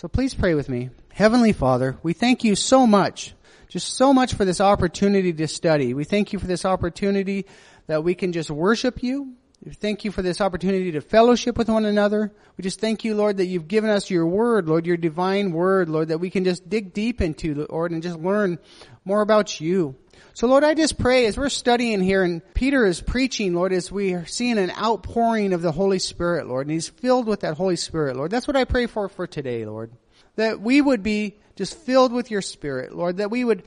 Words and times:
So 0.00 0.08
please 0.08 0.32
pray 0.32 0.54
with 0.54 0.70
me. 0.70 0.88
Heavenly 1.12 1.52
Father, 1.52 1.98
we 2.02 2.14
thank 2.14 2.42
you 2.42 2.56
so 2.56 2.86
much, 2.86 3.34
just 3.68 3.98
so 3.98 4.14
much 4.14 4.32
for 4.32 4.46
this 4.46 4.58
opportunity 4.58 5.30
to 5.30 5.46
study. 5.46 5.92
We 5.92 6.04
thank 6.04 6.32
you 6.32 6.38
for 6.38 6.46
this 6.46 6.64
opportunity 6.64 7.44
that 7.86 8.02
we 8.02 8.14
can 8.14 8.32
just 8.32 8.50
worship 8.50 9.02
you. 9.02 9.34
Thank 9.68 10.06
you 10.06 10.10
for 10.10 10.22
this 10.22 10.40
opportunity 10.40 10.92
to 10.92 11.02
fellowship 11.02 11.58
with 11.58 11.68
one 11.68 11.84
another. 11.84 12.32
We 12.56 12.62
just 12.62 12.80
thank 12.80 13.04
you, 13.04 13.14
Lord, 13.14 13.36
that 13.36 13.44
you've 13.44 13.68
given 13.68 13.90
us 13.90 14.08
your 14.08 14.26
word, 14.26 14.66
Lord, 14.66 14.86
your 14.86 14.96
divine 14.96 15.52
word, 15.52 15.90
Lord, 15.90 16.08
that 16.08 16.18
we 16.18 16.30
can 16.30 16.44
just 16.44 16.70
dig 16.70 16.94
deep 16.94 17.20
into, 17.20 17.66
Lord, 17.68 17.90
and 17.90 18.02
just 18.02 18.18
learn 18.18 18.58
more 19.04 19.20
about 19.20 19.60
you. 19.60 19.96
So 20.32 20.46
Lord, 20.46 20.64
I 20.64 20.72
just 20.72 20.98
pray 20.98 21.26
as 21.26 21.36
we're 21.36 21.50
studying 21.50 22.00
here 22.00 22.22
and 22.22 22.40
Peter 22.54 22.86
is 22.86 23.02
preaching, 23.02 23.54
Lord, 23.54 23.74
as 23.74 23.92
we 23.92 24.14
are 24.14 24.24
seeing 24.24 24.56
an 24.56 24.70
outpouring 24.70 25.52
of 25.52 25.60
the 25.60 25.72
Holy 25.72 25.98
Spirit, 25.98 26.46
Lord, 26.46 26.66
and 26.66 26.72
he's 26.72 26.88
filled 26.88 27.26
with 27.26 27.40
that 27.40 27.58
Holy 27.58 27.76
Spirit, 27.76 28.16
Lord. 28.16 28.30
That's 28.30 28.46
what 28.46 28.56
I 28.56 28.64
pray 28.64 28.86
for 28.86 29.10
for 29.10 29.26
today, 29.26 29.66
Lord. 29.66 29.92
That 30.36 30.62
we 30.62 30.80
would 30.80 31.02
be 31.02 31.36
just 31.56 31.76
filled 31.76 32.12
with 32.12 32.30
your 32.30 32.40
Spirit, 32.40 32.94
Lord, 32.94 33.18
that 33.18 33.30
we 33.30 33.44
would, 33.44 33.64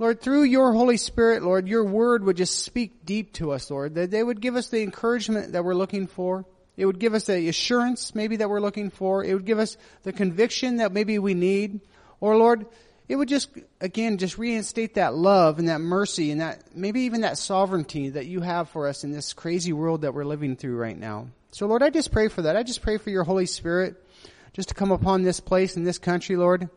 Lord, 0.00 0.22
through 0.22 0.44
your 0.44 0.72
Holy 0.72 0.96
Spirit, 0.96 1.42
Lord, 1.42 1.68
your 1.68 1.84
word 1.84 2.24
would 2.24 2.38
just 2.38 2.64
speak 2.64 3.04
deep 3.04 3.34
to 3.34 3.52
us, 3.52 3.70
Lord, 3.70 3.96
that 3.96 4.10
they 4.10 4.22
would 4.22 4.40
give 4.40 4.56
us 4.56 4.70
the 4.70 4.80
encouragement 4.80 5.52
that 5.52 5.62
we're 5.62 5.74
looking 5.74 6.06
for. 6.06 6.46
It 6.78 6.86
would 6.86 6.98
give 6.98 7.12
us 7.12 7.24
the 7.24 7.50
assurance 7.50 8.14
maybe 8.14 8.36
that 8.36 8.48
we're 8.48 8.62
looking 8.62 8.88
for. 8.88 9.22
It 9.22 9.34
would 9.34 9.44
give 9.44 9.58
us 9.58 9.76
the 10.02 10.14
conviction 10.14 10.78
that 10.78 10.92
maybe 10.92 11.18
we 11.18 11.34
need. 11.34 11.80
Or 12.18 12.34
Lord, 12.38 12.64
it 13.10 13.16
would 13.16 13.28
just, 13.28 13.50
again, 13.82 14.16
just 14.16 14.38
reinstate 14.38 14.94
that 14.94 15.14
love 15.14 15.58
and 15.58 15.68
that 15.68 15.82
mercy 15.82 16.30
and 16.30 16.40
that, 16.40 16.74
maybe 16.74 17.02
even 17.02 17.20
that 17.20 17.36
sovereignty 17.36 18.08
that 18.08 18.24
you 18.24 18.40
have 18.40 18.70
for 18.70 18.88
us 18.88 19.04
in 19.04 19.12
this 19.12 19.34
crazy 19.34 19.74
world 19.74 20.00
that 20.00 20.14
we're 20.14 20.24
living 20.24 20.56
through 20.56 20.78
right 20.78 20.98
now. 20.98 21.26
So 21.50 21.66
Lord, 21.66 21.82
I 21.82 21.90
just 21.90 22.10
pray 22.10 22.28
for 22.28 22.40
that. 22.40 22.56
I 22.56 22.62
just 22.62 22.80
pray 22.80 22.96
for 22.96 23.10
your 23.10 23.24
Holy 23.24 23.44
Spirit 23.44 24.02
just 24.54 24.70
to 24.70 24.74
come 24.74 24.92
upon 24.92 25.24
this 25.24 25.40
place 25.40 25.76
and 25.76 25.86
this 25.86 25.98
country, 25.98 26.36
Lord, 26.36 26.70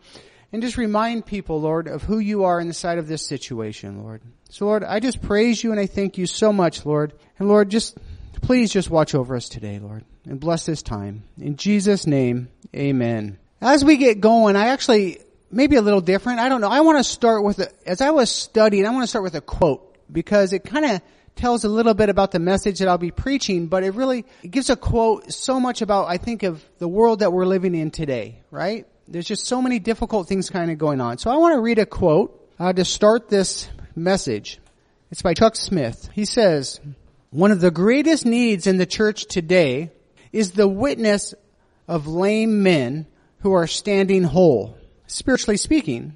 and 0.53 0.61
just 0.61 0.77
remind 0.77 1.25
people, 1.25 1.59
Lord, 1.59 1.87
of 1.87 2.03
who 2.03 2.19
you 2.19 2.43
are 2.43 2.59
in 2.59 2.67
the 2.67 2.73
sight 2.75 2.99
of 2.99 3.07
this 3.07 3.25
situation, 3.25 4.03
Lord. 4.03 4.21
So 4.49 4.65
Lord, 4.65 4.83
I 4.83 4.99
just 4.99 5.21
praise 5.21 5.63
you 5.63 5.71
and 5.71 5.79
I 5.79 5.87
thank 5.87 6.19
you 6.19 6.27
so 6.27 6.53
much, 6.53 6.85
Lord. 6.85 7.11
And 7.39 7.49
Lord, 7.49 7.69
just, 7.69 7.97
please 8.41 8.71
just 8.71 8.91
watch 8.91 9.15
over 9.15 9.35
us 9.35 9.49
today, 9.49 9.79
Lord, 9.79 10.05
and 10.25 10.39
bless 10.39 10.67
this 10.67 10.83
time. 10.83 11.23
In 11.39 11.57
Jesus' 11.57 12.05
name, 12.05 12.49
amen. 12.75 13.39
As 13.59 13.83
we 13.83 13.97
get 13.97 14.21
going, 14.21 14.55
I 14.55 14.67
actually, 14.67 15.17
maybe 15.49 15.75
a 15.75 15.81
little 15.81 16.01
different. 16.01 16.39
I 16.39 16.49
don't 16.49 16.61
know. 16.61 16.69
I 16.69 16.81
want 16.81 16.99
to 16.99 17.03
start 17.03 17.43
with, 17.43 17.57
a, 17.57 17.69
as 17.89 17.99
I 17.99 18.11
was 18.11 18.29
studying, 18.29 18.85
I 18.85 18.91
want 18.91 19.03
to 19.03 19.07
start 19.07 19.23
with 19.23 19.35
a 19.35 19.41
quote 19.41 19.97
because 20.11 20.53
it 20.53 20.63
kind 20.63 20.85
of 20.85 21.01
tells 21.35 21.63
a 21.63 21.69
little 21.69 21.95
bit 21.95 22.09
about 22.09 22.29
the 22.29 22.37
message 22.37 22.77
that 22.77 22.87
I'll 22.87 22.99
be 22.99 23.09
preaching, 23.09 23.65
but 23.65 23.83
it 23.83 23.95
really 23.95 24.23
it 24.43 24.51
gives 24.51 24.69
a 24.69 24.75
quote 24.75 25.33
so 25.33 25.59
much 25.59 25.81
about, 25.81 26.09
I 26.09 26.17
think, 26.17 26.43
of 26.43 26.63
the 26.77 26.87
world 26.87 27.19
that 27.19 27.33
we're 27.33 27.47
living 27.47 27.73
in 27.73 27.89
today, 27.89 28.43
right? 28.51 28.85
There's 29.07 29.27
just 29.27 29.45
so 29.45 29.61
many 29.61 29.79
difficult 29.79 30.27
things 30.27 30.49
kind 30.49 30.71
of 30.71 30.77
going 30.77 31.01
on. 31.01 31.17
So 31.17 31.29
I 31.29 31.37
want 31.37 31.55
to 31.55 31.59
read 31.59 31.79
a 31.79 31.85
quote 31.85 32.49
uh, 32.59 32.73
to 32.73 32.85
start 32.85 33.29
this 33.29 33.69
message. 33.95 34.59
It's 35.11 35.21
by 35.21 35.33
Chuck 35.33 35.55
Smith. 35.55 36.09
He 36.13 36.25
says, 36.25 36.79
one 37.29 37.51
of 37.51 37.61
the 37.61 37.71
greatest 37.71 38.25
needs 38.25 38.65
in 38.65 38.77
the 38.77 38.85
church 38.85 39.25
today 39.25 39.91
is 40.31 40.51
the 40.51 40.67
witness 40.67 41.33
of 41.87 42.07
lame 42.07 42.63
men 42.63 43.07
who 43.39 43.53
are 43.53 43.67
standing 43.67 44.23
whole 44.23 44.77
spiritually 45.07 45.57
speaking. 45.57 46.13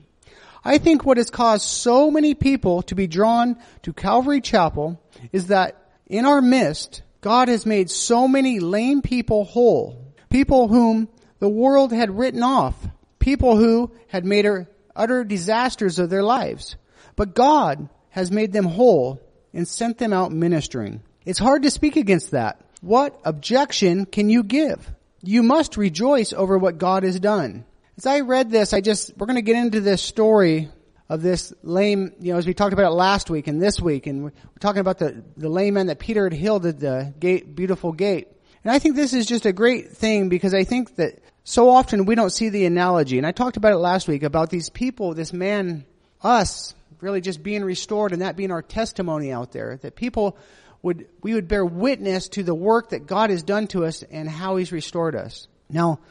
I 0.64 0.78
think 0.78 1.06
what 1.06 1.18
has 1.18 1.30
caused 1.30 1.66
so 1.66 2.10
many 2.10 2.34
people 2.36 2.82
to 2.84 2.96
be 2.96 3.08
drawn 3.08 3.58
to 3.84 3.94
Calvary 3.94 4.42
Chapel 4.42 5.02
is 5.32 5.48
that 5.48 5.92
in 6.08 6.26
our 6.26 6.42
midst, 6.42 7.04
God 7.22 7.48
has 7.48 7.66
made 7.66 7.90
so 7.90 8.28
many 8.28 8.60
lame 8.60 9.02
people 9.02 9.44
whole. 9.44 10.14
People 10.30 10.68
whom 10.68 11.10
the 11.40 11.50
world 11.50 11.92
had 11.92 12.18
written 12.18 12.44
off. 12.44 12.76
People 13.20 13.58
who 13.58 13.92
had 14.08 14.26
made 14.26 14.48
utter 14.96 15.24
disasters 15.24 16.00
of 16.00 16.10
their 16.10 16.24
lives. 16.24 16.76
But 17.16 17.36
God 17.36 17.90
has 18.10 18.32
made 18.32 18.54
them 18.54 18.66
whole 18.66 19.22
and 19.54 19.68
sent 19.68 19.98
them 19.98 20.14
out 20.14 20.32
ministering. 20.32 21.02
It's 21.26 21.40
hard 21.40 21.64
to 21.64 21.72
speak 21.72 21.96
against 21.96 22.32
that. 22.32 22.62
What 22.82 23.20
objection 23.26 24.06
can 24.06 24.30
you 24.30 24.44
give? 24.44 24.90
You 25.24 25.44
must 25.44 25.78
rejoice 25.78 26.32
over 26.32 26.58
what 26.58 26.78
God 26.78 27.04
has 27.04 27.20
done. 27.20 27.66
As 27.98 28.06
I 28.06 28.22
read 28.22 28.52
this, 28.52 28.74
I 28.74 28.82
just, 28.82 29.18
we're 29.18 29.26
going 29.26 29.36
to 29.36 29.42
get 29.42 29.56
into 29.56 29.82
this 29.82 30.02
story 30.02 30.70
of 31.10 31.22
this 31.22 31.54
lame, 31.64 32.14
you 32.20 32.34
know, 32.34 32.38
as 32.38 32.46
we 32.46 32.54
talked 32.54 32.74
about 32.74 32.92
it 32.92 32.96
last 32.96 33.30
week 33.30 33.48
and 33.48 33.62
this 33.62 33.82
week, 33.82 34.08
and 34.08 34.24
we're 34.24 34.32
talking 34.60 34.82
about 34.82 35.00
the, 35.00 35.24
the 35.36 35.50
lame 35.50 35.74
man 35.76 35.88
that 35.88 36.00
Peter 36.00 36.24
had 36.24 36.34
healed 36.34 36.66
at 36.66 36.80
the 36.80 37.14
gate, 37.20 37.56
beautiful 37.56 37.92
gate. 37.92 38.28
And 38.68 38.76
I 38.76 38.80
think 38.80 38.98
this 38.98 39.14
is 39.14 39.26
just 39.26 39.46
a 39.46 39.54
great 39.54 39.94
thing 39.94 40.28
because 40.28 40.54
I 40.54 40.66
think 40.66 40.98
that 40.98 41.20
so 41.46 41.70
often 41.70 42.04
we 42.04 42.16
don't 42.16 42.32
see 42.32 42.50
the 42.50 42.66
analogy. 42.66 43.18
And 43.18 43.26
I 43.26 43.32
talked 43.32 43.56
about 43.56 43.72
it 43.72 43.78
last 43.78 44.10
week 44.10 44.24
about 44.24 44.50
these 44.50 44.70
people, 44.70 45.14
this 45.14 45.32
man, 45.32 45.86
us, 46.22 46.76
really 47.00 47.22
just 47.22 47.42
being 47.42 47.64
restored 47.64 48.12
and 48.12 48.22
that 48.22 48.36
being 48.36 48.52
our 48.52 48.62
testimony 48.62 49.32
out 49.32 49.54
there. 49.54 49.78
That 49.84 49.96
people 49.96 50.36
would, 50.82 51.08
we 51.24 51.34
would 51.34 51.48
bear 51.48 51.66
witness 51.66 52.28
to 52.28 52.44
the 52.44 52.54
work 52.54 52.90
that 52.90 53.08
God 53.08 53.30
has 53.30 53.42
done 53.42 53.68
to 53.68 53.86
us 53.86 54.04
and 54.04 54.28
how 54.28 54.58
He's 54.58 54.74
restored 54.74 55.16
us. 55.16 55.48
Now, 55.70 56.02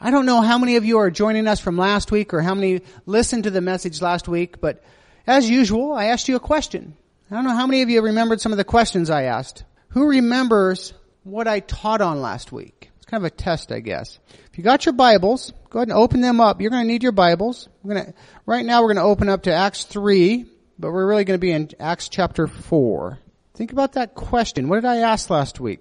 I 0.00 0.12
don't 0.12 0.24
know 0.24 0.40
how 0.40 0.56
many 0.56 0.76
of 0.76 0.84
you 0.84 0.98
are 0.98 1.10
joining 1.10 1.48
us 1.48 1.58
from 1.58 1.76
last 1.76 2.12
week 2.12 2.32
or 2.32 2.42
how 2.42 2.54
many 2.54 2.82
listened 3.06 3.42
to 3.42 3.50
the 3.50 3.60
message 3.60 4.00
last 4.00 4.28
week, 4.28 4.60
but 4.60 4.84
as 5.26 5.50
usual, 5.50 5.92
I 5.92 6.04
asked 6.04 6.28
you 6.28 6.36
a 6.36 6.40
question. 6.40 6.96
I 7.28 7.34
don't 7.34 7.42
know 7.42 7.56
how 7.56 7.66
many 7.66 7.82
of 7.82 7.90
you 7.90 8.00
remembered 8.00 8.40
some 8.40 8.52
of 8.52 8.58
the 8.58 8.62
questions 8.62 9.10
I 9.10 9.24
asked. 9.24 9.64
Who 9.88 10.06
remembers 10.06 10.94
what 11.24 11.48
I 11.48 11.60
taught 11.60 12.00
on 12.00 12.20
last 12.20 12.52
week? 12.52 12.90
It's 12.96 13.06
kind 13.06 13.22
of 13.24 13.26
a 13.26 13.34
test, 13.34 13.72
I 13.72 13.80
guess. 13.80 14.18
If 14.52 14.58
you 14.58 14.64
got 14.64 14.86
your 14.86 14.92
Bibles, 14.92 15.52
go 15.70 15.80
ahead 15.80 15.88
and 15.88 15.96
open 15.96 16.20
them 16.20 16.40
up. 16.40 16.60
You're 16.60 16.70
going 16.70 16.84
to 16.84 16.88
need 16.88 17.02
your 17.02 17.12
Bibles. 17.12 17.68
We're 17.82 17.94
going 17.94 18.06
to, 18.06 18.14
right 18.46 18.64
now 18.64 18.82
we're 18.82 18.94
going 18.94 19.04
to 19.04 19.10
open 19.10 19.28
up 19.28 19.42
to 19.44 19.52
Acts 19.52 19.84
3, 19.84 20.46
but 20.78 20.92
we're 20.92 21.06
really 21.06 21.24
going 21.24 21.38
to 21.38 21.40
be 21.40 21.50
in 21.50 21.70
Acts 21.80 22.08
chapter 22.08 22.46
4. 22.46 23.18
Think 23.54 23.72
about 23.72 23.94
that 23.94 24.14
question. 24.14 24.68
What 24.68 24.76
did 24.76 24.84
I 24.84 24.96
ask 24.98 25.30
last 25.30 25.60
week? 25.60 25.80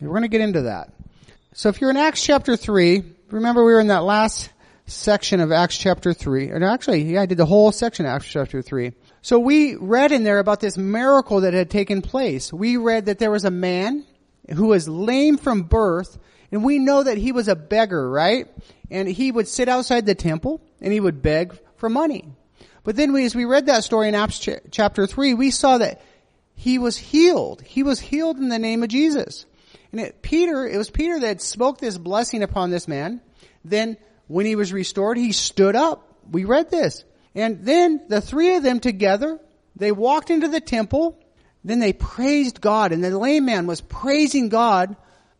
We're 0.00 0.08
going 0.08 0.22
to 0.22 0.28
get 0.28 0.40
into 0.40 0.62
that. 0.62 0.92
So 1.52 1.68
if 1.68 1.80
you're 1.80 1.90
in 1.90 1.96
Acts 1.96 2.22
chapter 2.22 2.56
3, 2.56 3.02
remember 3.30 3.64
we 3.64 3.72
were 3.72 3.80
in 3.80 3.88
that 3.88 4.04
last 4.04 4.50
section 4.86 5.40
of 5.40 5.50
Acts 5.50 5.78
chapter 5.78 6.12
3. 6.12 6.50
And 6.50 6.64
actually, 6.64 7.02
yeah, 7.02 7.22
I 7.22 7.26
did 7.26 7.38
the 7.38 7.46
whole 7.46 7.72
section 7.72 8.06
of 8.06 8.12
Acts 8.12 8.26
chapter 8.26 8.62
3. 8.62 8.92
So 9.22 9.38
we 9.38 9.76
read 9.76 10.12
in 10.12 10.24
there 10.24 10.38
about 10.38 10.60
this 10.60 10.76
miracle 10.76 11.40
that 11.42 11.54
had 11.54 11.70
taken 11.70 12.02
place. 12.02 12.52
We 12.52 12.76
read 12.76 13.06
that 13.06 13.18
there 13.18 13.30
was 13.30 13.44
a 13.44 13.50
man 13.50 14.04
who 14.50 14.66
was 14.66 14.88
lame 14.88 15.38
from 15.38 15.62
birth, 15.62 16.18
and 16.52 16.64
we 16.64 16.78
know 16.78 17.02
that 17.02 17.18
he 17.18 17.32
was 17.32 17.48
a 17.48 17.56
beggar, 17.56 18.08
right? 18.08 18.48
And 18.90 19.08
he 19.08 19.32
would 19.32 19.48
sit 19.48 19.68
outside 19.68 20.06
the 20.06 20.14
temple, 20.14 20.60
and 20.80 20.92
he 20.92 21.00
would 21.00 21.22
beg 21.22 21.58
for 21.76 21.88
money. 21.88 22.24
But 22.84 22.96
then 22.96 23.12
we, 23.12 23.24
as 23.24 23.34
we 23.34 23.44
read 23.46 23.66
that 23.66 23.84
story 23.84 24.08
in 24.08 24.14
Acts 24.14 24.38
ch- 24.38 24.60
chapter 24.70 25.06
3, 25.06 25.34
we 25.34 25.50
saw 25.50 25.78
that 25.78 26.02
he 26.54 26.78
was 26.78 26.96
healed. 26.96 27.62
He 27.62 27.82
was 27.82 27.98
healed 27.98 28.38
in 28.38 28.48
the 28.48 28.58
name 28.58 28.82
of 28.82 28.90
Jesus. 28.90 29.46
And 29.90 30.00
it, 30.00 30.22
Peter, 30.22 30.66
it 30.66 30.76
was 30.76 30.90
Peter 30.90 31.20
that 31.20 31.40
spoke 31.40 31.78
this 31.78 31.98
blessing 31.98 32.42
upon 32.42 32.70
this 32.70 32.86
man. 32.86 33.20
Then 33.64 33.96
when 34.26 34.46
he 34.46 34.56
was 34.56 34.72
restored, 34.72 35.16
he 35.16 35.32
stood 35.32 35.76
up. 35.76 36.06
We 36.30 36.44
read 36.44 36.70
this. 36.70 37.04
And 37.34 37.64
then 37.64 38.02
the 38.08 38.20
three 38.20 38.56
of 38.56 38.62
them 38.62 38.80
together, 38.80 39.40
they 39.76 39.92
walked 39.92 40.30
into 40.30 40.48
the 40.48 40.60
temple. 40.60 41.18
Then 41.64 41.78
they 41.78 41.92
praised 41.92 42.60
God 42.60 42.92
and 42.92 43.02
the 43.02 43.18
lame 43.18 43.46
man 43.46 43.66
was 43.66 43.80
praising 43.80 44.50
God 44.50 44.96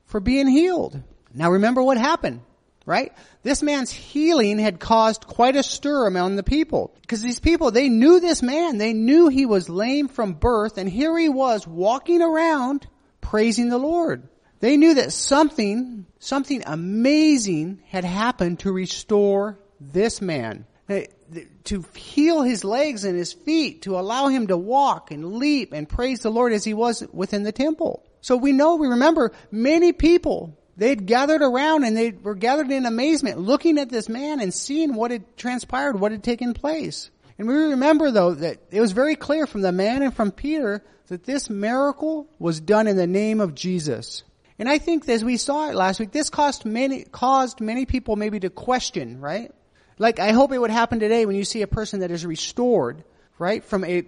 for 0.06 0.20
being 0.20 0.46
healed. 0.46 1.00
Now 1.34 1.50
remember 1.50 1.82
what 1.82 1.98
happened, 1.98 2.40
right? 2.86 3.12
This 3.42 3.62
man's 3.62 3.90
healing 3.90 4.58
had 4.58 4.80
caused 4.80 5.26
quite 5.26 5.54
a 5.54 5.62
stir 5.62 6.06
among 6.06 6.36
the 6.36 6.42
people. 6.42 6.94
Because 7.02 7.20
these 7.20 7.40
people, 7.40 7.70
they 7.70 7.90
knew 7.90 8.20
this 8.20 8.42
man. 8.42 8.78
They 8.78 8.94
knew 8.94 9.28
he 9.28 9.44
was 9.44 9.68
lame 9.68 10.08
from 10.08 10.32
birth 10.32 10.78
and 10.78 10.88
here 10.88 11.16
he 11.18 11.28
was 11.28 11.66
walking 11.66 12.22
around 12.22 12.86
praising 13.20 13.68
the 13.68 13.78
Lord. 13.78 14.28
They 14.60 14.78
knew 14.78 14.94
that 14.94 15.12
something, 15.12 16.06
something 16.20 16.62
amazing 16.64 17.82
had 17.88 18.04
happened 18.04 18.60
to 18.60 18.72
restore 18.72 19.58
this 19.78 20.22
man. 20.22 20.64
To 20.88 21.84
heal 21.96 22.42
his 22.42 22.62
legs 22.62 23.04
and 23.04 23.16
his 23.16 23.32
feet, 23.32 23.82
to 23.82 23.98
allow 23.98 24.28
him 24.28 24.48
to 24.48 24.56
walk 24.56 25.10
and 25.10 25.34
leap 25.36 25.72
and 25.72 25.88
praise 25.88 26.20
the 26.20 26.30
Lord 26.30 26.52
as 26.52 26.64
he 26.64 26.74
was 26.74 27.02
within 27.12 27.42
the 27.42 27.52
temple. 27.52 28.04
So 28.20 28.36
we 28.36 28.52
know, 28.52 28.76
we 28.76 28.88
remember 28.88 29.32
many 29.50 29.92
people, 29.92 30.58
they'd 30.76 31.06
gathered 31.06 31.42
around 31.42 31.84
and 31.84 31.96
they 31.96 32.10
were 32.10 32.34
gathered 32.34 32.70
in 32.70 32.86
amazement 32.86 33.38
looking 33.38 33.78
at 33.78 33.90
this 33.90 34.08
man 34.08 34.40
and 34.40 34.52
seeing 34.52 34.94
what 34.94 35.10
had 35.10 35.36
transpired, 35.36 35.98
what 35.98 36.12
had 36.12 36.22
taken 36.22 36.54
place. 36.54 37.10
And 37.38 37.48
we 37.48 37.54
remember 37.54 38.10
though 38.10 38.34
that 38.34 38.58
it 38.70 38.80
was 38.80 38.92
very 38.92 39.16
clear 39.16 39.46
from 39.46 39.62
the 39.62 39.72
man 39.72 40.02
and 40.02 40.14
from 40.14 40.32
Peter 40.32 40.82
that 41.08 41.24
this 41.24 41.50
miracle 41.50 42.28
was 42.38 42.60
done 42.60 42.86
in 42.86 42.96
the 42.96 43.06
name 43.06 43.40
of 43.40 43.54
Jesus. 43.54 44.22
And 44.58 44.68
I 44.68 44.78
think 44.78 45.08
as 45.08 45.24
we 45.24 45.36
saw 45.36 45.68
it 45.68 45.74
last 45.74 45.98
week, 46.00 46.12
this 46.12 46.30
caused 46.30 46.64
many, 46.64 47.04
caused 47.04 47.60
many 47.60 47.86
people 47.86 48.16
maybe 48.16 48.40
to 48.40 48.50
question, 48.50 49.20
right? 49.20 49.52
Like 49.98 50.18
I 50.18 50.32
hope 50.32 50.52
it 50.52 50.58
would 50.58 50.70
happen 50.70 51.00
today 51.00 51.26
when 51.26 51.36
you 51.36 51.44
see 51.44 51.62
a 51.62 51.66
person 51.66 52.00
that 52.00 52.10
is 52.10 52.26
restored, 52.26 53.04
right, 53.38 53.64
from 53.64 53.84
a 53.84 54.04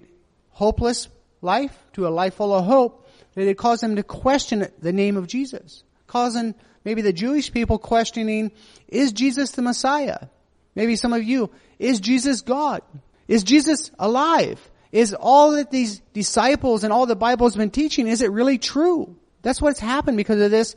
hopeless 0.50 1.08
life 1.42 1.76
to 1.92 2.06
a 2.06 2.10
life 2.10 2.34
full 2.34 2.54
of 2.54 2.64
hope, 2.64 3.08
that 3.34 3.48
it 3.48 3.58
caused 3.58 3.82
them 3.82 3.96
to 3.96 4.02
question 4.02 4.66
the 4.80 4.92
name 4.92 5.16
of 5.16 5.26
Jesus. 5.26 5.84
Causing 6.06 6.54
maybe 6.84 7.02
the 7.02 7.12
Jewish 7.12 7.52
people 7.52 7.78
questioning, 7.78 8.52
is 8.88 9.12
Jesus 9.12 9.52
the 9.52 9.62
Messiah? 9.62 10.28
Maybe 10.74 10.96
some 10.96 11.12
of 11.12 11.22
you, 11.22 11.50
is 11.78 12.00
Jesus 12.00 12.40
God? 12.42 12.82
Is 13.28 13.44
Jesus 13.44 13.90
alive? 13.98 14.60
Is 14.92 15.14
all 15.14 15.52
that 15.52 15.70
these 15.70 16.00
disciples 16.12 16.84
and 16.84 16.92
all 16.92 17.06
the 17.06 17.16
Bible 17.16 17.46
has 17.46 17.56
been 17.56 17.70
teaching, 17.70 18.06
is 18.06 18.22
it 18.22 18.30
really 18.30 18.58
true? 18.58 19.16
That's 19.42 19.60
what's 19.60 19.80
happened 19.80 20.16
because 20.16 20.40
of 20.40 20.50
this 20.50 20.74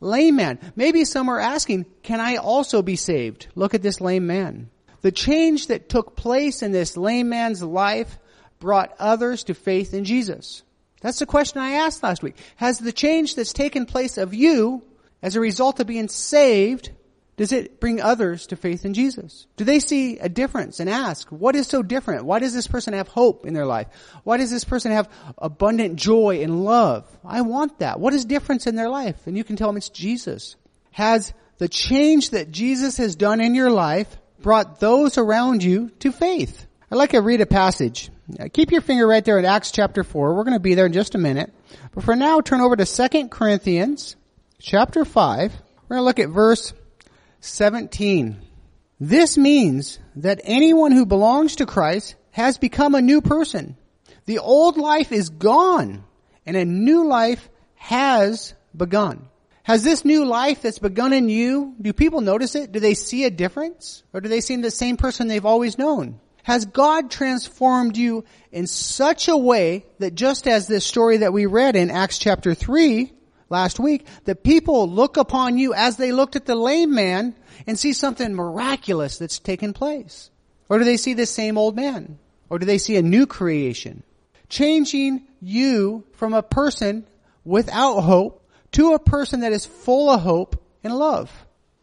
lame 0.00 0.36
man. 0.36 0.58
Maybe 0.76 1.04
some 1.04 1.28
are 1.28 1.38
asking, 1.38 1.86
can 2.02 2.20
I 2.20 2.36
also 2.36 2.82
be 2.82 2.96
saved? 2.96 3.46
Look 3.54 3.74
at 3.74 3.82
this 3.82 4.00
lame 4.00 4.26
man. 4.26 4.70
The 5.02 5.12
change 5.12 5.68
that 5.68 5.88
took 5.88 6.16
place 6.16 6.62
in 6.62 6.72
this 6.72 6.96
lame 6.96 7.28
man's 7.28 7.62
life 7.62 8.18
brought 8.58 8.94
others 8.98 9.44
to 9.44 9.54
faith 9.54 9.94
in 9.94 10.04
Jesus. 10.04 10.62
That's 11.00 11.18
the 11.18 11.26
question 11.26 11.60
I 11.60 11.72
asked 11.72 12.02
last 12.02 12.22
week. 12.22 12.36
Has 12.56 12.78
the 12.78 12.92
change 12.92 13.34
that's 13.34 13.54
taken 13.54 13.86
place 13.86 14.18
of 14.18 14.34
you 14.34 14.82
as 15.22 15.36
a 15.36 15.40
result 15.40 15.80
of 15.80 15.86
being 15.86 16.08
saved 16.08 16.90
does 17.40 17.52
it 17.52 17.80
bring 17.80 18.02
others 18.02 18.48
to 18.48 18.56
faith 18.56 18.84
in 18.84 18.92
Jesus? 18.92 19.46
Do 19.56 19.64
they 19.64 19.80
see 19.80 20.18
a 20.18 20.28
difference 20.28 20.78
and 20.78 20.90
ask, 20.90 21.26
what 21.30 21.56
is 21.56 21.66
so 21.66 21.82
different? 21.82 22.26
Why 22.26 22.38
does 22.38 22.52
this 22.52 22.66
person 22.66 22.92
have 22.92 23.08
hope 23.08 23.46
in 23.46 23.54
their 23.54 23.64
life? 23.64 23.86
Why 24.24 24.36
does 24.36 24.50
this 24.50 24.64
person 24.64 24.92
have 24.92 25.08
abundant 25.38 25.96
joy 25.96 26.42
and 26.42 26.66
love? 26.66 27.08
I 27.24 27.40
want 27.40 27.78
that. 27.78 27.98
What 27.98 28.12
is 28.12 28.26
difference 28.26 28.66
in 28.66 28.74
their 28.74 28.90
life? 28.90 29.26
And 29.26 29.38
you 29.38 29.44
can 29.44 29.56
tell 29.56 29.68
them 29.68 29.78
it's 29.78 29.88
Jesus. 29.88 30.56
Has 30.90 31.32
the 31.56 31.66
change 31.66 32.28
that 32.30 32.50
Jesus 32.50 32.98
has 32.98 33.16
done 33.16 33.40
in 33.40 33.54
your 33.54 33.70
life 33.70 34.18
brought 34.42 34.78
those 34.78 35.16
around 35.16 35.62
you 35.62 35.88
to 36.00 36.12
faith? 36.12 36.66
I'd 36.90 36.96
like 36.96 37.12
to 37.12 37.22
read 37.22 37.40
a 37.40 37.46
passage. 37.46 38.10
Keep 38.52 38.70
your 38.70 38.82
finger 38.82 39.06
right 39.06 39.24
there 39.24 39.38
at 39.38 39.46
Acts 39.46 39.70
chapter 39.70 40.04
4. 40.04 40.34
We're 40.34 40.44
going 40.44 40.52
to 40.52 40.60
be 40.60 40.74
there 40.74 40.84
in 40.84 40.92
just 40.92 41.14
a 41.14 41.18
minute. 41.18 41.54
But 41.94 42.04
for 42.04 42.14
now, 42.14 42.42
turn 42.42 42.60
over 42.60 42.76
to 42.76 42.84
2 42.84 43.28
Corinthians 43.28 44.16
chapter 44.58 45.06
5. 45.06 45.52
We're 45.88 45.96
going 45.96 46.00
to 46.00 46.04
look 46.04 46.18
at 46.18 46.28
verse 46.28 46.74
17. 47.40 48.40
This 48.98 49.38
means 49.38 49.98
that 50.16 50.40
anyone 50.44 50.92
who 50.92 51.06
belongs 51.06 51.56
to 51.56 51.66
Christ 51.66 52.14
has 52.32 52.58
become 52.58 52.94
a 52.94 53.02
new 53.02 53.20
person. 53.20 53.76
The 54.26 54.38
old 54.38 54.76
life 54.76 55.10
is 55.10 55.30
gone 55.30 56.04
and 56.46 56.56
a 56.56 56.64
new 56.64 57.06
life 57.06 57.48
has 57.76 58.54
begun. 58.76 59.28
Has 59.62 59.82
this 59.82 60.04
new 60.04 60.24
life 60.24 60.62
that's 60.62 60.78
begun 60.78 61.12
in 61.12 61.28
you, 61.28 61.74
do 61.80 61.92
people 61.92 62.20
notice 62.20 62.54
it? 62.54 62.72
Do 62.72 62.80
they 62.80 62.94
see 62.94 63.24
a 63.24 63.30
difference? 63.30 64.02
Or 64.12 64.20
do 64.20 64.28
they 64.28 64.40
seem 64.40 64.62
the 64.62 64.70
same 64.70 64.96
person 64.96 65.28
they've 65.28 65.44
always 65.46 65.78
known? 65.78 66.20
Has 66.42 66.64
God 66.64 67.10
transformed 67.10 67.96
you 67.96 68.24
in 68.50 68.66
such 68.66 69.28
a 69.28 69.36
way 69.36 69.84
that 69.98 70.14
just 70.14 70.48
as 70.48 70.66
this 70.66 70.84
story 70.84 71.18
that 71.18 71.32
we 71.32 71.46
read 71.46 71.76
in 71.76 71.90
Acts 71.90 72.18
chapter 72.18 72.54
3, 72.54 73.12
last 73.50 73.78
week, 73.78 74.06
that 74.24 74.42
people 74.42 74.88
look 74.88 75.16
upon 75.16 75.58
you 75.58 75.74
as 75.74 75.96
they 75.96 76.12
looked 76.12 76.36
at 76.36 76.46
the 76.46 76.54
lame 76.54 76.94
man 76.94 77.34
and 77.66 77.78
see 77.78 77.92
something 77.92 78.34
miraculous 78.34 79.18
that's 79.18 79.38
taken 79.38 79.72
place? 79.72 80.30
Or 80.68 80.78
do 80.78 80.84
they 80.84 80.96
see 80.96 81.14
the 81.14 81.26
same 81.26 81.58
old 81.58 81.76
man? 81.76 82.18
Or 82.48 82.58
do 82.58 82.64
they 82.64 82.78
see 82.78 82.96
a 82.96 83.02
new 83.02 83.26
creation? 83.26 84.02
Changing 84.48 85.26
you 85.40 86.04
from 86.14 86.32
a 86.32 86.42
person 86.42 87.06
without 87.44 88.00
hope 88.00 88.48
to 88.72 88.94
a 88.94 88.98
person 88.98 89.40
that 89.40 89.52
is 89.52 89.66
full 89.66 90.10
of 90.10 90.20
hope 90.20 90.64
and 90.82 90.96
love. 90.96 91.30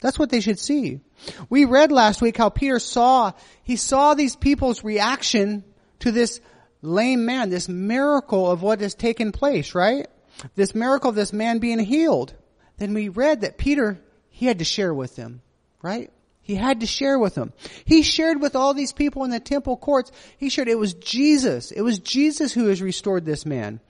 That's 0.02 0.18
what 0.18 0.30
they 0.30 0.42
should 0.42 0.60
see. 0.60 1.02
We 1.50 1.66
read 1.66 1.92
last 1.92 2.22
week 2.22 2.38
how 2.38 2.50
Peter 2.50 2.80
saw, 2.80 3.32
he 3.64 3.76
saw 3.76 4.14
these 4.14 4.36
people's 4.36 4.84
reaction 4.84 5.64
to 6.00 6.12
this 6.12 6.40
lame 6.82 7.26
man, 7.26 7.50
this 7.50 7.68
miracle 7.68 8.50
of 8.50 8.62
what 8.62 8.82
has 8.82 8.94
taken 8.94 9.32
place, 9.32 9.74
right? 9.74 10.08
This 10.56 10.76
miracle 10.76 11.10
of 11.10 11.16
this 11.16 11.34
man 11.34 11.60
being 11.60 11.80
healed, 11.80 12.34
then 12.78 12.94
we 12.94 13.10
read 13.10 13.42
that 13.42 13.58
Peter, 13.58 14.00
he 14.30 14.46
had 14.46 14.60
to 14.60 14.66
share 14.66 14.94
with 14.94 15.16
them, 15.16 15.42
right? 15.82 16.12
He 16.42 16.56
had 16.56 16.80
to 16.80 16.88
share 16.88 17.20
with 17.20 17.36
them. 17.36 17.52
He 17.84 18.04
shared 18.04 18.40
with 18.40 18.56
all 18.56 18.74
these 18.74 18.94
people 18.94 19.26
in 19.26 19.32
the 19.32 19.40
temple 19.40 19.76
courts. 19.76 20.12
He 20.38 20.50
shared 20.50 20.70
it 20.70 20.80
was 20.80 20.94
Jesus. 20.94 21.72
It 21.72 21.82
was 21.82 22.00
Jesus 22.00 22.54
who 22.54 22.68
has 22.68 22.82
restored 22.82 23.26
this 23.26 23.46
man. 23.46 23.82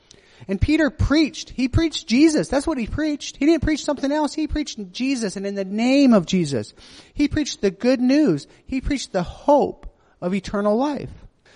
And 0.47 0.59
Peter 0.59 0.89
preached. 0.89 1.49
He 1.49 1.67
preached 1.67 2.07
Jesus. 2.07 2.47
That's 2.47 2.65
what 2.65 2.77
he 2.77 2.87
preached. 2.87 3.37
He 3.37 3.45
didn't 3.45 3.63
preach 3.63 3.83
something 3.83 4.11
else. 4.11 4.33
He 4.33 4.47
preached 4.47 4.91
Jesus 4.91 5.35
and 5.35 5.45
in 5.45 5.55
the 5.55 5.65
name 5.65 6.13
of 6.13 6.25
Jesus. 6.25 6.73
He 7.13 7.27
preached 7.27 7.61
the 7.61 7.71
good 7.71 7.99
news. 7.99 8.47
He 8.65 8.81
preached 8.81 9.11
the 9.11 9.23
hope 9.23 9.85
of 10.21 10.33
eternal 10.33 10.77
life. 10.77 11.11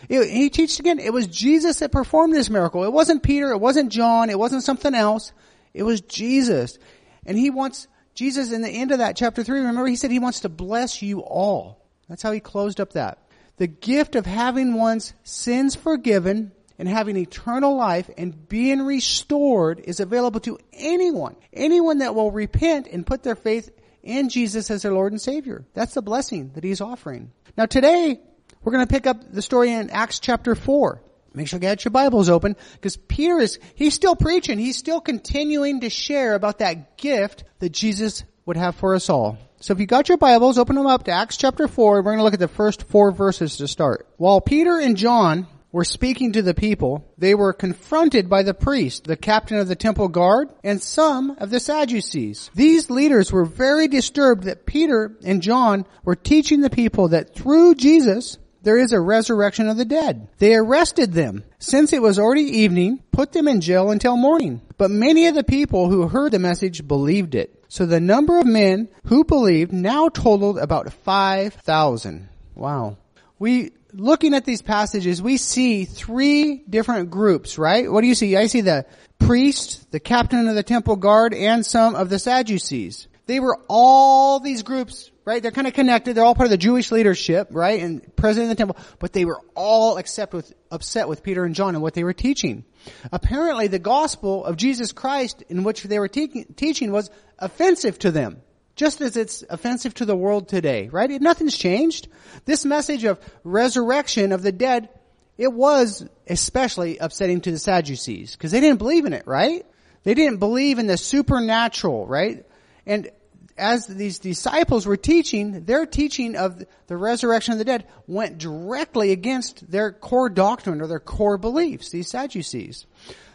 It, 0.09 0.29
he 0.29 0.49
teaches 0.49 0.79
again, 0.79 0.99
it 0.99 1.13
was 1.13 1.27
Jesus 1.27 1.79
that 1.79 1.91
performed 1.91 2.33
this 2.33 2.49
miracle. 2.49 2.83
It 2.83 2.93
wasn't 2.93 3.23
Peter, 3.23 3.51
it 3.51 3.59
wasn't 3.59 3.91
John, 3.91 4.29
it 4.29 4.39
wasn't 4.39 4.63
something 4.63 4.95
else. 4.95 5.31
It 5.73 5.83
was 5.83 6.01
Jesus. 6.01 6.77
And 7.25 7.37
he 7.37 7.49
wants, 7.49 7.87
Jesus 8.13 8.51
in 8.51 8.61
the 8.61 8.69
end 8.69 8.91
of 8.91 8.97
that 8.99 9.15
chapter 9.15 9.43
3, 9.43 9.59
remember 9.59 9.87
he 9.87 9.95
said 9.95 10.11
he 10.11 10.19
wants 10.19 10.41
to 10.41 10.49
bless 10.49 11.01
you 11.01 11.21
all. 11.21 11.85
That's 12.09 12.23
how 12.23 12.31
he 12.31 12.39
closed 12.39 12.81
up 12.81 12.93
that. 12.93 13.19
The 13.57 13.67
gift 13.67 14.15
of 14.15 14.25
having 14.25 14.73
one's 14.73 15.13
sins 15.23 15.75
forgiven 15.75 16.51
and 16.77 16.89
having 16.89 17.15
eternal 17.15 17.75
life 17.75 18.09
and 18.17 18.49
being 18.49 18.81
restored 18.81 19.79
is 19.79 19.99
available 19.99 20.39
to 20.41 20.57
anyone. 20.73 21.35
Anyone 21.53 21.99
that 21.99 22.15
will 22.15 22.31
repent 22.31 22.87
and 22.87 23.05
put 23.05 23.23
their 23.23 23.35
faith 23.35 23.69
in 24.01 24.29
Jesus 24.29 24.71
as 24.71 24.81
their 24.81 24.93
Lord 24.93 25.11
and 25.11 25.21
Savior. 25.21 25.63
That's 25.73 25.93
the 25.93 26.01
blessing 26.01 26.51
that 26.55 26.63
He's 26.63 26.81
offering. 26.81 27.31
Now 27.55 27.67
today, 27.67 28.19
we're 28.63 28.71
going 28.71 28.85
to 28.85 28.93
pick 28.93 29.07
up 29.07 29.31
the 29.31 29.41
story 29.41 29.71
in 29.71 29.89
Acts 29.89 30.19
chapter 30.19 30.55
4. 30.55 31.01
Make 31.33 31.47
sure 31.47 31.57
you 31.57 31.61
get 31.61 31.85
your 31.85 31.91
Bibles 31.91 32.29
open 32.29 32.57
because 32.73 32.97
Peter 32.97 33.39
is, 33.39 33.57
he's 33.75 33.93
still 33.93 34.15
preaching. 34.15 34.59
He's 34.59 34.77
still 34.77 34.99
continuing 34.99 35.81
to 35.81 35.89
share 35.89 36.35
about 36.35 36.59
that 36.59 36.97
gift 36.97 37.45
that 37.59 37.69
Jesus 37.69 38.23
would 38.45 38.57
have 38.57 38.75
for 38.75 38.95
us 38.95 39.09
all. 39.09 39.37
So 39.61 39.73
if 39.73 39.79
you 39.79 39.85
got 39.85 40.09
your 40.09 40.17
Bibles, 40.17 40.57
open 40.57 40.75
them 40.75 40.87
up 40.87 41.03
to 41.03 41.11
Acts 41.11 41.37
chapter 41.37 41.67
4. 41.67 41.93
We're 41.93 42.01
going 42.01 42.17
to 42.17 42.23
look 42.23 42.33
at 42.33 42.39
the 42.39 42.47
first 42.47 42.83
four 42.83 43.11
verses 43.11 43.57
to 43.57 43.67
start. 43.67 44.07
While 44.17 44.41
Peter 44.41 44.79
and 44.79 44.97
John 44.97 45.47
were 45.71 45.85
speaking 45.85 46.33
to 46.33 46.41
the 46.41 46.53
people, 46.53 47.05
they 47.17 47.33
were 47.33 47.53
confronted 47.53 48.29
by 48.29 48.43
the 48.43 48.53
priest, 48.53 49.05
the 49.05 49.15
captain 49.15 49.57
of 49.57 49.67
the 49.67 49.75
temple 49.75 50.09
guard, 50.09 50.49
and 50.63 50.81
some 50.81 51.35
of 51.37 51.49
the 51.49 51.59
Sadducees. 51.59 52.51
These 52.53 52.89
leaders 52.89 53.31
were 53.31 53.45
very 53.45 53.87
disturbed 53.87 54.43
that 54.43 54.65
Peter 54.65 55.15
and 55.23 55.41
John 55.41 55.85
were 56.03 56.15
teaching 56.15 56.61
the 56.61 56.69
people 56.69 57.09
that 57.09 57.35
through 57.35 57.75
Jesus, 57.75 58.37
there 58.63 58.77
is 58.77 58.91
a 58.91 58.99
resurrection 58.99 59.67
of 59.67 59.77
the 59.77 59.85
dead. 59.85 60.27
They 60.37 60.55
arrested 60.55 61.13
them. 61.13 61.43
Since 61.59 61.93
it 61.93 62.01
was 62.01 62.19
already 62.19 62.43
evening, 62.43 63.01
put 63.11 63.31
them 63.31 63.47
in 63.47 63.61
jail 63.61 63.89
until 63.89 64.17
morning. 64.17 64.61
But 64.77 64.91
many 64.91 65.27
of 65.27 65.35
the 65.35 65.43
people 65.43 65.89
who 65.89 66.07
heard 66.07 66.31
the 66.31 66.39
message 66.39 66.87
believed 66.87 67.35
it. 67.35 67.63
So 67.67 67.85
the 67.85 67.99
number 67.99 68.39
of 68.39 68.45
men 68.45 68.89
who 69.05 69.23
believed 69.23 69.71
now 69.71 70.09
totaled 70.09 70.57
about 70.57 70.91
5,000. 70.91 72.29
Wow. 72.55 72.97
We, 73.39 73.71
looking 73.93 74.33
at 74.33 74.45
these 74.45 74.61
passages, 74.61 75.21
we 75.21 75.37
see 75.37 75.85
three 75.85 76.63
different 76.69 77.09
groups, 77.09 77.57
right? 77.57 77.91
What 77.91 78.01
do 78.01 78.07
you 78.07 78.15
see? 78.15 78.35
I 78.35 78.47
see 78.47 78.61
the 78.61 78.85
priest, 79.19 79.91
the 79.91 79.99
captain 79.99 80.47
of 80.47 80.55
the 80.55 80.63
temple 80.63 80.95
guard, 80.95 81.33
and 81.33 81.65
some 81.65 81.95
of 81.95 82.09
the 82.09 82.19
Sadducees. 82.19 83.07
They 83.25 83.39
were 83.39 83.59
all 83.69 84.39
these 84.39 84.63
groups 84.63 85.10
right? 85.25 85.41
They're 85.41 85.51
kind 85.51 85.67
of 85.67 85.73
connected. 85.73 86.15
They're 86.15 86.23
all 86.23 86.35
part 86.35 86.47
of 86.47 86.51
the 86.51 86.57
Jewish 86.57 86.91
leadership, 86.91 87.49
right? 87.51 87.81
And 87.81 88.15
president 88.15 88.51
of 88.51 88.57
the 88.57 88.61
temple, 88.61 88.77
but 88.99 89.13
they 89.13 89.25
were 89.25 89.39
all 89.55 89.97
upset 89.97 90.33
with, 90.33 90.53
upset 90.71 91.07
with 91.07 91.23
Peter 91.23 91.45
and 91.45 91.55
John 91.55 91.75
and 91.75 91.81
what 91.81 91.93
they 91.93 92.03
were 92.03 92.13
teaching. 92.13 92.65
Apparently 93.11 93.67
the 93.67 93.79
gospel 93.79 94.43
of 94.43 94.57
Jesus 94.57 94.91
Christ 94.91 95.43
in 95.49 95.63
which 95.63 95.83
they 95.83 95.99
were 95.99 96.07
te- 96.07 96.45
teaching 96.55 96.91
was 96.91 97.09
offensive 97.37 97.99
to 97.99 98.11
them. 98.11 98.41
Just 98.75 99.01
as 99.01 99.17
it's 99.17 99.43
offensive 99.49 99.93
to 99.95 100.05
the 100.05 100.15
world 100.15 100.47
today, 100.47 100.87
right? 100.87 101.09
Nothing's 101.21 101.57
changed. 101.57 102.07
This 102.45 102.65
message 102.65 103.03
of 103.03 103.19
resurrection 103.43 104.31
of 104.31 104.41
the 104.41 104.51
dead, 104.51 104.89
it 105.37 105.51
was 105.51 106.07
especially 106.27 106.97
upsetting 106.97 107.41
to 107.41 107.51
the 107.51 107.59
Sadducees, 107.59 108.35
because 108.35 108.51
they 108.51 108.61
didn't 108.61 108.79
believe 108.79 109.05
in 109.05 109.13
it, 109.13 109.27
right? 109.27 109.65
They 110.03 110.13
didn't 110.13 110.37
believe 110.37 110.79
in 110.79 110.87
the 110.87 110.97
supernatural, 110.97 112.07
right? 112.07 112.45
And 112.85 113.11
as 113.57 113.87
these 113.87 114.19
disciples 114.19 114.85
were 114.85 114.97
teaching, 114.97 115.65
their 115.65 115.85
teaching 115.85 116.35
of 116.35 116.63
the 116.87 116.97
resurrection 116.97 117.53
of 117.53 117.59
the 117.59 117.65
dead 117.65 117.87
went 118.07 118.37
directly 118.37 119.11
against 119.11 119.69
their 119.69 119.91
core 119.91 120.29
doctrine 120.29 120.81
or 120.81 120.87
their 120.87 120.99
core 120.99 121.37
beliefs, 121.37 121.89
these 121.89 122.09
Sadducees. 122.09 122.85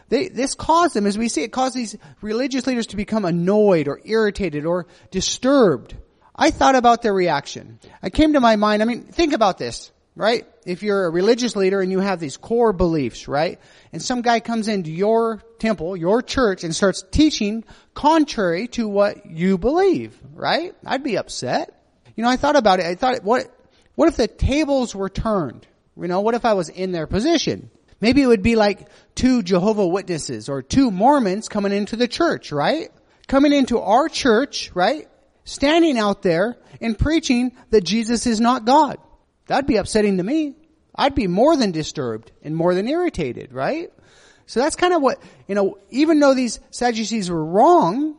They, 0.09 0.29
this 0.29 0.55
caused 0.55 0.93
them, 0.93 1.05
as 1.05 1.17
we 1.17 1.27
see, 1.27 1.43
it 1.43 1.51
caused 1.51 1.75
these 1.75 1.97
religious 2.21 2.65
leaders 2.65 2.87
to 2.87 2.95
become 2.95 3.25
annoyed 3.25 3.87
or 3.87 3.99
irritated 4.05 4.65
or 4.65 4.87
disturbed. 5.11 5.95
I 6.35 6.51
thought 6.51 6.75
about 6.75 7.01
their 7.01 7.13
reaction. 7.13 7.79
I 8.01 8.09
came 8.09 8.33
to 8.33 8.39
my 8.39 8.55
mind, 8.55 8.81
I 8.81 8.85
mean, 8.85 9.03
think 9.03 9.33
about 9.33 9.57
this 9.57 9.91
right? 10.17 10.47
If 10.65 10.81
you're 10.81 11.05
a 11.05 11.09
religious 11.11 11.55
leader 11.55 11.79
and 11.79 11.91
you 11.91 11.99
have 11.99 12.19
these 12.19 12.37
core 12.37 12.73
beliefs, 12.73 13.27
right? 13.27 13.59
And 13.93 14.01
some 14.01 14.23
guy 14.23 14.39
comes 14.39 14.67
into 14.67 14.91
your 14.91 15.43
temple, 15.59 15.95
your 15.95 16.23
church, 16.23 16.63
and 16.63 16.75
starts 16.75 17.03
teaching 17.11 17.63
contrary 17.93 18.67
to 18.69 18.87
what 18.87 19.27
you 19.27 19.59
believe, 19.59 20.19
right? 20.33 20.73
I'd 20.85 21.03
be 21.03 21.17
upset. 21.17 21.71
You 22.15 22.23
know, 22.23 22.29
I 22.29 22.35
thought 22.35 22.55
about 22.55 22.79
it. 22.79 22.87
I 22.87 22.95
thought, 22.95 23.23
what, 23.23 23.45
what 23.93 24.09
if 24.09 24.17
the 24.17 24.27
tables 24.27 24.95
were 24.95 25.09
turned? 25.09 25.67
You 25.95 26.07
know, 26.07 26.21
what 26.21 26.33
if 26.33 26.45
I 26.45 26.53
was 26.53 26.69
in 26.69 26.91
their 26.91 27.05
position? 27.05 27.69
Maybe 28.01 28.23
it 28.23 28.27
would 28.27 28.43
be 28.43 28.55
like 28.55 28.89
two 29.13 29.43
Jehovah 29.43 29.87
Witnesses 29.87 30.49
or 30.49 30.63
two 30.63 30.89
Mormons 30.89 31.47
coming 31.47 31.71
into 31.71 31.95
the 31.95 32.07
church, 32.07 32.51
right? 32.51 32.89
Coming 33.27 33.53
into 33.53 33.79
our 33.79 34.09
church, 34.09 34.71
right? 34.73 35.07
standing 35.47 35.97
out 35.97 36.21
there 36.21 36.57
and 36.81 36.99
preaching 36.99 37.53
that 37.69 37.83
Jesus 37.83 38.27
is 38.27 38.39
not 38.39 38.65
God. 38.65 38.97
That'd 39.47 39.67
be 39.67 39.77
upsetting 39.77 40.17
to 40.17 40.23
me. 40.23 40.55
I'd 40.95 41.15
be 41.15 41.27
more 41.27 41.55
than 41.55 41.71
disturbed 41.71 42.31
and 42.43 42.55
more 42.55 42.73
than 42.73 42.87
irritated, 42.87 43.53
right? 43.53 43.91
So 44.45 44.59
that's 44.59 44.75
kind 44.75 44.93
of 44.93 45.01
what, 45.01 45.21
you 45.47 45.55
know, 45.55 45.77
even 45.89 46.19
though 46.19 46.33
these 46.33 46.59
Sadducees 46.71 47.29
were 47.29 47.43
wrong, 47.43 48.17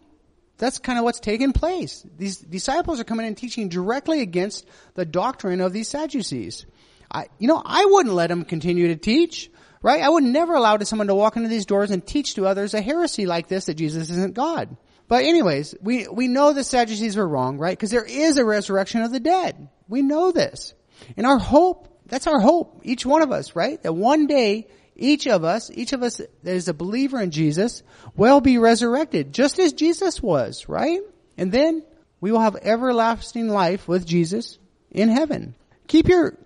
that's 0.58 0.78
kind 0.78 0.99
of 0.99 1.04
what's 1.04 1.20
taking 1.20 1.52
place. 1.52 2.04
These 2.16 2.38
disciples 2.38 3.00
are 3.00 3.04
coming 3.04 3.26
and 3.26 3.37
teaching 3.37 3.68
directly 3.68 4.20
against 4.20 4.66
the 4.94 5.04
doctrine 5.04 5.61
of 5.61 5.73
these 5.73 5.88
Sadducees. 5.88 6.66
I, 7.11 7.28
you 7.38 7.49
know, 7.49 7.62
I 7.64 7.87
wouldn't 7.87 8.14
let 8.14 8.28
them 8.28 8.44
continue 8.44 8.88
to 8.88 8.97
teach, 8.97 9.50
right? 9.82 10.02
I 10.02 10.08
would 10.08 10.25
never 10.25 10.54
allow 10.54 10.78
someone 10.78 11.06
to 11.08 11.14
walk 11.14 11.37
into 11.37 11.49
these 11.49 11.66
doors 11.66 11.90
and 11.90 12.06
teach 12.06 12.35
to 12.35 12.47
others 12.47 12.75
a 12.75 12.80
heresy 12.80 13.25
like 13.25 13.49
this 13.49 13.64
that 13.66 13.75
Jesus 13.75 14.11
isn't 14.11 14.35
God. 14.35 14.76
But 15.08 15.25
anyways, 15.25 15.75
we, 15.80 16.06
we 16.06 16.28
know 16.28 16.52
the 16.52 16.62
Sadducees 16.62 17.16
were 17.16 17.26
wrong, 17.26 17.56
right? 17.56 17.76
Because 17.76 17.90
there 17.90 18.04
is 18.04 18.37
a 18.37 18.44
resurrection 18.44 19.00
of 19.00 19.11
the 19.11 19.20
dead. 19.20 19.68
We 19.88 20.02
know 20.02 20.32
this. 20.32 20.75
And 21.17 21.26
our 21.26 21.38
hope, 21.38 22.00
that's 22.07 22.26
our 22.26 22.40
hope, 22.40 22.81
each 22.85 23.05
one 23.05 23.23
of 23.23 23.33
us, 23.33 23.55
right? 23.55 23.83
That 23.83 23.93
one 23.93 24.26
day, 24.26 24.69
each 24.97 25.26
of 25.26 25.45
us, 25.45 25.71
each 25.73 25.93
of 25.93 26.02
us 26.02 26.17
that 26.17 26.28
is 26.45 26.69
a 26.69 26.75
believer 26.75 27.21
in 27.21 27.31
Jesus 27.31 27.83
will 28.17 28.40
be 28.40 28.59
resurrected, 28.59 29.33
just 29.33 29.59
as 29.59 29.73
Jesus 29.73 30.23
was, 30.23 30.69
right? 30.69 31.00
And 31.37 31.52
then 31.52 31.85
we 32.21 32.33
will 32.33 32.40
have 32.40 32.57
everlasting 32.57 33.49
life 33.49 33.87
with 33.87 34.07
Jesus 34.07 34.59
in 34.90 35.09
heaven. 35.09 35.55
Keep 35.87 36.09
your 36.09 36.37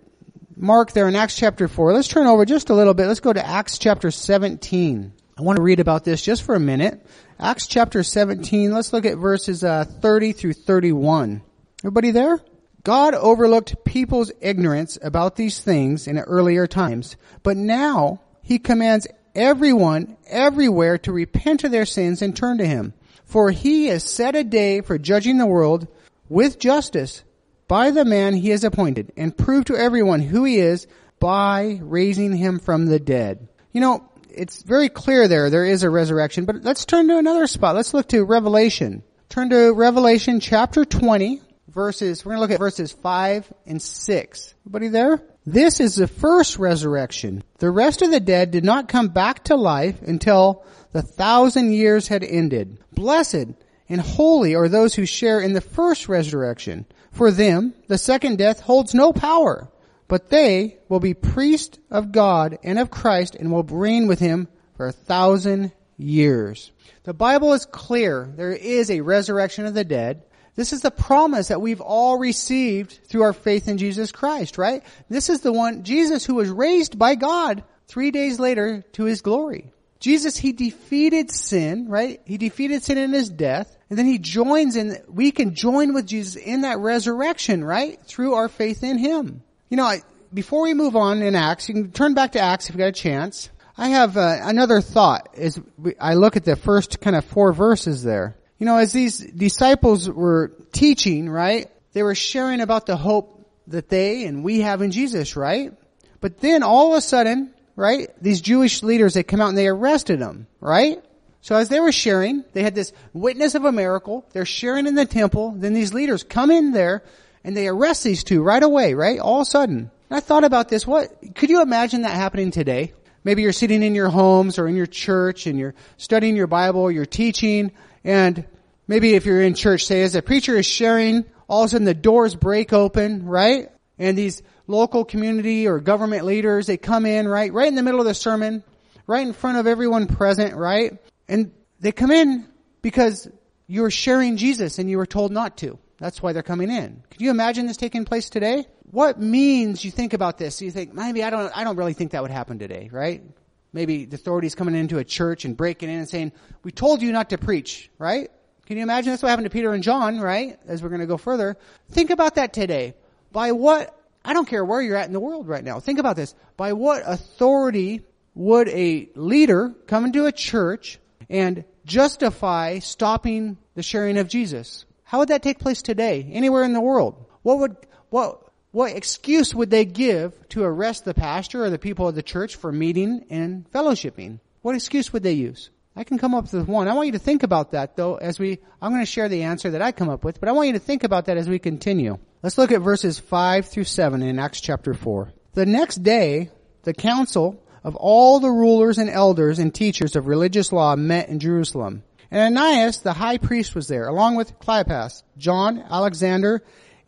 mark 0.56 0.92
there 0.92 1.08
in 1.08 1.16
Acts 1.16 1.36
chapter 1.36 1.66
4. 1.66 1.92
Let's 1.92 2.08
turn 2.08 2.26
over 2.26 2.44
just 2.44 2.70
a 2.70 2.74
little 2.74 2.94
bit. 2.94 3.06
Let's 3.06 3.20
go 3.20 3.32
to 3.32 3.44
Acts 3.44 3.78
chapter 3.78 4.10
17. 4.10 5.12
I 5.36 5.42
want 5.42 5.56
to 5.56 5.62
read 5.62 5.80
about 5.80 6.04
this 6.04 6.22
just 6.22 6.42
for 6.42 6.54
a 6.54 6.60
minute. 6.60 7.04
Acts 7.38 7.66
chapter 7.66 8.02
17, 8.02 8.72
let's 8.72 8.92
look 8.92 9.04
at 9.04 9.18
verses 9.18 9.64
uh, 9.64 9.84
30 9.84 10.32
through 10.32 10.52
31. 10.52 11.42
Everybody 11.80 12.10
there? 12.12 12.38
God 12.84 13.14
overlooked 13.14 13.84
people's 13.84 14.32
ignorance 14.40 14.98
about 15.02 15.36
these 15.36 15.60
things 15.60 16.08
in 16.08 16.18
earlier 16.18 16.66
times, 16.66 17.16
but 17.42 17.56
now 17.56 18.20
he 18.42 18.58
commands 18.58 19.06
everyone 19.34 20.16
everywhere 20.26 20.98
to 20.98 21.12
repent 21.12 21.64
of 21.64 21.70
their 21.70 21.86
sins 21.86 22.22
and 22.22 22.36
turn 22.36 22.58
to 22.58 22.66
him. 22.66 22.92
For 23.24 23.50
he 23.50 23.86
has 23.86 24.02
set 24.04 24.34
a 24.34 24.44
day 24.44 24.80
for 24.80 24.98
judging 24.98 25.38
the 25.38 25.46
world 25.46 25.86
with 26.28 26.58
justice 26.58 27.22
by 27.68 27.90
the 27.90 28.04
man 28.04 28.34
he 28.34 28.50
has 28.50 28.64
appointed 28.64 29.12
and 29.16 29.36
prove 29.36 29.64
to 29.66 29.76
everyone 29.76 30.20
who 30.20 30.44
he 30.44 30.58
is 30.58 30.86
by 31.20 31.78
raising 31.82 32.32
him 32.36 32.58
from 32.58 32.86
the 32.86 32.98
dead. 32.98 33.48
You 33.70 33.80
know, 33.80 34.08
it's 34.28 34.62
very 34.62 34.88
clear 34.88 35.28
there, 35.28 35.50
there 35.50 35.64
is 35.64 35.82
a 35.82 35.90
resurrection, 35.90 36.44
but 36.44 36.62
let's 36.62 36.84
turn 36.84 37.08
to 37.08 37.16
another 37.16 37.46
spot. 37.46 37.76
Let's 37.76 37.94
look 37.94 38.08
to 38.08 38.24
Revelation. 38.24 39.02
Turn 39.28 39.50
to 39.50 39.72
Revelation 39.72 40.40
chapter 40.40 40.84
20, 40.84 41.40
verses, 41.72 42.24
we're 42.24 42.32
going 42.32 42.38
to 42.38 42.40
look 42.42 42.50
at 42.50 42.58
verses 42.58 42.92
5 42.92 43.52
and 43.66 43.80
6. 43.80 44.54
Everybody 44.62 44.88
there? 44.88 45.22
This 45.44 45.80
is 45.80 45.96
the 45.96 46.06
first 46.06 46.58
resurrection. 46.58 47.42
The 47.58 47.70
rest 47.70 48.02
of 48.02 48.10
the 48.10 48.20
dead 48.20 48.50
did 48.50 48.64
not 48.64 48.88
come 48.88 49.08
back 49.08 49.44
to 49.44 49.56
life 49.56 50.00
until 50.02 50.64
the 50.92 51.02
thousand 51.02 51.72
years 51.72 52.08
had 52.08 52.22
ended. 52.22 52.78
Blessed 52.92 53.48
and 53.88 54.00
holy 54.00 54.54
are 54.54 54.68
those 54.68 54.94
who 54.94 55.06
share 55.06 55.40
in 55.40 55.52
the 55.52 55.60
first 55.60 56.08
resurrection. 56.08 56.86
For 57.10 57.30
them, 57.30 57.74
the 57.88 57.98
second 57.98 58.38
death 58.38 58.60
holds 58.60 58.94
no 58.94 59.12
power, 59.12 59.68
but 60.08 60.30
they 60.30 60.78
will 60.88 61.00
be 61.00 61.14
priests 61.14 61.78
of 61.90 62.12
God 62.12 62.58
and 62.62 62.78
of 62.78 62.90
Christ 62.90 63.34
and 63.34 63.50
will 63.50 63.64
reign 63.64 64.06
with 64.06 64.18
him 64.18 64.48
for 64.76 64.86
a 64.86 64.92
thousand 64.92 65.72
years. 65.98 66.70
The 67.04 67.14
Bible 67.14 67.52
is 67.52 67.66
clear. 67.66 68.32
There 68.36 68.52
is 68.52 68.90
a 68.90 69.00
resurrection 69.00 69.66
of 69.66 69.74
the 69.74 69.84
dead. 69.84 70.22
This 70.54 70.72
is 70.72 70.82
the 70.82 70.90
promise 70.90 71.48
that 71.48 71.62
we've 71.62 71.80
all 71.80 72.18
received 72.18 73.00
through 73.06 73.22
our 73.22 73.32
faith 73.32 73.68
in 73.68 73.78
Jesus 73.78 74.12
Christ, 74.12 74.58
right? 74.58 74.82
This 75.08 75.30
is 75.30 75.40
the 75.40 75.52
one, 75.52 75.82
Jesus 75.82 76.26
who 76.26 76.34
was 76.34 76.50
raised 76.50 76.98
by 76.98 77.14
God 77.14 77.64
three 77.86 78.10
days 78.10 78.38
later 78.38 78.82
to 78.92 79.04
his 79.04 79.22
glory. 79.22 79.72
Jesus, 79.98 80.36
he 80.36 80.52
defeated 80.52 81.30
sin, 81.30 81.88
right? 81.88 82.20
He 82.24 82.36
defeated 82.36 82.82
sin 82.82 82.98
in 82.98 83.12
his 83.12 83.30
death. 83.30 83.78
And 83.88 83.98
then 83.98 84.06
he 84.06 84.18
joins 84.18 84.76
in, 84.76 84.98
we 85.08 85.30
can 85.30 85.54
join 85.54 85.94
with 85.94 86.06
Jesus 86.06 86.36
in 86.36 86.62
that 86.62 86.78
resurrection, 86.78 87.62
right? 87.62 88.00
Through 88.04 88.34
our 88.34 88.48
faith 88.48 88.82
in 88.82 88.98
him. 88.98 89.42
You 89.70 89.76
know, 89.76 89.84
I, 89.84 90.02
before 90.34 90.62
we 90.62 90.74
move 90.74 90.96
on 90.96 91.22
in 91.22 91.34
Acts, 91.34 91.68
you 91.68 91.74
can 91.74 91.92
turn 91.92 92.14
back 92.14 92.32
to 92.32 92.40
Acts 92.40 92.68
if 92.68 92.74
you 92.74 92.78
got 92.78 92.86
a 92.88 92.92
chance. 92.92 93.48
I 93.76 93.88
have 93.88 94.16
uh, 94.16 94.38
another 94.42 94.80
thought 94.80 95.28
as 95.36 95.60
I 96.00 96.14
look 96.14 96.36
at 96.36 96.44
the 96.44 96.56
first 96.56 97.00
kind 97.00 97.16
of 97.16 97.24
four 97.24 97.52
verses 97.52 98.02
there. 98.02 98.36
You 98.62 98.66
know, 98.66 98.76
as 98.76 98.92
these 98.92 99.18
disciples 99.18 100.08
were 100.08 100.52
teaching, 100.70 101.28
right, 101.28 101.68
they 101.94 102.04
were 102.04 102.14
sharing 102.14 102.60
about 102.60 102.86
the 102.86 102.96
hope 102.96 103.44
that 103.66 103.88
they 103.88 104.24
and 104.24 104.44
we 104.44 104.60
have 104.60 104.82
in 104.82 104.92
Jesus, 104.92 105.34
right? 105.34 105.72
But 106.20 106.38
then 106.38 106.62
all 106.62 106.92
of 106.92 106.98
a 106.98 107.00
sudden, 107.00 107.52
right, 107.74 108.08
these 108.22 108.40
Jewish 108.40 108.84
leaders, 108.84 109.14
they 109.14 109.24
come 109.24 109.40
out 109.40 109.48
and 109.48 109.58
they 109.58 109.66
arrested 109.66 110.20
them, 110.20 110.46
right? 110.60 111.02
So 111.40 111.56
as 111.56 111.70
they 111.70 111.80
were 111.80 111.90
sharing, 111.90 112.44
they 112.52 112.62
had 112.62 112.76
this 112.76 112.92
witness 113.12 113.56
of 113.56 113.64
a 113.64 113.72
miracle. 113.72 114.24
They're 114.32 114.46
sharing 114.46 114.86
in 114.86 114.94
the 114.94 115.06
temple. 115.06 115.56
Then 115.56 115.74
these 115.74 115.92
leaders 115.92 116.22
come 116.22 116.52
in 116.52 116.70
there 116.70 117.02
and 117.42 117.56
they 117.56 117.66
arrest 117.66 118.04
these 118.04 118.22
two 118.22 118.44
right 118.44 118.62
away, 118.62 118.94
right? 118.94 119.18
All 119.18 119.40
of 119.40 119.48
a 119.48 119.50
sudden. 119.50 119.90
And 120.08 120.16
I 120.16 120.20
thought 120.20 120.44
about 120.44 120.68
this. 120.68 120.86
What, 120.86 121.34
could 121.34 121.50
you 121.50 121.62
imagine 121.62 122.02
that 122.02 122.14
happening 122.14 122.52
today? 122.52 122.92
Maybe 123.24 123.42
you're 123.42 123.52
sitting 123.52 123.82
in 123.82 123.96
your 123.96 124.08
homes 124.08 124.56
or 124.60 124.68
in 124.68 124.76
your 124.76 124.86
church 124.86 125.48
and 125.48 125.58
you're 125.58 125.74
studying 125.96 126.36
your 126.36 126.46
Bible, 126.46 126.92
you're 126.92 127.06
teaching, 127.06 127.72
and 128.04 128.44
maybe 128.86 129.14
if 129.14 129.26
you're 129.26 129.42
in 129.42 129.54
church, 129.54 129.84
say 129.84 130.02
as 130.02 130.14
a 130.14 130.22
preacher 130.22 130.56
is 130.56 130.66
sharing, 130.66 131.24
all 131.48 131.62
of 131.62 131.66
a 131.66 131.68
sudden 131.70 131.84
the 131.84 131.94
doors 131.94 132.34
break 132.34 132.72
open, 132.72 133.26
right? 133.26 133.70
And 133.98 134.16
these 134.16 134.42
local 134.66 135.04
community 135.04 135.68
or 135.68 135.80
government 135.80 136.24
leaders, 136.24 136.66
they 136.66 136.76
come 136.76 137.06
in, 137.06 137.28
right? 137.28 137.52
Right 137.52 137.68
in 137.68 137.74
the 137.74 137.82
middle 137.82 138.00
of 138.00 138.06
the 138.06 138.14
sermon, 138.14 138.64
right 139.06 139.26
in 139.26 139.32
front 139.32 139.58
of 139.58 139.66
everyone 139.66 140.06
present, 140.06 140.54
right? 140.54 140.98
And 141.28 141.52
they 141.80 141.92
come 141.92 142.10
in 142.10 142.46
because 142.80 143.28
you're 143.66 143.90
sharing 143.90 144.36
Jesus 144.36 144.78
and 144.78 144.90
you 144.90 144.98
were 144.98 145.06
told 145.06 145.32
not 145.32 145.56
to. 145.58 145.78
That's 145.98 146.20
why 146.20 146.32
they're 146.32 146.42
coming 146.42 146.70
in. 146.70 147.02
Can 147.10 147.22
you 147.22 147.30
imagine 147.30 147.66
this 147.66 147.76
taking 147.76 148.04
place 148.04 148.28
today? 148.28 148.66
What 148.90 149.20
means 149.20 149.84
you 149.84 149.90
think 149.90 150.14
about 150.14 150.36
this? 150.36 150.60
You 150.60 150.70
think, 150.70 150.92
maybe 150.92 151.22
I 151.22 151.30
don't, 151.30 151.56
I 151.56 151.64
don't 151.64 151.76
really 151.76 151.92
think 151.92 152.10
that 152.10 152.22
would 152.22 152.30
happen 152.30 152.58
today, 152.58 152.88
right? 152.92 153.22
Maybe 153.72 154.04
the 154.04 154.16
authorities 154.16 154.54
coming 154.54 154.74
into 154.74 154.98
a 154.98 155.04
church 155.04 155.44
and 155.44 155.56
breaking 155.56 155.88
in 155.88 155.98
and 155.98 156.08
saying, 156.08 156.32
we 156.62 156.72
told 156.72 157.00
you 157.00 157.10
not 157.10 157.30
to 157.30 157.38
preach, 157.38 157.90
right? 157.98 158.30
Can 158.66 158.76
you 158.76 158.82
imagine 158.82 159.12
that's 159.12 159.22
what 159.22 159.30
happened 159.30 159.46
to 159.46 159.50
Peter 159.50 159.72
and 159.72 159.82
John, 159.82 160.20
right? 160.20 160.58
As 160.66 160.82
we're 160.82 160.90
going 160.90 161.00
to 161.00 161.06
go 161.06 161.16
further. 161.16 161.56
Think 161.90 162.10
about 162.10 162.36
that 162.36 162.52
today. 162.52 162.94
By 163.32 163.52
what, 163.52 163.98
I 164.24 164.34
don't 164.34 164.46
care 164.46 164.64
where 164.64 164.80
you're 164.80 164.96
at 164.96 165.06
in 165.06 165.12
the 165.12 165.20
world 165.20 165.48
right 165.48 165.64
now. 165.64 165.80
Think 165.80 165.98
about 165.98 166.16
this. 166.16 166.34
By 166.56 166.74
what 166.74 167.02
authority 167.04 168.02
would 168.34 168.68
a 168.68 169.08
leader 169.14 169.74
come 169.86 170.04
into 170.04 170.26
a 170.26 170.32
church 170.32 170.98
and 171.28 171.64
justify 171.84 172.78
stopping 172.78 173.56
the 173.74 173.82
sharing 173.82 174.18
of 174.18 174.28
Jesus? 174.28 174.84
How 175.02 175.18
would 175.18 175.28
that 175.28 175.42
take 175.42 175.58
place 175.58 175.82
today, 175.82 176.28
anywhere 176.32 176.64
in 176.64 176.72
the 176.72 176.80
world? 176.80 177.26
What 177.42 177.58
would, 177.58 177.76
what, 178.10 178.41
what 178.72 178.96
excuse 178.96 179.54
would 179.54 179.70
they 179.70 179.84
give 179.84 180.32
to 180.48 180.64
arrest 180.64 181.04
the 181.04 181.14
pastor 181.14 181.64
or 181.64 181.70
the 181.70 181.78
people 181.78 182.08
of 182.08 182.14
the 182.14 182.22
church 182.22 182.56
for 182.56 182.72
meeting 182.72 183.26
and 183.30 183.70
fellowshipping? 183.70 184.40
What 184.62 184.74
excuse 184.74 185.12
would 185.12 185.22
they 185.22 185.34
use? 185.34 185.70
I 185.94 186.04
can 186.04 186.18
come 186.18 186.34
up 186.34 186.50
with 186.50 186.66
one. 186.66 186.88
I 186.88 186.94
want 186.94 187.06
you 187.06 187.12
to 187.12 187.18
think 187.18 187.42
about 187.42 187.72
that 187.72 187.96
though 187.96 188.16
as 188.16 188.38
we, 188.38 188.58
I'm 188.80 188.90
going 188.90 189.02
to 189.02 189.06
share 189.06 189.28
the 189.28 189.42
answer 189.42 189.70
that 189.70 189.82
I 189.82 189.92
come 189.92 190.08
up 190.08 190.24
with, 190.24 190.40
but 190.40 190.48
I 190.48 190.52
want 190.52 190.68
you 190.68 190.72
to 190.72 190.78
think 190.78 191.04
about 191.04 191.26
that 191.26 191.36
as 191.36 191.48
we 191.48 191.58
continue. 191.58 192.18
Let's 192.42 192.56
look 192.56 192.72
at 192.72 192.80
verses 192.80 193.18
5 193.18 193.66
through 193.66 193.84
7 193.84 194.22
in 194.22 194.38
Acts 194.38 194.60
chapter 194.60 194.94
4. 194.94 195.32
The 195.52 195.66
next 195.66 196.02
day, 196.02 196.50
the 196.84 196.94
council 196.94 197.62
of 197.84 197.94
all 197.96 198.40
the 198.40 198.50
rulers 198.50 198.96
and 198.96 199.10
elders 199.10 199.58
and 199.58 199.74
teachers 199.74 200.16
of 200.16 200.26
religious 200.26 200.72
law 200.72 200.96
met 200.96 201.28
in 201.28 201.40
Jerusalem. 201.40 202.04
And 202.30 202.56
Ananias, 202.56 203.02
the 203.02 203.12
high 203.12 203.36
priest, 203.36 203.74
was 203.74 203.88
there, 203.88 204.08
along 204.08 204.36
with 204.36 204.58
Caiaphas, 204.60 205.22
John, 205.36 205.84
Alexander, 205.90 206.62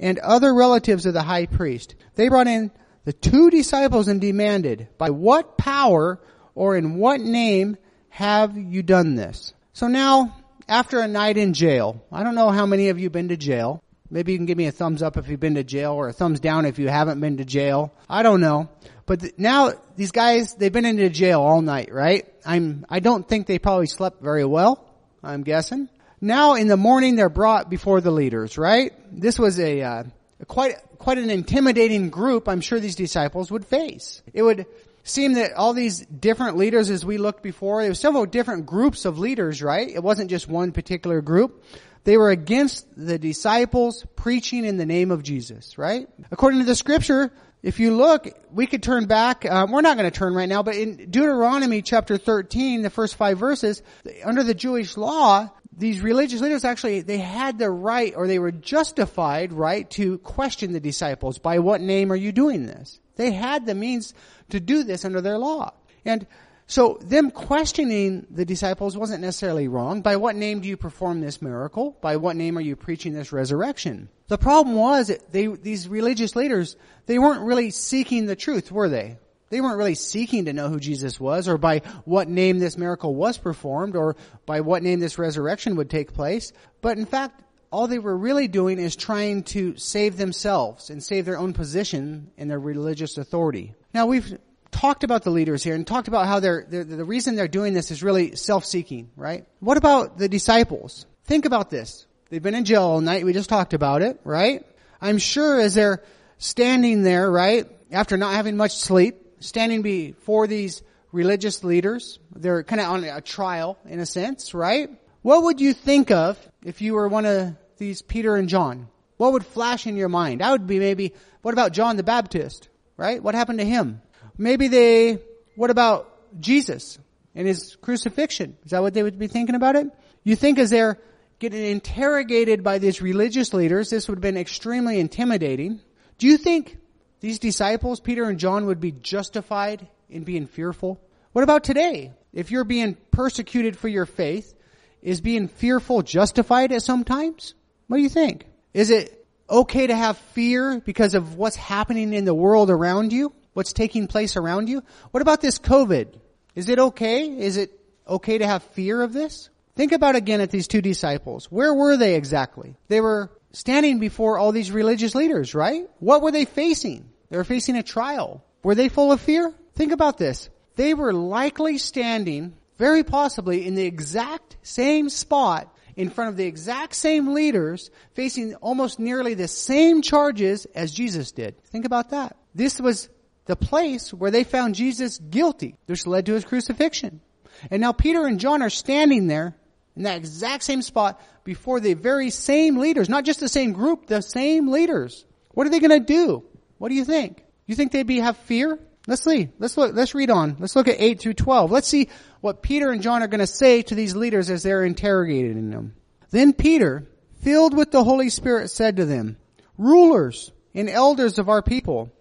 and 0.05 0.19
other 0.19 0.53
relatives 0.55 1.07
of 1.07 1.15
the 1.15 1.23
high 1.23 1.47
priest. 1.47 1.95
They 2.15 2.29
brought 2.29 2.47
in 2.47 2.71
the 3.07 3.15
two 3.15 3.49
disciples 3.49 4.07
and 4.07 4.21
demanded, 4.21 4.89
by 4.99 5.09
what 5.09 5.57
power 5.57 6.21
or 6.55 6.77
in 6.77 6.97
what 6.97 7.23
name 7.23 7.79
have 8.11 8.55
you 8.57 8.83
done 8.83 9.15
this? 9.15 9.55
So 9.73 9.89
now, 9.89 10.37
after 10.69 11.01
a 11.01 11.09
night 11.09 11.39
in 11.39 11.55
jail, 11.55 12.05
I 12.13 12.23
don't 12.23 12.35
know 12.35 12.51
how 12.51 12.67
many 12.67 12.91
of 12.91 12.99
you 12.99 13.05
have 13.05 13.13
been 13.13 13.29
to 13.29 13.39
jail. 13.39 13.83
Maybe 14.11 14.33
you 14.33 14.39
can 14.39 14.45
give 14.45 14.59
me 14.59 14.67
a 14.67 14.73
thumbs 14.73 15.03
up 15.03 15.17
if 15.17 15.27
you've 15.29 15.41
been 15.41 15.55
to 15.55 15.65
jail 15.65 15.93
or 15.93 16.09
a 16.09 16.13
thumbs 16.13 16.39
down 16.39 16.67
if 16.67 16.79
you 16.79 16.89
haven't 16.89 17.19
been 17.21 17.39
to 17.39 17.47
jail. 17.47 17.91
I 18.09 18.23
don't 18.23 18.43
know. 18.43 18.69
But 19.07 19.21
th- 19.21 19.35
now 19.39 19.73
these 19.97 20.13
guys, 20.13 20.55
they've 20.55 20.71
been 20.71 20.85
into 20.85 21.09
jail 21.09 21.41
all 21.41 21.63
night, 21.63 21.91
right? 21.91 22.27
I'm, 22.45 22.85
I 22.91 23.01
don't 23.01 23.27
think 23.27 23.47
they 23.47 23.59
probably 23.59 23.87
slept 23.87 24.23
very 24.23 24.45
well. 24.45 24.87
I'm 25.23 25.45
guessing. 25.45 25.89
Now 26.25 26.55
in 26.55 26.69
the 26.69 26.79
morning 26.79 27.17
they're 27.17 27.29
brought 27.29 27.69
before 27.69 28.01
the 28.01 28.11
leaders, 28.11 28.57
right? 28.57 28.93
This 29.13 29.39
was 29.39 29.61
a, 29.61 29.83
uh, 29.83 30.05
quite, 30.49 30.77
quite 30.97 31.19
an 31.19 31.29
intimidating 31.29 32.09
group 32.09 32.49
I'm 32.49 32.63
sure 32.63 32.81
these 32.81 32.95
disciples 32.97 33.51
would 33.51 33.67
face. 33.67 34.23
It 34.33 34.43
would, 34.43 34.65
seem 35.07 35.35
that 35.35 35.53
all 35.53 35.75
these 35.75 36.01
different 36.07 36.57
leaders 36.57 36.89
as 36.89 37.05
we 37.05 37.19
looked 37.19 37.43
before, 37.43 37.83
there 37.83 37.91
were 37.91 37.95
several 37.95 38.25
different 38.25 38.65
groups 38.65 39.05
of 39.05 39.19
leaders, 39.19 39.63
right? 39.63 39.87
It 39.87 40.03
wasn't 40.03 40.31
just 40.31 40.49
one 40.49 40.73
particular 40.73 41.21
group. 41.21 41.63
They 42.05 42.17
were 42.17 42.31
against 42.31 42.87
the 42.97 43.19
disciples 43.19 44.07
preaching 44.17 44.65
in 44.65 44.79
the 44.79 44.87
name 44.87 45.11
of 45.11 45.23
Jesus, 45.23 45.77
right? 45.77 46.09
According 46.31 46.61
to 46.61 46.67
the 46.67 46.75
scripture, 46.75 47.31
if 47.63 47.81
you 47.81 47.95
look, 47.97 48.29
we 48.51 48.67
could 48.67 48.83
turn 48.83 49.07
back, 49.07 49.45
um, 49.45 49.71
we're 49.71 49.81
not 49.81 49.97
going 49.97 50.11
to 50.11 50.19
turn 50.19 50.35
right 50.35 50.49
now, 50.49 50.63
but 50.63 50.75
in 50.75 51.11
Deuteronomy 51.11 51.81
chapter 51.83 52.19
13, 52.19 52.83
the 52.83 52.91
first 52.91 53.17
five 53.17 53.39
verses, 53.39 53.83
under 54.25 54.43
the 54.43 54.55
Jewish 54.55 54.97
law, 54.97 55.51
these 55.77 56.01
religious 56.01 56.41
leaders 56.41 56.65
actually, 56.65 57.01
they 57.01 57.19
had 57.19 57.59
the 57.59 57.71
right, 57.71 58.15
or 58.17 58.27
they 58.27 58.39
were 58.39 58.53
justified, 58.53 59.53
right, 59.53 59.89
to 59.91 60.19
question 60.19 60.73
the 60.73 60.81
disciples. 60.81 61.39
By 61.39 61.59
what 61.59 61.81
name 61.81 62.13
are 62.13 62.17
you 62.17 62.33
doing 62.33 62.67
this? 62.67 63.01
They 63.17 63.31
had 63.31 63.67
the 63.67 63.75
means 63.75 64.15
to 64.51 64.61
do 64.61 64.85
this 64.85 65.05
under 65.05 65.21
their 65.21 65.39
law. 65.39 65.73
And 66.05 66.27
so 66.67 66.99
them 67.03 67.31
questioning 67.31 68.27
the 68.31 68.45
disciples 68.45 68.97
wasn't 68.97 69.21
necessarily 69.21 69.69
wrong. 69.69 70.01
By 70.01 70.17
what 70.17 70.37
name 70.37 70.61
do 70.61 70.69
you 70.69 70.77
perform 70.77 71.21
this 71.21 71.43
miracle? 71.43 71.97
By 72.01 72.17
what 72.17 72.37
name 72.37 72.57
are 72.57 72.63
you 72.63 72.77
preaching 72.77 73.13
this 73.13 73.33
resurrection? 73.33 74.09
The 74.29 74.39
problem 74.39 74.77
was 74.77 75.09
that 75.09 75.31
they, 75.31 75.47
these 75.47 75.89
religious 75.89 76.35
leaders, 76.35 76.77
they 77.07 77.19
weren't 77.19 77.43
really 77.43 77.71
seeking 77.71 78.27
the 78.27 78.37
truth, 78.37 78.73
were 78.73 78.89
they? 78.89 79.19
They 79.51 79.61
weren't 79.61 79.79
really 79.79 79.95
seeking 79.95 80.47
to 80.47 80.53
know 80.53 80.69
who 80.69 80.81
Jesus 80.81 81.21
was 81.21 81.49
or 81.49 81.59
by 81.59 81.81
what 82.05 82.29
name 82.29 82.59
this 82.59 82.77
miracle 82.77 83.15
was 83.15 83.39
performed 83.39 83.95
or 83.95 84.17
by 84.47 84.61
what 84.63 84.83
name 84.83 85.01
this 85.01 85.19
resurrection 85.19 85.77
would 85.77 85.91
take 85.91 86.15
place. 86.15 86.53
But 86.81 86.99
in 86.99 87.07
fact, 87.07 87.43
all 87.71 87.87
they 87.87 87.99
were 87.99 88.17
really 88.17 88.49
doing 88.49 88.79
is 88.79 88.97
trying 88.97 89.43
to 89.43 89.77
save 89.77 90.17
themselves 90.17 90.91
and 90.91 91.03
save 91.03 91.25
their 91.25 91.39
own 91.39 91.53
position 91.53 92.31
and 92.39 92.51
their 92.51 92.59
religious 92.59 93.19
authority. 93.19 93.75
Now 93.93 94.07
we've 94.07 94.39
talked 94.71 95.05
about 95.05 95.23
the 95.23 95.31
leaders 95.31 95.63
here 95.63 95.75
and 95.75 95.87
talked 95.87 96.09
about 96.09 96.27
how 96.27 96.41
they're, 96.41 96.67
they're, 96.69 96.85
the 96.85 97.05
reason 97.05 97.37
they're 97.37 97.49
doing 97.49 97.75
this 97.75 97.91
is 97.91 98.03
really 98.03 98.37
self-seeking, 98.37 99.11
right? 99.17 99.47
What 99.61 99.77
about 99.77 100.19
the 100.19 100.29
disciples? 100.29 101.07
Think 101.25 101.45
about 101.45 101.71
this. 101.71 102.07
They've 102.31 102.43
been 102.43 102.55
in 102.55 102.65
jail 102.65 102.83
all 102.83 103.01
night. 103.01 103.25
We 103.25 103.33
just 103.33 103.49
talked 103.49 103.75
about 103.75 104.03
it, 104.03 104.21
right? 104.25 104.65
I'm 105.01 105.19
sure 105.19 105.61
as 105.61 105.75
they're 105.75 106.03
standing 106.39 107.03
there, 107.03 107.31
right, 107.31 107.67
after 107.93 108.17
not 108.17 108.35
having 108.35 108.57
much 108.57 108.77
sleep, 108.77 109.24
standing 109.45 109.83
before 109.83 110.47
these 110.47 110.83
religious 111.13 111.63
leaders, 111.63 112.19
they're 112.35 112.63
kind 112.65 112.81
of 112.81 112.89
on 112.89 113.05
a 113.05 113.21
trial 113.21 113.79
in 113.87 114.01
a 114.01 114.07
sense, 114.07 114.55
right? 114.55 114.91
What 115.23 115.45
would 115.45 115.61
you 115.61 115.73
think 115.73 116.11
of 116.11 116.39
if 116.65 116.83
you 116.83 116.95
were 116.95 117.09
one 117.09 117.25
of 117.25 117.57
these 117.79 118.03
Peter 118.03 118.37
and 118.37 118.49
John? 118.49 118.89
What 119.17 119.33
would 119.33 119.47
flash 119.47 119.87
in 119.87 119.97
your 119.97 120.09
mind? 120.09 120.43
I 120.43 120.51
would 120.51 120.67
be 120.67 120.79
maybe, 120.79 121.15
what 121.43 121.55
about 121.55 121.73
John 121.73 121.97
the 121.97 122.03
Baptist? 122.03 122.69
Right? 122.97 123.23
What 123.23 123.35
happened 123.35 123.59
to 123.59 123.65
him? 123.65 124.03
Maybe 124.39 124.69
they, 124.69 125.19
what 125.57 125.71
about 125.71 126.41
Jesus 126.41 126.99
and 127.35 127.47
his 127.47 127.77
crucifixion? 127.81 128.57
Is 128.65 128.71
that 128.71 128.83
what 128.83 128.95
they 128.95 129.03
would 129.03 129.19
be 129.19 129.27
thinking 129.27 129.55
about 129.55 129.77
it? 129.77 129.89
You 130.23 130.37
think 130.37 130.59
as 130.59 130.71
they're 130.71 130.99
getting 131.39 131.65
interrogated 131.65 132.63
by 132.63 132.79
these 132.79 133.03
religious 133.03 133.53
leaders, 133.53 133.91
this 133.91 134.09
would 134.09 134.19
have 134.19 134.23
been 134.23 134.37
extremely 134.37 135.01
intimidating. 135.01 135.81
Do 136.19 136.27
you 136.27 136.39
think 136.39 136.79
these 137.25 137.39
disciples, 137.39 138.01
Peter 138.01 138.25
and 138.25 138.39
John, 138.39 138.67
would 138.67 138.81
be 138.81 138.93
justified 138.93 139.89
in 140.09 140.25
being 140.25 140.47
fearful? 140.47 141.01
What 141.33 141.43
about 141.43 141.65
today? 141.65 142.13
If 142.33 142.51
you're 142.51 142.65
being 142.65 142.97
persecuted 143.11 143.77
for 143.77 143.89
your 143.89 144.07
faith, 144.07 144.55
is 145.03 145.21
being 145.21 145.49
fearful 145.49 146.03
justified 146.03 146.73
at 146.73 146.83
some 146.83 147.05
times? 147.05 147.55
What 147.87 147.97
do 147.97 148.03
you 148.03 148.09
think? 148.09 148.47
Is 148.73 148.91
it 148.91 149.27
okay 149.49 149.87
to 149.87 149.97
have 149.97 150.19
fear 150.19 150.81
because 150.81 151.15
of 151.15 151.37
what's 151.37 151.57
happening 151.57 152.13
in 152.13 152.25
the 152.25 152.35
world 152.35 152.71
around 152.71 153.13
you? 153.13 153.33
what's 153.55 153.73
taking 153.73 154.07
place 154.07 154.37
around 154.37 154.69
you? 154.69 154.83
What 155.13 155.23
about 155.23 155.41
this 155.41 155.59
COVID? 155.59 156.15
Is 156.55 156.69
it 156.69 156.79
okay? 156.79 157.27
Is 157.39 157.57
it 157.57 157.73
okay 158.07 158.39
to 158.39 158.47
have 158.47 158.63
fear 158.63 159.01
of 159.01 159.13
this? 159.13 159.49
Think 159.77 159.93
about 159.93 160.15
again 160.15 160.41
at 160.41 160.51
these 160.51 160.69
two 160.69 160.83
disciples. 160.83 161.51
Where 161.51 161.73
were 161.73 161.97
they 161.97 162.15
exactly? 162.15 162.77
They 162.89 163.01
were 163.01 163.31
standing 163.53 163.99
before 163.99 164.39
all 164.39 164.53
these 164.53 164.71
religious 164.71 165.15
leaders, 165.15 165.55
right? 165.55 165.89
What 165.99 166.23
were 166.23 166.31
they 166.31 166.45
facing? 166.45 167.09
They 167.35 167.39
were 167.39 167.43
facing 167.43 167.75
a 167.75 167.83
trial. 167.83 168.45
Were 168.63 168.77
they 168.77 168.89
full 168.89 169.11
of 169.11 169.21
fear? 169.21 169.53
Think 169.75 169.91
about 169.91 170.19
this. 170.19 170.51
They 170.77 170.95
were 170.95 171.13
likely 171.13 171.79
standing, 171.79 172.55
very 172.79 173.03
possibly, 173.03 173.67
in 173.67 173.75
the 173.75 173.85
exact 173.85 174.57
same 174.63 175.09
spot 175.09 175.77
in 175.97 176.11
front 176.11 176.31
of 176.31 176.37
the 176.37 176.47
exact 176.47 176.95
same 176.95 177.35
leaders 177.35 177.91
facing 178.13 178.55
almost 178.55 179.01
nearly 179.01 179.35
the 179.35 179.49
same 179.49 180.01
charges 180.01 180.65
as 180.77 180.93
Jesus 180.93 181.33
did. 181.33 181.61
Think 181.65 181.87
about 181.87 182.11
that. 182.11 182.37
This 182.55 182.81
was 182.81 183.09
the 183.47 183.57
place 183.57 184.15
where 184.15 184.31
they 184.31 184.45
found 184.45 184.77
Jesus 184.77 185.19
guilty, 185.19 185.75
which 185.87 186.07
led 186.07 186.27
to 186.27 186.35
his 186.35 186.45
crucifixion. 186.45 187.21
And 187.69 187.81
now 187.81 187.91
Peter 187.91 188.29
and 188.29 188.39
John 188.39 188.63
are 188.63 188.71
standing 188.71 189.27
there 189.27 189.57
in 189.97 190.05
that 190.05 190.19
exact 190.19 190.63
same 190.63 190.83
spot 190.83 191.21
before 191.43 191.81
the 191.81 191.95
very 191.95 192.31
same 192.31 192.77
leaders, 192.77 193.09
not 193.09 193.25
just 193.25 193.41
the 193.41 193.49
same 193.49 193.73
group, 193.73 194.07
the 194.07 194.23
same 194.23 194.71
leaders. 194.71 195.27
What 195.51 195.67
are 195.67 195.71
they 195.71 195.81
going 195.81 196.01
to 196.01 196.07
do? 196.07 196.45
What 196.85 196.91
do 196.91 196.97
you 196.97 197.07
think? 197.07 197.43
You 197.65 197.75
think 197.75 197.93
they'd 197.93 198.03
be 198.03 198.19
have 198.19 198.37
fear? 198.37 198.79
Let's 199.07 199.25
see. 199.25 199.49
Let's 199.59 199.79
look. 199.79 199.95
Let's 199.95 200.15
read 200.15 200.29
on. 200.29 200.57
Let's 200.59 200.77
look 200.77 200.87
at 200.87 201.01
eight 201.01 201.19
through 201.19 201.33
twelve. 201.33 201.71
Let's 201.71 201.89
see 201.89 202.11
what 202.43 202.61
Peter 202.61 202.93
and 202.93 203.01
John 203.01 203.23
are 203.23 203.27
going 203.27 203.41
to 203.41 203.47
say 203.47 203.81
to 203.81 203.95
these 203.95 204.15
leaders 204.15 204.51
as 204.51 204.63
they're 204.63 204.85
interrogating 204.85 205.71
them. 205.71 205.95
Then 206.31 206.53
Peter, 206.53 207.09
filled 207.41 207.75
with 207.75 207.91
the 207.91 208.05
Holy 208.05 208.29
Spirit, 208.29 208.69
said 208.69 208.97
to 208.97 209.07
them, 209.07 209.39
"Rulers 209.79 210.53
and 210.75 210.91
elders 210.91 211.39
of 211.39 211.49
our 211.49 211.63
people." 211.63 212.13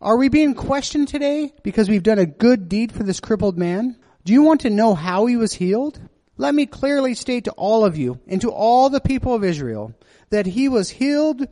Are 0.00 0.16
we 0.16 0.28
being 0.28 0.54
questioned 0.54 1.06
today 1.06 1.52
because 1.62 1.88
we've 1.88 2.02
done 2.02 2.18
a 2.18 2.26
good 2.26 2.68
deed 2.68 2.90
for 2.90 3.04
this 3.04 3.20
crippled 3.20 3.56
man? 3.56 3.94
Do 4.24 4.32
you 4.32 4.42
want 4.42 4.62
to 4.62 4.70
know 4.70 4.96
how 4.96 5.26
he 5.26 5.36
was 5.36 5.52
healed? 5.52 6.00
Let 6.36 6.56
me 6.56 6.66
clearly 6.66 7.14
state 7.14 7.44
to 7.44 7.52
all 7.52 7.84
of 7.84 7.96
you 7.96 8.18
and 8.26 8.40
to 8.40 8.50
all 8.50 8.90
the 8.90 9.00
people 9.00 9.36
of 9.36 9.44
Israel 9.44 9.94
that 10.30 10.46
he 10.46 10.68
was 10.68 10.90
healed 10.90 11.46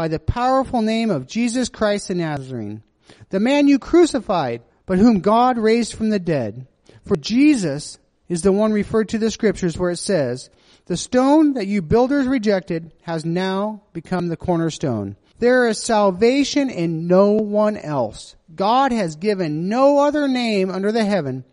by 0.00 0.08
the 0.08 0.18
powerful 0.18 0.80
name 0.80 1.10
of 1.10 1.26
Jesus 1.26 1.68
Christ 1.68 2.08
the 2.08 2.14
Nazarene, 2.14 2.82
the 3.28 3.38
man 3.38 3.68
you 3.68 3.78
crucified, 3.78 4.62
but 4.86 4.96
whom 4.96 5.20
God 5.20 5.58
raised 5.58 5.92
from 5.92 6.08
the 6.08 6.18
dead. 6.18 6.66
For 7.04 7.16
Jesus 7.16 7.98
is 8.26 8.40
the 8.40 8.50
one 8.50 8.72
referred 8.72 9.10
to 9.10 9.18
the 9.18 9.30
scriptures 9.30 9.76
where 9.76 9.90
it 9.90 9.98
says, 9.98 10.48
the 10.86 10.96
stone 10.96 11.52
that 11.52 11.66
you 11.66 11.82
builders 11.82 12.26
rejected 12.26 12.94
has 13.02 13.26
now 13.26 13.82
become 13.92 14.28
the 14.28 14.38
cornerstone. 14.38 15.16
There 15.38 15.68
is 15.68 15.76
salvation 15.76 16.70
in 16.70 17.06
no 17.06 17.32
one 17.32 17.76
else. 17.76 18.36
God 18.54 18.92
has 18.92 19.16
given 19.16 19.68
no 19.68 19.98
other 19.98 20.28
name 20.28 20.70
under 20.70 20.92
the 20.92 21.04
heaven 21.04 21.44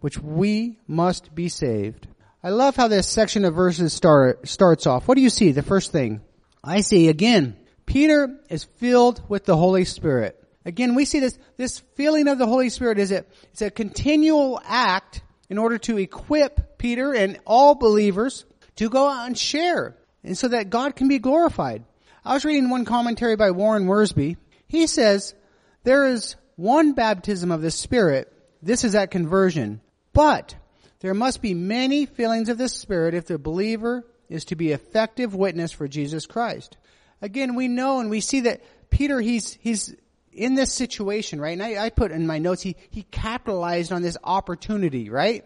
which 0.00 0.18
we 0.18 0.76
must 0.86 1.34
be 1.34 1.48
saved. 1.48 2.06
I 2.42 2.50
love 2.50 2.76
how 2.76 2.88
this 2.88 3.08
section 3.08 3.46
of 3.46 3.54
verses 3.54 3.94
start, 3.94 4.46
starts 4.46 4.86
off. 4.86 5.08
What 5.08 5.14
do 5.14 5.22
you 5.22 5.30
see? 5.30 5.52
The 5.52 5.62
first 5.62 5.90
thing 5.90 6.20
I 6.62 6.82
see 6.82 7.08
again, 7.08 7.56
Peter 7.86 8.40
is 8.48 8.64
filled 8.64 9.22
with 9.28 9.44
the 9.44 9.56
Holy 9.56 9.84
Spirit. 9.84 10.42
Again, 10.64 10.94
we 10.94 11.04
see 11.04 11.20
this, 11.20 11.38
this 11.56 11.80
feeling 11.94 12.28
of 12.28 12.38
the 12.38 12.46
Holy 12.46 12.70
Spirit 12.70 12.98
is 12.98 13.12
a, 13.12 13.24
it's 13.52 13.62
a 13.62 13.70
continual 13.70 14.60
act 14.64 15.22
in 15.50 15.58
order 15.58 15.78
to 15.78 15.98
equip 15.98 16.78
Peter 16.78 17.14
and 17.14 17.38
all 17.44 17.74
believers 17.74 18.46
to 18.76 18.88
go 18.88 19.08
out 19.08 19.26
and 19.26 19.36
share 19.36 19.96
and 20.22 20.36
so 20.36 20.48
that 20.48 20.70
God 20.70 20.96
can 20.96 21.08
be 21.08 21.18
glorified. 21.18 21.84
I 22.24 22.32
was 22.32 22.44
reading 22.44 22.70
one 22.70 22.86
commentary 22.86 23.36
by 23.36 23.50
Warren 23.50 23.86
Wiersbe. 23.86 24.36
He 24.66 24.86
says, 24.86 25.34
there 25.82 26.06
is 26.06 26.36
one 26.56 26.94
baptism 26.94 27.50
of 27.50 27.60
the 27.60 27.70
Spirit. 27.70 28.32
This 28.62 28.84
is 28.84 28.94
at 28.94 29.10
conversion. 29.10 29.82
But 30.14 30.54
there 31.00 31.12
must 31.12 31.42
be 31.42 31.52
many 31.52 32.06
fillings 32.06 32.48
of 32.48 32.56
the 32.56 32.68
Spirit 32.68 33.12
if 33.12 33.26
the 33.26 33.38
believer 33.38 34.06
is 34.30 34.46
to 34.46 34.56
be 34.56 34.72
effective 34.72 35.34
witness 35.34 35.72
for 35.72 35.86
Jesus 35.86 36.24
Christ. 36.24 36.78
Again, 37.24 37.54
we 37.54 37.68
know 37.68 38.00
and 38.00 38.10
we 38.10 38.20
see 38.20 38.40
that 38.40 38.62
Peter, 38.90 39.20
he's, 39.20 39.54
he's 39.54 39.94
in 40.32 40.54
this 40.54 40.72
situation, 40.72 41.40
right? 41.40 41.52
And 41.52 41.62
I, 41.62 41.86
I 41.86 41.90
put 41.90 42.12
in 42.12 42.26
my 42.26 42.38
notes, 42.38 42.62
he, 42.62 42.76
he 42.90 43.02
capitalized 43.04 43.92
on 43.92 44.02
this 44.02 44.16
opportunity, 44.22 45.10
right? 45.10 45.44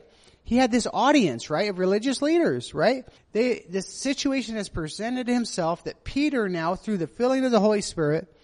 he 0.48 0.56
had 0.56 0.70
this 0.70 0.86
audience, 0.90 1.50
right, 1.50 1.68
of 1.68 1.78
religious 1.78 2.22
leaders, 2.22 2.72
right? 2.72 3.04
They, 3.32 3.66
this 3.68 3.86
situation 3.86 4.56
has 4.56 4.70
presented 4.70 5.28
himself 5.28 5.84
that 5.84 6.04
Peter 6.04 6.48
now, 6.48 6.74
through 6.74 6.96
the 6.96 7.06
filling 7.06 7.44
of 7.44 7.50
the 7.50 7.60
Holy 7.60 7.82
Spirit, 7.82 8.34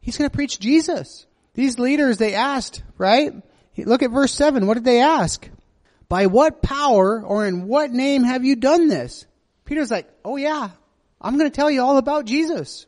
he's 0.00 0.18
going 0.18 0.28
to 0.28 0.34
preach 0.34 0.58
Jesus. 0.58 1.24
These 1.54 1.78
leaders, 1.78 2.18
they 2.18 2.34
asked, 2.34 2.82
right? 2.98 3.32
Look 3.78 4.02
at 4.02 4.10
verse 4.10 4.34
7. 4.34 4.66
What 4.66 4.74
did 4.74 4.82
they 4.82 5.02
ask? 5.02 5.48
By 6.08 6.26
what 6.26 6.62
power 6.62 7.22
or 7.22 7.46
in 7.46 7.68
what 7.68 7.92
name 7.92 8.24
have 8.24 8.44
you 8.44 8.56
done 8.56 8.88
this? 8.88 9.24
Peter's 9.64 9.92
like, 9.92 10.10
oh 10.24 10.36
yeah, 10.36 10.70
I'm 11.22 11.38
going 11.38 11.50
to 11.50 11.54
tell 11.54 11.70
you 11.70 11.82
all 11.82 11.98
about 11.98 12.24
Jesus, 12.24 12.86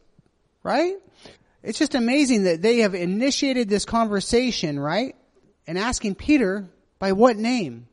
right? 0.63 0.95
It's 1.63 1.79
just 1.79 1.95
amazing 1.95 2.45
that 2.45 2.61
they 2.61 2.79
have 2.79 2.95
initiated 2.95 3.69
this 3.69 3.85
conversation, 3.85 4.79
right? 4.79 5.15
And 5.67 5.79
asking 5.79 6.17
Peter, 6.17 6.69
by 6.99 7.13
what 7.13 7.37
name? 7.37 7.87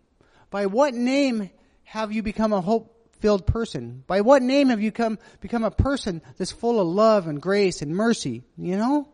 By 0.50 0.66
what 0.66 0.94
name 0.94 1.52
have 1.84 2.12
you 2.12 2.24
become 2.24 2.52
a 2.52 2.60
hope 2.60 3.10
filled 3.20 3.46
person? 3.46 4.04
By 4.08 4.22
what 4.22 4.42
name 4.42 4.70
have 4.70 4.82
you 4.82 4.92
come, 4.92 5.20
become 5.40 5.64
a 5.64 5.72
person 5.72 6.22
that's 6.38 6.52
full 6.52 6.82
of 6.82 6.88
love 6.88 7.28
and 7.28 7.42
grace 7.42 7.82
and 7.82 7.96
mercy? 7.96 8.44
You 8.58 8.78
know? 8.78 9.08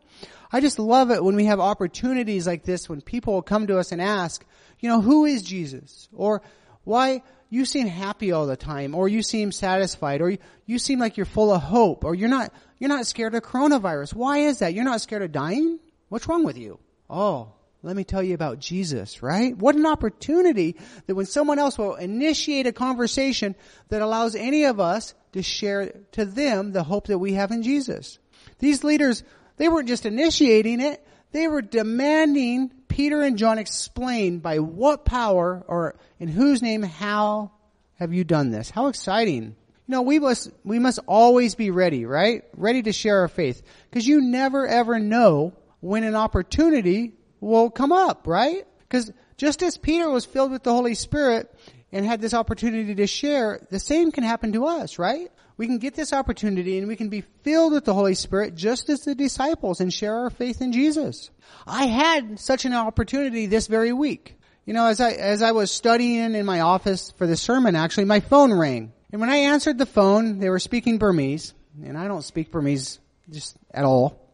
I 0.52 0.62
just 0.62 0.80
love 0.80 1.12
it 1.12 1.24
when 1.24 1.36
we 1.36 1.46
have 1.46 1.60
opportunities 1.60 2.48
like 2.48 2.64
this 2.64 2.88
when 2.88 3.02
people 3.02 3.34
will 3.34 3.42
come 3.42 3.68
to 3.68 3.78
us 3.78 3.92
and 3.92 4.02
ask, 4.02 4.46
you 4.80 4.90
know, 4.90 5.02
who 5.02 5.26
is 5.26 5.44
Jesus? 5.44 6.08
Or 6.14 6.42
why 6.84 7.22
you 7.50 7.66
seem 7.66 7.88
happy 7.88 8.32
all 8.32 8.46
the 8.46 8.58
time, 8.58 8.96
or 8.96 9.08
you 9.08 9.22
seem 9.22 9.52
satisfied, 9.52 10.22
or 10.22 10.32
you, 10.32 10.38
you 10.66 10.80
seem 10.80 11.00
like 11.00 11.18
you're 11.18 11.26
full 11.26 11.52
of 11.52 11.62
hope, 11.62 12.04
or 12.04 12.14
you're 12.14 12.30
not, 12.30 12.52
you're 12.80 12.90
not 12.90 13.08
scared 13.08 13.36
of 13.36 13.44
coronavirus. 13.44 14.14
Why 14.14 14.40
is 14.40 14.60
that? 14.60 14.74
You're 14.74 14.84
not 14.84 15.02
scared 15.02 15.22
of 15.22 15.32
dying? 15.32 15.80
What's 16.10 16.28
wrong 16.28 16.44
with 16.44 16.58
you? 16.58 16.80
Oh, 17.10 17.54
let 17.84 17.96
me 17.96 18.04
tell 18.04 18.24
you 18.24 18.34
about 18.34 18.60
Jesus, 18.60 19.22
right? 19.22 19.56
What 19.58 19.76
an 19.76 19.86
opportunity 19.86 20.76
that 21.06 21.16
when 21.16 21.26
someone 21.26 21.60
else 21.60 21.78
will 21.78 21.96
initiate 21.96 22.68
a 22.68 22.72
conversation 22.72 23.56
that 23.90 24.02
allows 24.02 24.36
any 24.36 24.66
of 24.66 24.80
us 24.80 25.14
to 25.34 25.44
share 25.44 25.94
to 26.14 26.26
them 26.26 26.72
the 26.72 26.84
hope 26.84 27.08
that 27.08 27.20
we 27.20 27.34
have 27.34 27.52
in 27.52 27.64
Jesus. 27.64 28.20
These 28.60 28.84
leaders, 28.84 29.24
they 29.58 29.70
weren't 29.70 29.88
just 29.88 30.06
initiating 30.06 30.82
it, 30.82 31.06
they 31.32 31.48
were 31.48 31.62
demanding 31.62 32.72
Peter 32.98 33.22
and 33.22 33.38
John 33.38 33.60
explain 33.60 34.40
by 34.40 34.58
what 34.58 35.06
power 35.06 35.64
or 35.68 36.00
in 36.20 36.28
whose 36.28 36.64
name, 36.64 36.82
how 36.82 37.52
have 38.00 38.12
you 38.12 38.24
done 38.24 38.50
this? 38.50 38.72
How 38.72 38.88
exciting. 38.88 39.44
You 39.44 39.54
know, 39.86 40.02
we 40.02 40.18
must, 40.18 40.50
we 40.64 40.80
must 40.80 40.98
always 41.06 41.54
be 41.54 41.70
ready, 41.70 42.08
right? 42.08 42.46
Ready 42.56 42.82
to 42.82 42.92
share 42.92 43.20
our 43.20 43.28
faith. 43.28 43.62
Cause 43.92 44.08
you 44.08 44.20
never 44.20 44.66
ever 44.66 44.98
know 44.98 45.54
when 45.80 46.04
an 46.06 46.16
opportunity 46.16 47.14
will 47.40 47.70
come 47.70 47.92
up, 47.92 48.26
right? 48.26 48.66
Because 48.80 49.12
just 49.38 49.62
as 49.62 49.78
Peter 49.78 50.10
was 50.10 50.26
filled 50.26 50.52
with 50.52 50.64
the 50.64 50.74
Holy 50.74 50.96
Spirit 50.96 51.54
and 51.92 52.06
had 52.06 52.22
this 52.22 52.34
opportunity 52.34 52.96
to 52.96 53.08
share, 53.08 53.66
the 53.70 53.80
same 53.80 54.12
can 54.12 54.24
happen 54.24 54.54
to 54.54 54.66
us, 54.66 55.00
right? 55.00 55.32
We 55.56 55.68
can 55.68 55.80
get 55.80 55.96
this 55.96 56.14
opportunity 56.14 56.78
and 56.78 56.88
we 56.88 56.96
can 56.96 57.10
be 57.10 57.22
filled 57.44 57.74
with 57.74 57.86
the 57.86 57.94
Holy 57.94 58.14
Spirit 58.14 58.56
just 58.56 58.90
as 58.90 59.02
the 59.02 59.16
disciples 59.16 59.82
and 59.82 59.94
share 59.94 60.16
our 60.16 60.30
faith 60.30 60.62
in 60.62 60.72
Jesus. 60.72 61.32
I 61.66 61.86
had 61.86 62.40
such 62.40 62.66
an 62.66 62.74
opportunity 62.74 63.48
this 63.48 63.68
very 63.68 63.94
week. 63.94 64.38
You 64.66 64.74
know, 64.74 64.88
as 64.88 65.00
I, 65.00 65.12
as 65.12 65.42
I 65.42 65.54
was 65.54 65.72
studying 65.72 66.36
in 66.36 66.46
my 66.46 66.60
office 66.60 67.12
for 67.12 67.26
the 67.26 67.38
sermon, 67.38 67.76
actually, 67.76 68.06
my 68.06 68.20
phone 68.20 68.54
rang. 68.54 68.92
And 69.12 69.22
when 69.22 69.30
I 69.30 69.38
answered 69.38 69.78
the 69.78 69.86
phone, 69.86 70.40
they 70.40 70.50
were 70.50 70.60
speaking 70.60 70.98
Burmese, 70.98 71.54
and 71.82 71.98
I 71.98 72.10
don't 72.10 72.22
speak 72.22 72.52
Burmese 72.52 73.00
just 73.30 73.56
at 73.72 73.86
all. 73.86 74.30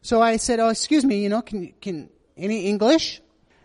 So 0.00 0.22
I 0.22 0.38
said, 0.38 0.58
oh, 0.58 0.68
excuse 0.68 1.04
me, 1.04 1.22
you 1.22 1.28
know, 1.28 1.42
can, 1.42 1.74
can, 1.82 2.08
any 2.36 2.66
English? 2.66 3.20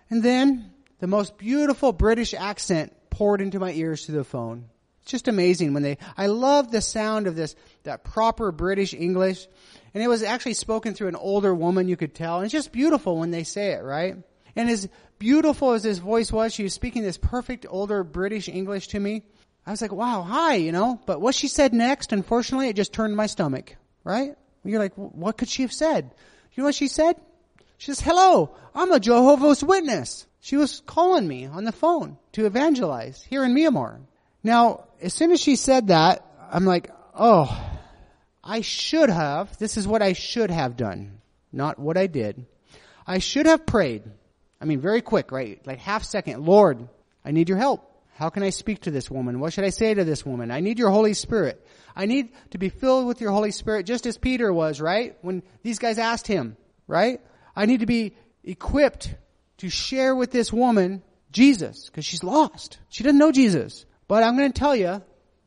And 0.09 0.21
then 0.21 0.71
the 0.99 1.07
most 1.07 1.37
beautiful 1.37 1.93
British 1.93 2.33
accent 2.33 2.93
poured 3.19 3.41
into 3.41 3.59
my 3.59 3.73
ears 3.73 4.05
through 4.05 4.15
the 4.15 4.23
phone. 4.23 4.63
It's 5.01 5.11
just 5.11 5.27
amazing 5.27 5.73
when 5.73 5.83
they, 5.83 5.97
I 6.15 6.27
love 6.27 6.71
the 6.71 6.79
sound 6.79 7.27
of 7.27 7.35
this, 7.35 7.53
that 7.83 8.05
proper 8.05 8.49
British 8.53 8.93
English. 8.93 9.45
And 9.93 10.01
it 10.01 10.07
was 10.07 10.23
actually 10.23 10.53
spoken 10.53 10.93
through 10.93 11.09
an 11.09 11.17
older 11.17 11.53
woman, 11.53 11.89
you 11.89 11.97
could 11.97 12.15
tell. 12.15 12.37
And 12.37 12.45
it's 12.45 12.53
just 12.53 12.71
beautiful 12.71 13.17
when 13.17 13.31
they 13.31 13.43
say 13.43 13.73
it, 13.73 13.83
right? 13.83 14.15
And 14.55 14.69
as 14.69 14.87
beautiful 15.17 15.73
as 15.73 15.83
his 15.83 15.99
voice 15.99 16.31
was, 16.31 16.53
she 16.53 16.63
was 16.63 16.73
speaking 16.73 17.03
this 17.03 17.17
perfect 17.17 17.65
older 17.69 18.05
British 18.05 18.47
English 18.47 18.87
to 18.89 18.99
me. 19.01 19.23
I 19.67 19.71
was 19.71 19.81
like, 19.81 19.91
wow, 19.91 20.21
hi, 20.21 20.55
you 20.55 20.71
know, 20.71 20.97
but 21.05 21.19
what 21.19 21.35
she 21.35 21.49
said 21.49 21.73
next, 21.73 22.13
unfortunately, 22.13 22.69
it 22.69 22.77
just 22.77 22.93
turned 22.93 23.17
my 23.17 23.25
stomach, 23.25 23.75
right? 24.05 24.37
You're 24.63 24.79
like, 24.79 24.93
what 24.95 25.37
could 25.37 25.49
she 25.49 25.63
have 25.63 25.73
said? 25.73 26.15
You 26.53 26.63
know 26.63 26.67
what 26.67 26.75
she 26.75 26.87
said? 26.87 27.17
She 27.79 27.87
says, 27.87 27.99
hello, 27.99 28.55
I'm 28.73 28.93
a 28.93 28.99
Jehovah's 29.01 29.61
Witness. 29.61 30.25
She 30.41 30.57
was 30.57 30.81
calling 30.85 31.27
me 31.27 31.45
on 31.45 31.63
the 31.63 31.71
phone 31.71 32.17
to 32.33 32.45
evangelize 32.45 33.21
here 33.23 33.43
in 33.43 33.53
Myanmar. 33.53 33.99
Now, 34.43 34.85
as 35.01 35.13
soon 35.13 35.31
as 35.31 35.41
she 35.41 35.55
said 35.55 35.87
that, 35.87 36.25
I'm 36.51 36.65
like, 36.65 36.91
oh, 37.13 37.49
I 38.43 38.61
should 38.61 39.09
have, 39.09 39.57
this 39.57 39.77
is 39.77 39.87
what 39.87 40.01
I 40.01 40.13
should 40.13 40.49
have 40.49 40.77
done, 40.77 41.19
not 41.51 41.77
what 41.77 41.97
I 41.97 42.07
did. 42.07 42.45
I 43.05 43.19
should 43.19 43.45
have 43.45 43.65
prayed. 43.65 44.03
I 44.61 44.65
mean, 44.65 44.79
very 44.79 45.01
quick, 45.01 45.31
right? 45.31 45.65
Like 45.65 45.79
half 45.79 46.03
second. 46.03 46.45
Lord, 46.45 46.87
I 47.23 47.31
need 47.31 47.49
your 47.49 47.57
help. 47.57 47.85
How 48.15 48.29
can 48.29 48.43
I 48.43 48.49
speak 48.49 48.81
to 48.81 48.91
this 48.91 49.09
woman? 49.09 49.39
What 49.39 49.53
should 49.53 49.63
I 49.63 49.69
say 49.69 49.93
to 49.93 50.03
this 50.03 50.25
woman? 50.25 50.51
I 50.51 50.59
need 50.59 50.77
your 50.77 50.89
Holy 50.89 51.13
Spirit. 51.13 51.65
I 51.95 52.05
need 52.05 52.33
to 52.51 52.57
be 52.57 52.69
filled 52.69 53.07
with 53.07 53.21
your 53.21 53.31
Holy 53.31 53.51
Spirit 53.51 53.85
just 53.85 54.05
as 54.05 54.17
Peter 54.17 54.51
was, 54.51 54.81
right? 54.81 55.17
When 55.21 55.41
these 55.63 55.79
guys 55.79 55.97
asked 55.97 56.27
him, 56.27 56.57
right? 56.87 57.21
I 57.55 57.65
need 57.65 57.79
to 57.79 57.85
be 57.85 58.15
equipped 58.43 59.15
to 59.59 59.69
share 59.69 60.15
with 60.15 60.31
this 60.31 60.51
woman 60.51 61.03
Jesus 61.31 61.85
because 61.85 62.05
she's 62.05 62.23
lost. 62.23 62.79
She 62.89 63.03
doesn't 63.03 63.19
know 63.19 63.31
Jesus. 63.31 63.85
But 64.07 64.23
I'm 64.23 64.35
going 64.35 64.51
to 64.51 64.59
tell 64.59 64.75
you, 64.75 65.01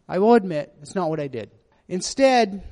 I 0.09 0.19
will 0.19 0.35
admit, 0.35 0.73
it's 0.81 0.95
not 0.95 1.11
what 1.11 1.21
I 1.21 1.27
did. 1.27 1.51
Instead, 1.89 2.63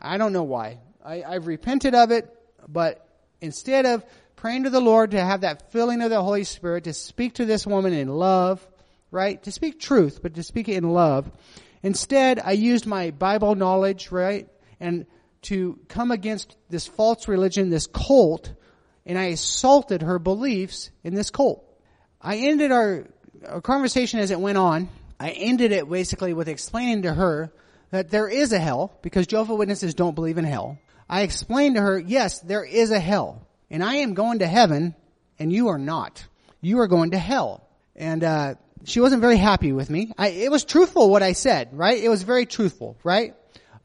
I 0.00 0.18
don't 0.18 0.32
know 0.32 0.42
why. 0.42 0.78
I, 1.04 1.22
I've 1.22 1.46
repented 1.46 1.94
of 1.94 2.10
it, 2.10 2.28
but 2.66 3.06
instead 3.40 3.86
of 3.86 4.04
praying 4.36 4.64
to 4.64 4.70
the 4.70 4.80
Lord 4.80 5.12
to 5.12 5.24
have 5.24 5.42
that 5.42 5.70
filling 5.72 6.02
of 6.02 6.10
the 6.10 6.22
Holy 6.22 6.44
Spirit, 6.44 6.84
to 6.84 6.92
speak 6.92 7.34
to 7.34 7.44
this 7.44 7.66
woman 7.66 7.92
in 7.92 8.08
love, 8.08 8.66
right? 9.10 9.42
To 9.44 9.52
speak 9.52 9.80
truth, 9.80 10.20
but 10.22 10.34
to 10.34 10.42
speak 10.42 10.68
it 10.68 10.76
in 10.76 10.90
love. 10.90 11.30
Instead, 11.82 12.40
I 12.40 12.52
used 12.52 12.86
my 12.86 13.10
Bible 13.10 13.54
knowledge, 13.54 14.10
right? 14.10 14.48
And 14.80 15.06
to 15.42 15.78
come 15.88 16.10
against 16.10 16.56
this 16.68 16.86
false 16.86 17.28
religion, 17.28 17.70
this 17.70 17.86
cult, 17.86 18.52
and 19.08 19.18
I 19.18 19.26
assaulted 19.26 20.02
her 20.02 20.18
beliefs 20.18 20.90
in 21.02 21.14
this 21.14 21.30
cult. 21.30 21.64
I 22.20 22.36
ended 22.36 22.70
our, 22.70 23.06
our 23.46 23.62
conversation 23.62 24.20
as 24.20 24.30
it 24.30 24.38
went 24.38 24.58
on. 24.58 24.90
I 25.18 25.30
ended 25.30 25.72
it 25.72 25.88
basically 25.88 26.34
with 26.34 26.46
explaining 26.46 27.02
to 27.02 27.14
her 27.14 27.50
that 27.90 28.10
there 28.10 28.28
is 28.28 28.52
a 28.52 28.58
hell 28.58 28.96
because 29.00 29.26
Jehovah 29.26 29.54
Witnesses 29.54 29.94
don't 29.94 30.14
believe 30.14 30.36
in 30.36 30.44
hell. 30.44 30.78
I 31.08 31.22
explained 31.22 31.76
to 31.76 31.82
her, 31.82 31.98
yes, 31.98 32.40
there 32.40 32.64
is 32.64 32.90
a 32.90 33.00
hell 33.00 33.46
and 33.70 33.82
I 33.82 33.96
am 33.96 34.12
going 34.12 34.40
to 34.40 34.46
heaven 34.46 34.94
and 35.38 35.50
you 35.50 35.68
are 35.68 35.78
not. 35.78 36.24
You 36.60 36.80
are 36.80 36.86
going 36.86 37.12
to 37.12 37.18
hell. 37.18 37.66
And, 37.96 38.22
uh, 38.22 38.54
she 38.84 39.00
wasn't 39.00 39.20
very 39.20 39.36
happy 39.36 39.72
with 39.72 39.90
me. 39.90 40.12
I, 40.16 40.28
it 40.28 40.50
was 40.50 40.64
truthful 40.64 41.10
what 41.10 41.22
I 41.22 41.32
said, 41.32 41.70
right? 41.72 42.00
It 42.02 42.08
was 42.08 42.22
very 42.22 42.46
truthful, 42.46 42.96
right? 43.02 43.34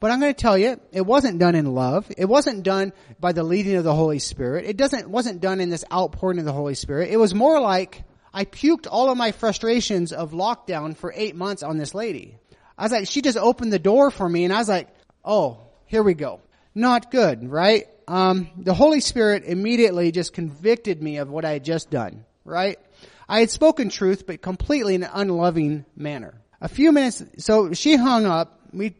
But 0.00 0.10
I'm 0.10 0.20
going 0.20 0.34
to 0.34 0.40
tell 0.40 0.58
you, 0.58 0.80
it 0.92 1.06
wasn't 1.06 1.38
done 1.38 1.54
in 1.54 1.74
love. 1.74 2.10
It 2.16 2.26
wasn't 2.26 2.62
done 2.62 2.92
by 3.20 3.32
the 3.32 3.42
leading 3.42 3.76
of 3.76 3.84
the 3.84 3.94
Holy 3.94 4.18
Spirit. 4.18 4.64
It 4.66 4.76
doesn't, 4.76 5.08
wasn't 5.08 5.40
done 5.40 5.60
in 5.60 5.70
this 5.70 5.84
outpouring 5.92 6.38
of 6.38 6.44
the 6.44 6.52
Holy 6.52 6.74
Spirit. 6.74 7.10
It 7.10 7.16
was 7.16 7.34
more 7.34 7.60
like 7.60 8.02
I 8.32 8.44
puked 8.44 8.86
all 8.90 9.10
of 9.10 9.16
my 9.16 9.32
frustrations 9.32 10.12
of 10.12 10.32
lockdown 10.32 10.96
for 10.96 11.12
eight 11.14 11.36
months 11.36 11.62
on 11.62 11.78
this 11.78 11.94
lady. 11.94 12.36
I 12.76 12.82
was 12.82 12.92
like, 12.92 13.06
she 13.06 13.22
just 13.22 13.38
opened 13.38 13.72
the 13.72 13.78
door 13.78 14.10
for 14.10 14.28
me 14.28 14.44
and 14.44 14.52
I 14.52 14.58
was 14.58 14.68
like, 14.68 14.88
oh, 15.24 15.60
here 15.86 16.02
we 16.02 16.14
go. 16.14 16.40
Not 16.74 17.10
good, 17.12 17.48
right? 17.48 17.86
Um, 18.08 18.50
the 18.56 18.74
Holy 18.74 19.00
Spirit 19.00 19.44
immediately 19.44 20.10
just 20.10 20.32
convicted 20.32 21.02
me 21.02 21.18
of 21.18 21.30
what 21.30 21.44
I 21.44 21.52
had 21.52 21.64
just 21.64 21.90
done, 21.90 22.24
right? 22.44 22.78
I 23.28 23.40
had 23.40 23.50
spoken 23.50 23.88
truth, 23.88 24.26
but 24.26 24.42
completely 24.42 24.96
in 24.96 25.04
an 25.04 25.10
unloving 25.12 25.84
manner. 25.96 26.34
A 26.60 26.68
few 26.68 26.92
minutes, 26.92 27.22
so 27.38 27.72
she 27.72 27.96
hung 27.96 28.26
up. 28.26 28.60
We 28.72 28.96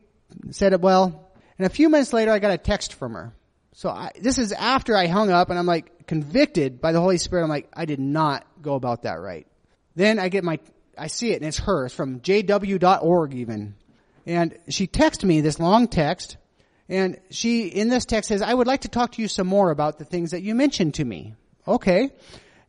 said, 0.50 0.72
it 0.72 0.80
well, 0.80 1.30
and 1.58 1.66
a 1.66 1.70
few 1.70 1.88
minutes 1.88 2.12
later 2.12 2.30
I 2.30 2.38
got 2.38 2.52
a 2.52 2.58
text 2.58 2.94
from 2.94 3.14
her. 3.14 3.32
So 3.72 3.88
I, 3.88 4.12
this 4.20 4.38
is 4.38 4.52
after 4.52 4.96
I 4.96 5.06
hung 5.06 5.30
up 5.30 5.50
and 5.50 5.58
I'm 5.58 5.66
like 5.66 6.06
convicted 6.06 6.80
by 6.80 6.92
the 6.92 7.00
Holy 7.00 7.18
Spirit. 7.18 7.42
I'm 7.42 7.48
like, 7.48 7.68
I 7.74 7.84
did 7.84 8.00
not 8.00 8.46
go 8.62 8.74
about 8.74 9.02
that 9.02 9.14
right. 9.14 9.46
Then 9.96 10.18
I 10.18 10.28
get 10.28 10.44
my, 10.44 10.58
I 10.96 11.08
see 11.08 11.32
it 11.32 11.36
and 11.36 11.46
it's 11.46 11.58
her. 11.58 11.86
It's 11.86 11.94
from 11.94 12.20
jw.org 12.20 13.34
even. 13.34 13.74
And 14.26 14.56
she 14.68 14.86
texted 14.86 15.24
me 15.24 15.40
this 15.40 15.58
long 15.58 15.88
text 15.88 16.36
and 16.88 17.18
she, 17.30 17.66
in 17.66 17.88
this 17.88 18.04
text 18.04 18.28
says, 18.28 18.42
I 18.42 18.52
would 18.52 18.66
like 18.66 18.82
to 18.82 18.88
talk 18.88 19.12
to 19.12 19.22
you 19.22 19.28
some 19.28 19.46
more 19.46 19.70
about 19.70 19.98
the 19.98 20.04
things 20.04 20.32
that 20.32 20.42
you 20.42 20.54
mentioned 20.54 20.94
to 20.94 21.04
me. 21.04 21.34
Okay. 21.66 22.10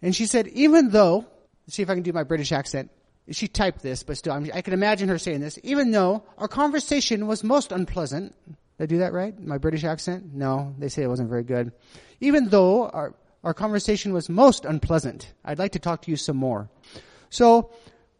And 0.01 0.15
she 0.15 0.25
said, 0.25 0.47
even 0.49 0.89
though, 0.89 1.25
see 1.67 1.81
if 1.81 1.89
I 1.89 1.95
can 1.95 2.03
do 2.03 2.13
my 2.13 2.23
British 2.23 2.51
accent, 2.51 2.91
she 3.31 3.47
typed 3.47 3.81
this, 3.81 4.03
but 4.03 4.17
still, 4.17 4.33
I, 4.33 4.39
mean, 4.39 4.51
I 4.53 4.61
can 4.61 4.73
imagine 4.73 5.09
her 5.09 5.17
saying 5.17 5.41
this. 5.41 5.57
Even 5.63 5.91
though 5.91 6.23
our 6.37 6.47
conversation 6.47 7.27
was 7.27 7.43
most 7.43 7.71
unpleasant. 7.71 8.35
Did 8.77 8.83
I 8.83 8.85
do 8.85 8.97
that 8.99 9.13
right? 9.13 9.37
My 9.39 9.57
British 9.57 9.83
accent? 9.83 10.33
No, 10.33 10.75
they 10.77 10.89
say 10.89 11.03
it 11.03 11.07
wasn't 11.07 11.29
very 11.29 11.43
good. 11.43 11.71
Even 12.19 12.49
though 12.49 12.87
our, 12.87 13.15
our 13.43 13.53
conversation 13.53 14.13
was 14.13 14.29
most 14.29 14.65
unpleasant, 14.65 15.33
I'd 15.43 15.59
like 15.59 15.71
to 15.71 15.79
talk 15.79 16.03
to 16.03 16.11
you 16.11 16.17
some 16.17 16.37
more. 16.37 16.69
So, 17.29 17.71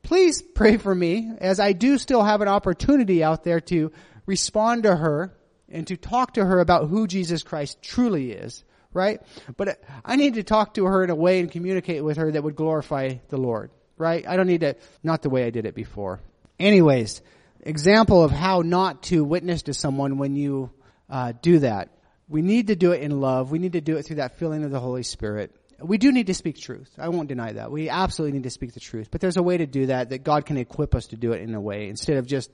please 0.02 0.42
pray 0.42 0.78
for 0.78 0.94
me 0.94 1.32
as 1.40 1.60
I 1.60 1.74
do 1.74 1.98
still 1.98 2.24
have 2.24 2.42
an 2.42 2.48
opportunity 2.48 3.24
out 3.24 3.44
there 3.44 3.60
to 3.62 3.92
respond 4.26 4.84
to 4.84 4.96
her 4.96 5.36
and 5.70 5.86
to 5.88 5.98
talk 5.98 6.34
to 6.36 6.46
her 6.46 6.60
about 6.60 6.90
who 6.90 7.06
Jesus 7.06 7.44
Christ 7.44 7.82
truly 7.82 8.32
is, 8.32 8.64
right? 8.92 9.22
But 9.56 9.82
I 10.04 10.16
need 10.16 10.36
to 10.36 10.44
talk 10.44 10.76
to 10.76 10.86
her 10.86 11.04
in 11.04 11.10
a 11.10 11.16
way 11.16 11.40
and 11.40 11.52
communicate 11.52 12.04
with 12.04 12.18
her 12.18 12.32
that 12.32 12.44
would 12.44 12.56
glorify 12.56 13.16
the 13.30 13.38
Lord 13.38 13.72
right? 13.98 14.28
I 14.28 14.36
don't 14.36 14.48
need 14.48 14.62
to, 14.62 14.76
not 15.04 15.22
the 15.22 15.30
way 15.30 15.46
I 15.46 15.50
did 15.50 15.66
it 15.66 15.76
before. 15.76 16.20
Anyways, 16.60 17.22
example 17.62 18.24
of 18.24 18.32
how 18.32 18.62
not 18.62 19.04
to 19.04 19.24
witness 19.24 19.64
to 19.64 19.74
someone 19.74 20.18
when 20.18 20.36
you 20.36 20.72
uh, 21.10 21.34
do 21.42 21.60
that. 21.60 21.90
We 22.28 22.42
need 22.42 22.68
to 22.68 22.76
do 22.76 22.92
it 22.92 23.02
in 23.02 23.20
love. 23.22 23.52
We 23.52 23.60
need 23.60 23.74
to 23.74 23.82
do 23.82 23.98
it 23.98 24.04
through 24.04 24.18
that 24.18 24.38
feeling 24.40 24.64
of 24.64 24.72
the 24.72 24.80
Holy 24.80 25.04
Spirit. 25.04 25.56
We 25.80 25.98
do 25.98 26.12
need 26.12 26.28
to 26.28 26.34
speak 26.34 26.58
truth. 26.58 26.90
I 26.98 27.10
won't 27.10 27.28
deny 27.28 27.52
that. 27.54 27.70
We 27.70 27.90
absolutely 27.90 28.38
need 28.38 28.44
to 28.44 28.50
speak 28.50 28.74
the 28.74 28.80
truth. 28.80 29.10
But 29.12 29.22
there's 29.22 29.38
a 29.38 29.44
way 29.44 29.58
to 29.58 29.68
do 29.68 29.88
that 29.88 30.10
that 30.10 30.24
God 30.24 30.46
can 30.46 30.58
equip 30.58 30.96
us 30.96 31.08
to 31.08 31.18
do 31.18 31.34
it 31.34 31.42
in 31.42 31.54
a 31.54 31.62
way 31.62 31.90
instead 31.90 32.18
of 32.18 32.26
just 32.26 32.50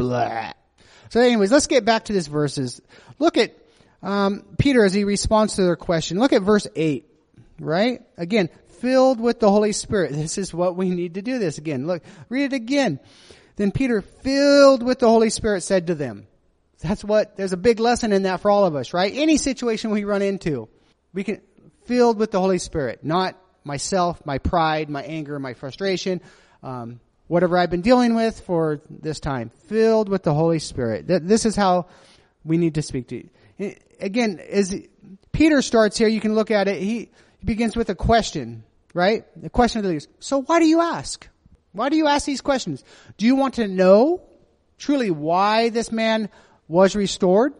Blah. 0.00 0.52
So 1.10 1.20
anyways, 1.20 1.52
let's 1.52 1.66
get 1.66 1.84
back 1.84 2.06
to 2.06 2.12
this 2.12 2.26
verses. 2.26 2.80
Look 3.18 3.36
at, 3.36 3.54
um, 4.02 4.44
Peter 4.58 4.84
as 4.84 4.94
he 4.94 5.04
responds 5.04 5.56
to 5.56 5.62
their 5.62 5.76
question. 5.76 6.18
Look 6.18 6.32
at 6.32 6.42
verse 6.42 6.66
8, 6.74 7.06
right? 7.60 8.02
Again, 8.16 8.48
filled 8.80 9.20
with 9.20 9.40
the 9.40 9.50
Holy 9.50 9.72
Spirit. 9.72 10.12
This 10.12 10.38
is 10.38 10.52
what 10.52 10.76
we 10.76 10.90
need 10.90 11.14
to 11.14 11.22
do 11.22 11.38
this 11.38 11.58
again. 11.58 11.86
Look, 11.86 12.02
read 12.28 12.52
it 12.52 12.56
again. 12.56 12.98
Then 13.56 13.70
Peter, 13.70 14.00
filled 14.00 14.82
with 14.82 14.98
the 14.98 15.08
Holy 15.08 15.30
Spirit, 15.30 15.62
said 15.62 15.88
to 15.88 15.94
them, 15.94 16.26
that's 16.80 17.04
what, 17.04 17.36
there's 17.36 17.52
a 17.52 17.58
big 17.58 17.78
lesson 17.78 18.12
in 18.12 18.22
that 18.22 18.40
for 18.40 18.50
all 18.50 18.64
of 18.64 18.74
us, 18.74 18.94
right? 18.94 19.12
Any 19.14 19.36
situation 19.36 19.90
we 19.90 20.04
run 20.04 20.22
into, 20.22 20.68
we 21.12 21.24
can, 21.24 21.42
filled 21.84 22.16
with 22.16 22.30
the 22.30 22.40
Holy 22.40 22.58
Spirit, 22.58 23.04
not 23.04 23.36
myself, 23.64 24.24
my 24.24 24.38
pride, 24.38 24.88
my 24.88 25.02
anger, 25.02 25.38
my 25.38 25.52
frustration, 25.52 26.22
um, 26.62 27.00
whatever 27.26 27.58
I've 27.58 27.70
been 27.70 27.82
dealing 27.82 28.14
with 28.14 28.40
for 28.40 28.80
this 28.88 29.20
time, 29.20 29.50
filled 29.66 30.08
with 30.08 30.22
the 30.22 30.32
Holy 30.32 30.58
Spirit. 30.58 31.06
This 31.06 31.44
is 31.44 31.54
how 31.54 31.86
we 32.44 32.56
need 32.56 32.76
to 32.76 32.82
speak 32.82 33.08
to 33.08 33.16
you. 33.16 33.74
Again, 34.00 34.40
as 34.48 34.74
Peter 35.32 35.60
starts 35.60 35.98
here, 35.98 36.08
you 36.08 36.20
can 36.20 36.34
look 36.34 36.50
at 36.50 36.66
it, 36.66 36.80
he, 36.80 37.10
he 37.40 37.46
begins 37.46 37.76
with 37.76 37.88
a 37.88 37.94
question, 37.94 38.64
right? 38.94 39.24
The 39.40 39.50
question 39.50 39.78
of 39.78 39.84
the 39.84 39.88
leaders. 39.88 40.08
So 40.20 40.42
why 40.42 40.60
do 40.60 40.66
you 40.66 40.80
ask? 40.80 41.26
Why 41.72 41.88
do 41.88 41.96
you 41.96 42.06
ask 42.06 42.26
these 42.26 42.40
questions? 42.40 42.84
Do 43.16 43.26
you 43.26 43.34
want 43.34 43.54
to 43.54 43.66
know 43.66 44.22
truly 44.78 45.10
why 45.10 45.70
this 45.70 45.90
man 45.90 46.28
was 46.68 46.94
restored? 46.94 47.54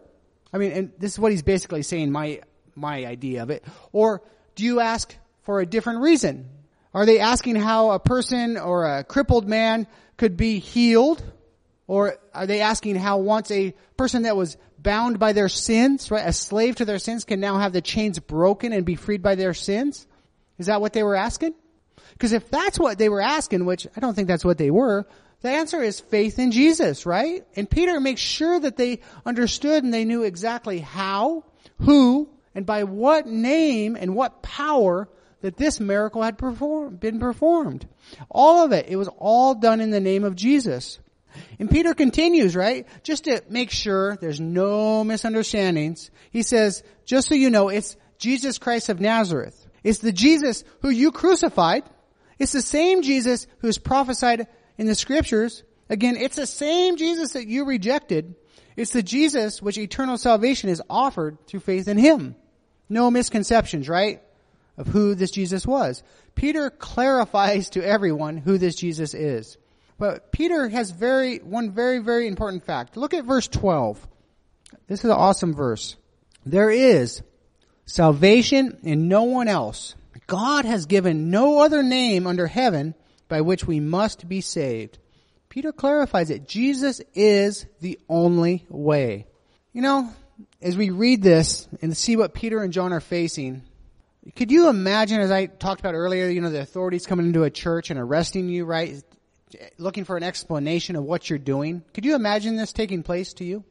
I 0.53 0.57
mean, 0.57 0.71
and 0.71 0.91
this 0.99 1.13
is 1.13 1.19
what 1.19 1.31
he's 1.31 1.43
basically 1.43 1.81
saying, 1.81 2.11
my, 2.11 2.41
my 2.75 3.05
idea 3.05 3.43
of 3.43 3.49
it. 3.49 3.63
Or 3.91 4.21
do 4.55 4.63
you 4.63 4.79
ask 4.79 5.15
for 5.43 5.61
a 5.61 5.65
different 5.65 6.01
reason? 6.01 6.49
Are 6.93 7.05
they 7.05 7.19
asking 7.19 7.55
how 7.55 7.91
a 7.91 7.99
person 7.99 8.57
or 8.57 8.85
a 8.85 9.03
crippled 9.03 9.47
man 9.47 9.87
could 10.17 10.37
be 10.37 10.59
healed? 10.59 11.23
Or 11.87 12.17
are 12.33 12.45
they 12.45 12.61
asking 12.61 12.95
how 12.95 13.17
once 13.17 13.49
a 13.49 13.73
person 13.97 14.23
that 14.23 14.35
was 14.35 14.57
bound 14.81 15.19
by 15.19 15.33
their 15.33 15.49
sins, 15.49 16.09
right, 16.11 16.27
a 16.27 16.33
slave 16.33 16.75
to 16.77 16.85
their 16.85 16.99
sins 16.99 17.23
can 17.23 17.39
now 17.39 17.57
have 17.59 17.73
the 17.73 17.81
chains 17.81 18.19
broken 18.19 18.73
and 18.73 18.85
be 18.85 18.95
freed 18.95 19.21
by 19.21 19.35
their 19.35 19.53
sins? 19.53 20.07
Is 20.57 20.67
that 20.67 20.81
what 20.81 20.93
they 20.93 21.03
were 21.03 21.15
asking? 21.15 21.53
Because 22.13 22.33
if 22.33 22.49
that's 22.49 22.79
what 22.79 22.97
they 22.97 23.09
were 23.09 23.21
asking, 23.21 23.65
which 23.65 23.87
I 23.95 23.99
don't 23.99 24.13
think 24.13 24.27
that's 24.27 24.45
what 24.45 24.57
they 24.57 24.71
were, 24.71 25.07
the 25.41 25.49
answer 25.49 25.81
is 25.81 25.99
faith 25.99 26.37
in 26.37 26.51
Jesus, 26.51 27.05
right? 27.05 27.43
And 27.55 27.69
Peter 27.69 27.99
makes 27.99 28.21
sure 28.21 28.59
that 28.59 28.77
they 28.77 28.99
understood 29.25 29.83
and 29.83 29.93
they 29.93 30.05
knew 30.05 30.23
exactly 30.23 30.79
how, 30.79 31.45
who, 31.79 32.29
and 32.53 32.65
by 32.65 32.83
what 32.83 33.25
name 33.25 33.95
and 33.95 34.15
what 34.15 34.43
power 34.43 35.09
that 35.41 35.57
this 35.57 35.79
miracle 35.79 36.21
had 36.21 36.37
perform, 36.37 36.95
been 36.95 37.19
performed. 37.19 37.87
All 38.29 38.63
of 38.63 38.71
it. 38.71 38.85
It 38.87 38.95
was 38.95 39.09
all 39.17 39.55
done 39.55 39.81
in 39.81 39.89
the 39.89 39.99
name 39.99 40.23
of 40.23 40.35
Jesus. 40.35 40.99
And 41.59 41.69
Peter 41.69 41.93
continues, 41.93 42.55
right? 42.55 42.87
Just 43.03 43.25
to 43.25 43.43
make 43.49 43.71
sure 43.71 44.17
there's 44.17 44.39
no 44.39 45.03
misunderstandings. 45.03 46.11
He 46.31 46.43
says, 46.43 46.83
just 47.05 47.29
so 47.29 47.35
you 47.35 47.49
know, 47.49 47.69
it's 47.69 47.97
Jesus 48.17 48.57
Christ 48.57 48.89
of 48.89 48.99
Nazareth. 48.99 49.67
It's 49.83 49.99
the 49.99 50.11
Jesus 50.11 50.63
who 50.81 50.89
you 50.89 51.11
crucified. 51.11 51.83
It's 52.39 52.51
the 52.51 52.61
same 52.61 53.01
Jesus 53.01 53.47
who's 53.59 53.77
prophesied 53.77 54.47
in 54.77 54.87
the 54.87 54.95
scriptures. 54.95 55.63
Again, 55.89 56.15
it's 56.17 56.35
the 56.35 56.47
same 56.47 56.97
Jesus 56.97 57.33
that 57.33 57.47
you 57.47 57.65
rejected. 57.65 58.35
It's 58.75 58.93
the 58.93 59.03
Jesus 59.03 59.61
which 59.61 59.77
eternal 59.77 60.17
salvation 60.17 60.69
is 60.69 60.81
offered 60.89 61.45
through 61.47 61.59
faith 61.59 61.87
in 61.87 61.97
Him. 61.97 62.35
No 62.89 63.11
misconceptions, 63.11 63.89
right? 63.89 64.21
Of 64.77 64.87
who 64.87 65.15
this 65.15 65.31
Jesus 65.31 65.67
was. 65.67 66.03
Peter 66.33 66.69
clarifies 66.69 67.71
to 67.71 67.85
everyone 67.85 68.37
who 68.37 68.57
this 68.57 68.75
Jesus 68.75 69.13
is. 69.13 69.57
But 70.01 70.31
Peter 70.31 70.67
has 70.67 70.89
very, 70.89 71.37
one 71.37 71.73
very, 71.73 71.99
very 71.99 72.25
important 72.25 72.65
fact. 72.65 72.97
Look 72.97 73.13
at 73.13 73.23
verse 73.23 73.47
12. 73.47 74.07
This 74.87 75.01
is 75.01 75.05
an 75.05 75.11
awesome 75.11 75.53
verse. 75.53 75.95
There 76.43 76.71
is 76.71 77.21
salvation 77.85 78.79
in 78.81 79.07
no 79.07 79.25
one 79.25 79.47
else. 79.47 79.93
God 80.25 80.65
has 80.65 80.87
given 80.87 81.29
no 81.29 81.59
other 81.59 81.83
name 81.83 82.25
under 82.25 82.47
heaven 82.47 82.95
by 83.27 83.41
which 83.41 83.67
we 83.67 83.79
must 83.79 84.27
be 84.27 84.41
saved. 84.41 84.97
Peter 85.49 85.71
clarifies 85.71 86.31
it. 86.31 86.47
Jesus 86.47 86.99
is 87.13 87.67
the 87.79 87.99
only 88.09 88.65
way. 88.69 89.27
You 89.71 89.83
know, 89.83 90.09
as 90.63 90.75
we 90.75 90.89
read 90.89 91.21
this 91.21 91.67
and 91.79 91.95
see 91.95 92.15
what 92.15 92.33
Peter 92.33 92.63
and 92.63 92.73
John 92.73 92.91
are 92.91 93.01
facing, 93.01 93.61
could 94.35 94.51
you 94.51 94.67
imagine, 94.67 95.21
as 95.21 95.29
I 95.29 95.45
talked 95.45 95.79
about 95.79 95.93
earlier, 95.93 96.27
you 96.27 96.41
know, 96.41 96.49
the 96.49 96.61
authorities 96.61 97.05
coming 97.05 97.27
into 97.27 97.43
a 97.43 97.51
church 97.51 97.91
and 97.91 97.99
arresting 97.99 98.49
you, 98.49 98.65
right? 98.65 99.03
Looking 99.77 100.03
for 100.03 100.17
an 100.17 100.23
explanation 100.23 100.95
of 100.95 101.03
what 101.03 101.29
you're 101.29 101.39
doing. 101.39 101.83
Could 101.93 102.05
you 102.05 102.15
imagine 102.15 102.55
this 102.55 102.73
taking 102.73 103.03
place 103.03 103.33
to 103.33 103.43
you? 103.43 103.63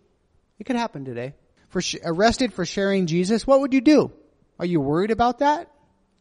It 0.59 0.64
could 0.64 0.77
happen 0.77 1.05
today. 1.05 1.35
For 1.69 1.81
sh- 1.81 1.97
arrested 2.05 2.53
for 2.53 2.66
sharing 2.66 3.07
Jesus, 3.07 3.47
what 3.47 3.61
would 3.61 3.73
you 3.73 3.81
do? 3.81 4.12
Are 4.59 4.66
you 4.66 4.81
worried 4.81 5.11
about 5.11 5.38
that? 5.38 5.71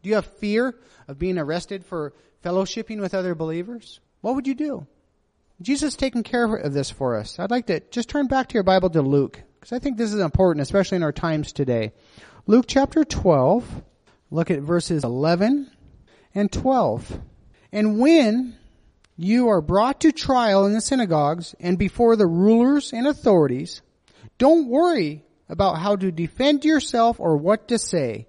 Do 0.02 0.08
you 0.08 0.14
have 0.14 0.26
fear 0.26 0.74
of 1.08 1.18
being 1.18 1.38
arrested 1.38 1.84
for 1.84 2.14
fellowshipping 2.44 3.00
with 3.00 3.14
other 3.14 3.34
believers, 3.34 4.00
what 4.20 4.34
would 4.34 4.46
you 4.46 4.54
do? 4.54 4.86
Jesus 5.60 5.94
taking 5.94 6.22
care 6.22 6.54
of 6.54 6.72
this 6.72 6.90
for 6.90 7.16
us. 7.16 7.38
I'd 7.38 7.50
like 7.50 7.66
to 7.66 7.80
just 7.90 8.08
turn 8.08 8.26
back 8.26 8.48
to 8.48 8.54
your 8.54 8.62
Bible 8.62 8.88
to 8.90 9.02
Luke, 9.02 9.42
because 9.58 9.72
I 9.72 9.78
think 9.78 9.98
this 9.98 10.12
is 10.12 10.20
important, 10.20 10.62
especially 10.62 10.96
in 10.96 11.02
our 11.02 11.12
times 11.12 11.52
today. 11.52 11.92
Luke 12.46 12.64
chapter 12.66 13.04
12, 13.04 13.82
look 14.30 14.50
at 14.50 14.60
verses 14.60 15.04
11 15.04 15.70
and 16.34 16.50
12. 16.50 17.20
And 17.72 18.00
when 18.00 18.56
you 19.22 19.48
are 19.48 19.60
brought 19.60 20.00
to 20.00 20.12
trial 20.12 20.66
in 20.66 20.72
the 20.72 20.80
synagogues 20.80 21.54
and 21.60 21.78
before 21.78 22.16
the 22.16 22.26
rulers 22.26 22.92
and 22.92 23.06
authorities, 23.06 23.82
don't 24.38 24.68
worry 24.68 25.24
about 25.48 25.78
how 25.78 25.96
to 25.96 26.10
defend 26.10 26.64
yourself 26.64 27.20
or 27.20 27.36
what 27.36 27.68
to 27.68 27.78
say 27.78 28.26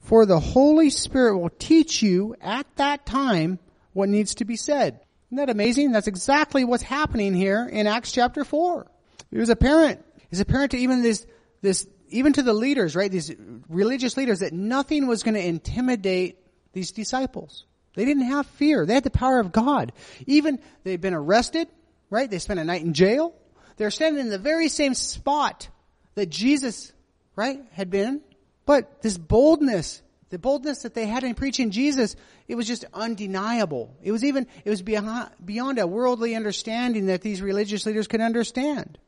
for 0.00 0.26
the 0.26 0.40
Holy 0.40 0.90
Spirit 0.90 1.38
will 1.38 1.50
teach 1.50 2.02
you 2.02 2.34
at 2.40 2.66
that 2.76 3.06
time 3.06 3.58
what 3.92 4.08
needs 4.08 4.36
to 4.36 4.44
be 4.44 4.56
said. 4.56 5.00
Isn't 5.28 5.36
that 5.36 5.50
amazing? 5.50 5.92
That's 5.92 6.08
exactly 6.08 6.64
what's 6.64 6.82
happening 6.82 7.34
here 7.34 7.68
in 7.70 7.86
Acts 7.86 8.12
chapter 8.12 8.44
4. 8.44 8.86
It 9.30 9.38
was 9.38 9.48
apparent, 9.48 10.04
it's 10.30 10.40
apparent 10.40 10.72
to 10.72 10.78
even 10.78 11.02
this, 11.02 11.26
this, 11.62 11.86
even 12.08 12.32
to 12.32 12.42
the 12.42 12.52
leaders, 12.52 12.96
right? 12.96 13.10
These 13.10 13.34
religious 13.68 14.16
leaders 14.16 14.40
that 14.40 14.52
nothing 14.52 15.06
was 15.06 15.22
going 15.22 15.34
to 15.34 15.46
intimidate 15.46 16.38
these 16.72 16.90
disciples. 16.90 17.64
They 17.94 18.04
didn't 18.04 18.24
have 18.24 18.46
fear. 18.46 18.86
They 18.86 18.94
had 18.94 19.04
the 19.04 19.10
power 19.10 19.40
of 19.40 19.52
God. 19.52 19.92
Even 20.26 20.60
they'd 20.84 21.00
been 21.00 21.14
arrested, 21.14 21.68
right? 22.08 22.30
They 22.30 22.38
spent 22.38 22.60
a 22.60 22.64
night 22.64 22.82
in 22.82 22.94
jail. 22.94 23.34
They're 23.76 23.90
standing 23.90 24.20
in 24.20 24.30
the 24.30 24.38
very 24.38 24.68
same 24.68 24.94
spot 24.94 25.68
that 26.14 26.30
Jesus, 26.30 26.92
right, 27.36 27.60
had 27.72 27.90
been. 27.90 28.20
But 28.66 29.02
this 29.02 29.18
boldness, 29.18 30.02
the 30.28 30.38
boldness 30.38 30.82
that 30.82 30.94
they 30.94 31.06
had 31.06 31.24
in 31.24 31.34
preaching 31.34 31.70
Jesus, 31.70 32.14
it 32.46 32.54
was 32.54 32.66
just 32.66 32.84
undeniable. 32.94 33.96
It 34.02 34.12
was 34.12 34.22
even, 34.22 34.46
it 34.64 34.70
was 34.70 34.82
beyond, 34.82 35.30
beyond 35.44 35.78
a 35.78 35.86
worldly 35.86 36.36
understanding 36.36 37.06
that 37.06 37.22
these 37.22 37.42
religious 37.42 37.86
leaders 37.86 38.06
could 38.06 38.20
understand. 38.20 38.98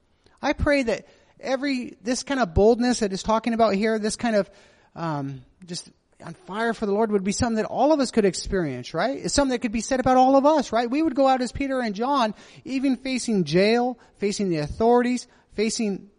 I 0.40 0.52
pray 0.54 0.82
that 0.84 1.06
every, 1.38 1.96
this 2.02 2.22
kind 2.22 2.40
of 2.40 2.54
boldness 2.54 3.00
that 3.00 3.12
is 3.12 3.22
talking 3.22 3.54
about 3.54 3.74
here, 3.74 3.98
this 3.98 4.16
kind 4.16 4.36
of, 4.36 4.50
um, 4.96 5.42
just 5.66 5.90
on 6.22 6.34
fire 6.34 6.72
for 6.74 6.86
the 6.86 6.92
Lord 6.92 7.12
would 7.12 7.24
be 7.24 7.32
something 7.32 7.56
that 7.56 7.66
all 7.66 7.92
of 7.92 8.00
us 8.00 8.10
could 8.10 8.24
experience, 8.24 8.94
right? 8.94 9.18
It's 9.18 9.34
something 9.34 9.52
that 9.52 9.60
could 9.60 9.72
be 9.72 9.80
said 9.80 10.00
about 10.00 10.16
all 10.16 10.36
of 10.36 10.46
us, 10.46 10.72
right? 10.72 10.90
We 10.90 11.02
would 11.02 11.14
go 11.14 11.28
out 11.28 11.42
as 11.42 11.52
Peter 11.52 11.80
and 11.80 11.94
John, 11.94 12.34
even 12.64 12.96
facing 12.96 13.44
jail, 13.44 13.98
facing 14.18 14.48
the 14.48 14.58
authorities, 14.58 15.26
facing 15.54 16.10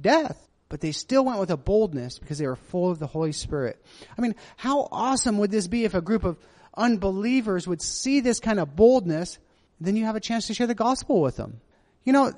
death 0.00 0.38
but 0.72 0.80
they 0.80 0.92
still 0.92 1.22
went 1.26 1.38
with 1.38 1.50
a 1.50 1.56
boldness 1.58 2.18
because 2.18 2.38
they 2.38 2.46
were 2.46 2.56
full 2.56 2.90
of 2.90 2.98
the 2.98 3.06
Holy 3.06 3.32
Spirit. 3.32 3.78
I 4.16 4.22
mean, 4.22 4.34
how 4.56 4.88
awesome 4.90 5.36
would 5.36 5.50
this 5.50 5.68
be 5.68 5.84
if 5.84 5.92
a 5.92 6.00
group 6.00 6.24
of 6.24 6.38
unbelievers 6.74 7.68
would 7.68 7.82
see 7.82 8.20
this 8.20 8.40
kind 8.40 8.58
of 8.58 8.74
boldness, 8.74 9.38
then 9.82 9.96
you 9.96 10.06
have 10.06 10.16
a 10.16 10.20
chance 10.20 10.46
to 10.46 10.54
share 10.54 10.66
the 10.66 10.74
gospel 10.74 11.20
with 11.20 11.36
them. 11.36 11.60
You 12.04 12.14
know, 12.14 12.32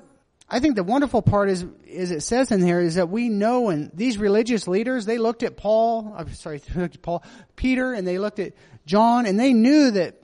I 0.47 0.59
think 0.59 0.75
the 0.75 0.83
wonderful 0.83 1.21
part 1.21 1.49
is, 1.49 1.65
is 1.87 2.11
it 2.11 2.21
says 2.21 2.51
in 2.51 2.61
here 2.63 2.79
is 2.79 2.95
that 2.95 3.09
we 3.09 3.29
know 3.29 3.69
and 3.69 3.89
these 3.93 4.17
religious 4.17 4.67
leaders, 4.67 5.05
they 5.05 5.17
looked 5.17 5.41
at 5.41 5.57
Paul, 5.57 6.13
I'm 6.15 6.31
sorry, 6.33 6.61
looked 6.75 6.95
at 6.95 7.01
Paul, 7.01 7.23
Peter, 7.55 7.93
and 7.93 8.07
they 8.07 8.19
looked 8.19 8.39
at 8.39 8.53
John, 8.85 9.25
and 9.25 9.39
they 9.39 9.53
knew 9.53 9.91
that 9.91 10.15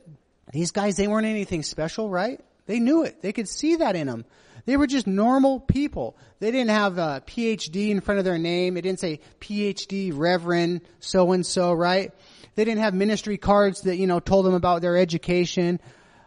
these 0.53 0.71
guys, 0.71 0.95
they 0.95 1.07
weren't 1.07 1.25
anything 1.25 1.63
special, 1.63 2.09
right? 2.09 2.39
They 2.67 2.79
knew 2.79 3.03
it. 3.03 3.21
They 3.21 3.33
could 3.33 3.49
see 3.49 3.77
that 3.77 3.95
in 3.95 4.07
them. 4.07 4.25
They 4.65 4.77
were 4.77 4.85
just 4.85 5.07
normal 5.07 5.59
people. 5.59 6.15
They 6.39 6.51
didn't 6.51 6.69
have 6.69 6.99
a 6.99 7.23
PhD 7.25 7.89
in 7.89 8.01
front 8.01 8.19
of 8.19 8.25
their 8.25 8.37
name. 8.37 8.77
It 8.77 8.81
didn't 8.81 8.99
say 8.99 9.19
PhD 9.39 10.11
Reverend 10.15 10.81
so 10.99 11.31
and 11.31 11.43
so, 11.43 11.73
right? 11.73 12.11
They 12.55 12.65
didn't 12.65 12.81
have 12.81 12.93
ministry 12.93 13.37
cards 13.37 13.81
that, 13.81 13.97
you 13.97 14.05
know, 14.07 14.19
told 14.19 14.45
them 14.45 14.53
about 14.53 14.81
their 14.81 14.97
education. 14.97 15.79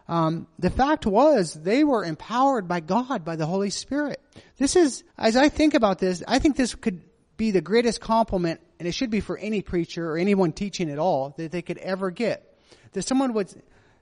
Um, 0.07 0.47
the 0.59 0.69
fact 0.69 1.05
was 1.05 1.53
they 1.53 1.83
were 1.83 2.03
empowered 2.03 2.67
by 2.67 2.79
God, 2.79 3.25
by 3.25 3.35
the 3.35 3.45
Holy 3.45 3.69
Spirit. 3.69 4.21
This 4.57 4.75
is, 4.75 5.03
as 5.17 5.35
I 5.35 5.49
think 5.49 5.73
about 5.73 5.99
this, 5.99 6.23
I 6.27 6.39
think 6.39 6.55
this 6.55 6.75
could 6.75 7.01
be 7.37 7.51
the 7.51 7.61
greatest 7.61 8.01
compliment, 8.01 8.61
and 8.79 8.87
it 8.87 8.93
should 8.93 9.09
be 9.09 9.19
for 9.19 9.37
any 9.37 9.61
preacher 9.61 10.11
or 10.11 10.17
anyone 10.17 10.51
teaching 10.51 10.89
at 10.89 10.99
all, 10.99 11.33
that 11.37 11.51
they 11.51 11.61
could 11.61 11.77
ever 11.79 12.11
get. 12.11 12.57
That 12.93 13.03
someone 13.03 13.33
would 13.33 13.53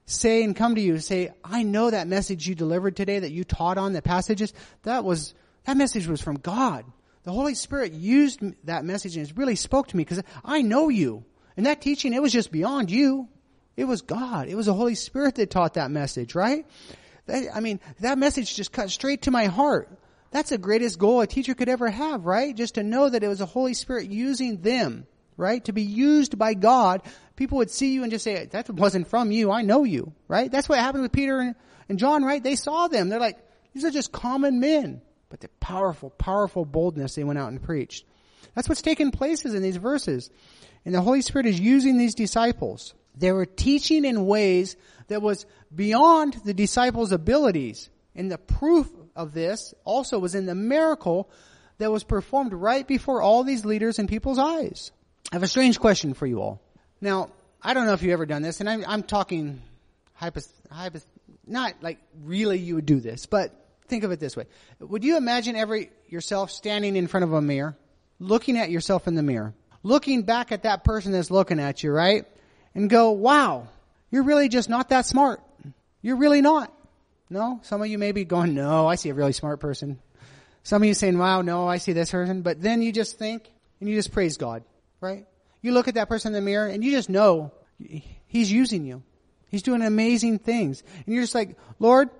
say 0.06 0.44
and 0.44 0.54
come 0.54 0.74
to 0.74 0.80
you 0.80 0.92
and 0.92 1.04
say, 1.04 1.32
I 1.42 1.62
know 1.62 1.90
that 1.90 2.06
message 2.06 2.46
you 2.46 2.54
delivered 2.54 2.96
today 2.96 3.18
that 3.18 3.32
you 3.32 3.44
taught 3.44 3.78
on 3.78 3.92
the 3.92 4.02
passages, 4.02 4.52
that 4.82 5.04
was, 5.04 5.34
that 5.64 5.76
message 5.76 6.06
was 6.06 6.20
from 6.20 6.36
God. 6.36 6.84
The 7.24 7.32
Holy 7.32 7.54
Spirit 7.54 7.92
used 7.92 8.40
that 8.64 8.84
message 8.84 9.16
and 9.16 9.26
it 9.26 9.36
really 9.36 9.56
spoke 9.56 9.88
to 9.88 9.96
me 9.96 10.04
because 10.04 10.22
I 10.44 10.60
know 10.60 10.90
you. 10.90 11.24
And 11.56 11.66
that 11.66 11.80
teaching, 11.80 12.12
it 12.12 12.20
was 12.20 12.32
just 12.32 12.52
beyond 12.52 12.90
you. 12.90 13.28
It 13.76 13.84
was 13.84 14.02
God. 14.02 14.48
It 14.48 14.54
was 14.54 14.66
the 14.66 14.74
Holy 14.74 14.94
Spirit 14.94 15.36
that 15.36 15.50
taught 15.50 15.74
that 15.74 15.90
message, 15.90 16.34
right? 16.34 16.66
That, 17.26 17.48
I 17.54 17.60
mean, 17.60 17.80
that 18.00 18.18
message 18.18 18.54
just 18.54 18.72
cut 18.72 18.90
straight 18.90 19.22
to 19.22 19.30
my 19.30 19.46
heart. 19.46 19.88
That's 20.30 20.50
the 20.50 20.58
greatest 20.58 20.98
goal 20.98 21.20
a 21.20 21.26
teacher 21.26 21.54
could 21.54 21.68
ever 21.68 21.88
have, 21.88 22.26
right? 22.26 22.54
Just 22.54 22.74
to 22.74 22.82
know 22.82 23.08
that 23.08 23.22
it 23.22 23.28
was 23.28 23.38
the 23.38 23.46
Holy 23.46 23.74
Spirit 23.74 24.10
using 24.10 24.60
them, 24.60 25.06
right? 25.36 25.64
To 25.64 25.72
be 25.72 25.82
used 25.82 26.38
by 26.38 26.54
God. 26.54 27.02
People 27.36 27.58
would 27.58 27.70
see 27.70 27.94
you 27.94 28.02
and 28.02 28.10
just 28.10 28.24
say, 28.24 28.46
that 28.46 28.70
wasn't 28.70 29.08
from 29.08 29.30
you. 29.30 29.50
I 29.50 29.62
know 29.62 29.84
you, 29.84 30.12
right? 30.28 30.50
That's 30.50 30.68
what 30.68 30.78
happened 30.78 31.02
with 31.02 31.12
Peter 31.12 31.38
and, 31.40 31.54
and 31.88 31.98
John, 31.98 32.24
right? 32.24 32.42
They 32.42 32.56
saw 32.56 32.88
them. 32.88 33.08
They're 33.08 33.20
like, 33.20 33.38
these 33.72 33.84
are 33.84 33.90
just 33.90 34.12
common 34.12 34.60
men. 34.60 35.02
But 35.28 35.40
the 35.40 35.48
powerful, 35.60 36.10
powerful 36.10 36.64
boldness 36.64 37.14
they 37.14 37.24
went 37.24 37.38
out 37.38 37.50
and 37.50 37.62
preached. 37.62 38.04
That's 38.54 38.68
what's 38.68 38.82
taking 38.82 39.10
places 39.10 39.54
in 39.54 39.62
these 39.62 39.76
verses. 39.76 40.30
And 40.84 40.94
the 40.94 41.00
Holy 41.00 41.22
Spirit 41.22 41.46
is 41.46 41.58
using 41.58 41.96
these 41.96 42.14
disciples. 42.14 42.94
They 43.16 43.32
were 43.32 43.46
teaching 43.46 44.04
in 44.04 44.26
ways 44.26 44.76
that 45.08 45.22
was 45.22 45.46
beyond 45.74 46.34
the 46.44 46.54
disciples' 46.54 47.12
abilities. 47.12 47.90
And 48.14 48.30
the 48.30 48.38
proof 48.38 48.90
of 49.16 49.34
this 49.34 49.74
also 49.84 50.18
was 50.18 50.34
in 50.34 50.46
the 50.46 50.54
miracle 50.54 51.30
that 51.78 51.90
was 51.90 52.04
performed 52.04 52.52
right 52.52 52.86
before 52.86 53.22
all 53.22 53.44
these 53.44 53.64
leaders 53.64 53.98
and 53.98 54.08
people's 54.08 54.38
eyes. 54.38 54.92
I 55.32 55.36
have 55.36 55.42
a 55.42 55.48
strange 55.48 55.80
question 55.80 56.14
for 56.14 56.26
you 56.26 56.40
all. 56.40 56.60
Now, 57.00 57.30
I 57.62 57.74
don't 57.74 57.86
know 57.86 57.92
if 57.92 58.02
you've 58.02 58.12
ever 58.12 58.26
done 58.26 58.42
this, 58.42 58.60
and 58.60 58.68
I'm, 58.68 58.84
I'm 58.86 59.02
talking 59.02 59.62
hypo, 60.14 60.40
hypo, 60.70 61.00
not 61.46 61.74
like 61.82 61.98
really 62.22 62.58
you 62.58 62.76
would 62.76 62.86
do 62.86 63.00
this, 63.00 63.26
but 63.26 63.52
think 63.88 64.04
of 64.04 64.12
it 64.12 64.20
this 64.20 64.36
way. 64.36 64.44
Would 64.80 65.04
you 65.04 65.16
imagine 65.16 65.56
every 65.56 65.90
yourself 66.08 66.50
standing 66.50 66.96
in 66.96 67.06
front 67.06 67.24
of 67.24 67.32
a 67.32 67.42
mirror, 67.42 67.76
looking 68.18 68.56
at 68.56 68.70
yourself 68.70 69.08
in 69.08 69.14
the 69.14 69.22
mirror, 69.22 69.54
looking 69.82 70.22
back 70.22 70.52
at 70.52 70.62
that 70.62 70.84
person 70.84 71.12
that's 71.12 71.30
looking 71.30 71.58
at 71.58 71.82
you, 71.82 71.90
right? 71.90 72.26
And 72.74 72.90
go, 72.90 73.12
wow, 73.12 73.68
you're 74.10 74.24
really 74.24 74.48
just 74.48 74.68
not 74.68 74.88
that 74.88 75.06
smart. 75.06 75.40
You're 76.02 76.16
really 76.16 76.40
not. 76.40 76.72
No? 77.30 77.60
Some 77.62 77.80
of 77.80 77.88
you 77.88 77.98
may 77.98 78.12
be 78.12 78.24
going, 78.24 78.54
no, 78.54 78.86
I 78.86 78.96
see 78.96 79.08
a 79.08 79.14
really 79.14 79.32
smart 79.32 79.60
person. 79.60 79.98
Some 80.62 80.82
of 80.82 80.88
you 80.88 80.94
saying, 80.94 81.18
wow, 81.18 81.42
no, 81.42 81.68
I 81.68 81.78
see 81.78 81.92
this 81.92 82.10
person. 82.10 82.42
But 82.42 82.60
then 82.60 82.82
you 82.82 82.92
just 82.92 83.18
think 83.18 83.50
and 83.80 83.88
you 83.88 83.96
just 83.96 84.12
praise 84.12 84.36
God, 84.36 84.64
right? 85.00 85.26
You 85.62 85.72
look 85.72 85.88
at 85.88 85.94
that 85.94 86.08
person 86.08 86.28
in 86.28 86.32
the 86.34 86.40
mirror 86.40 86.66
and 86.66 86.84
you 86.84 86.90
just 86.90 87.08
know 87.08 87.52
He's 88.26 88.50
using 88.50 88.84
you. 88.84 89.02
He's 89.50 89.62
doing 89.62 89.82
amazing 89.82 90.38
things. 90.40 90.82
And 91.04 91.14
you're 91.14 91.22
just 91.22 91.34
like, 91.34 91.56
Lord, 91.78 92.10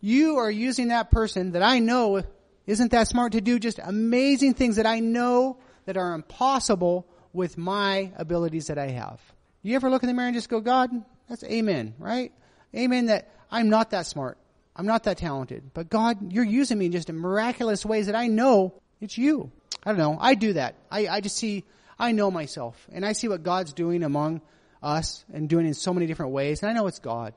you 0.00 0.36
are 0.38 0.50
using 0.50 0.88
that 0.88 1.10
person 1.10 1.52
that 1.52 1.62
I 1.62 1.80
know 1.80 2.22
isn't 2.66 2.90
that 2.92 3.08
smart 3.08 3.32
to 3.32 3.40
do 3.40 3.58
just 3.58 3.78
amazing 3.82 4.54
things 4.54 4.76
that 4.76 4.86
I 4.86 5.00
know 5.00 5.58
that 5.86 5.96
are 5.96 6.12
impossible 6.12 7.06
with 7.32 7.56
my 7.56 8.12
abilities 8.16 8.66
that 8.66 8.78
I 8.78 8.88
have. 8.88 9.20
You 9.68 9.76
ever 9.76 9.90
look 9.90 10.02
in 10.02 10.06
the 10.06 10.14
mirror 10.14 10.28
and 10.28 10.34
just 10.34 10.48
go, 10.48 10.60
God, 10.60 10.90
that's 11.28 11.44
amen, 11.44 11.92
right? 11.98 12.32
Amen 12.74 13.06
that 13.06 13.30
I'm 13.50 13.68
not 13.68 13.90
that 13.90 14.06
smart. 14.06 14.38
I'm 14.74 14.86
not 14.86 15.04
that 15.04 15.18
talented. 15.18 15.72
But 15.74 15.90
God, 15.90 16.32
you're 16.32 16.42
using 16.42 16.78
me 16.78 16.86
in 16.86 16.92
just 16.92 17.12
miraculous 17.12 17.84
ways 17.84 18.06
that 18.06 18.14
I 18.14 18.28
know 18.28 18.72
it's 18.98 19.18
you. 19.18 19.52
I 19.84 19.90
don't 19.90 19.98
know. 19.98 20.16
I 20.18 20.36
do 20.36 20.54
that. 20.54 20.76
I, 20.90 21.08
I 21.08 21.20
just 21.20 21.36
see, 21.36 21.64
I 21.98 22.12
know 22.12 22.30
myself 22.30 22.82
and 22.90 23.04
I 23.04 23.12
see 23.12 23.28
what 23.28 23.42
God's 23.42 23.74
doing 23.74 24.04
among 24.04 24.40
us 24.82 25.22
and 25.34 25.50
doing 25.50 25.66
in 25.66 25.74
so 25.74 25.92
many 25.92 26.06
different 26.06 26.32
ways. 26.32 26.62
And 26.62 26.70
I 26.70 26.72
know 26.72 26.86
it's 26.86 26.98
God. 26.98 27.34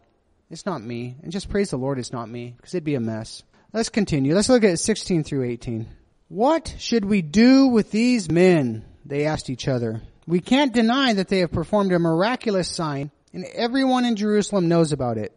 It's 0.50 0.66
not 0.66 0.82
me. 0.82 1.18
And 1.24 1.34
just 1.34 1.50
praise 1.50 1.72
the 1.72 1.78
Lord 1.78 2.00
it's 2.00 2.14
not 2.14 2.30
me 2.30 2.54
because 2.56 2.74
it'd 2.74 2.86
be 2.86 2.96
a 2.96 3.02
mess. 3.02 3.44
Let's 3.74 3.90
continue. 3.90 4.36
Let's 4.36 4.48
look 4.48 4.64
at 4.64 4.80
16 4.80 5.26
through 5.26 5.50
18. 5.50 5.86
What 6.30 6.76
should 6.78 7.04
we 7.04 7.22
do 7.22 7.68
with 7.68 7.92
these 7.92 8.32
men? 8.32 8.86
They 9.06 9.26
asked 9.26 9.50
each 9.50 9.68
other. 9.68 10.02
We 10.32 10.40
can't 10.40 10.72
deny 10.72 11.12
that 11.12 11.28
they 11.28 11.40
have 11.40 11.52
performed 11.52 11.92
a 11.92 12.00
miraculous 12.00 12.70
sign 12.70 13.12
and 13.34 13.44
everyone 13.44 14.06
in 14.06 14.16
Jerusalem 14.16 14.70
knows 14.70 14.94
about 14.94 15.18
it. 15.18 15.36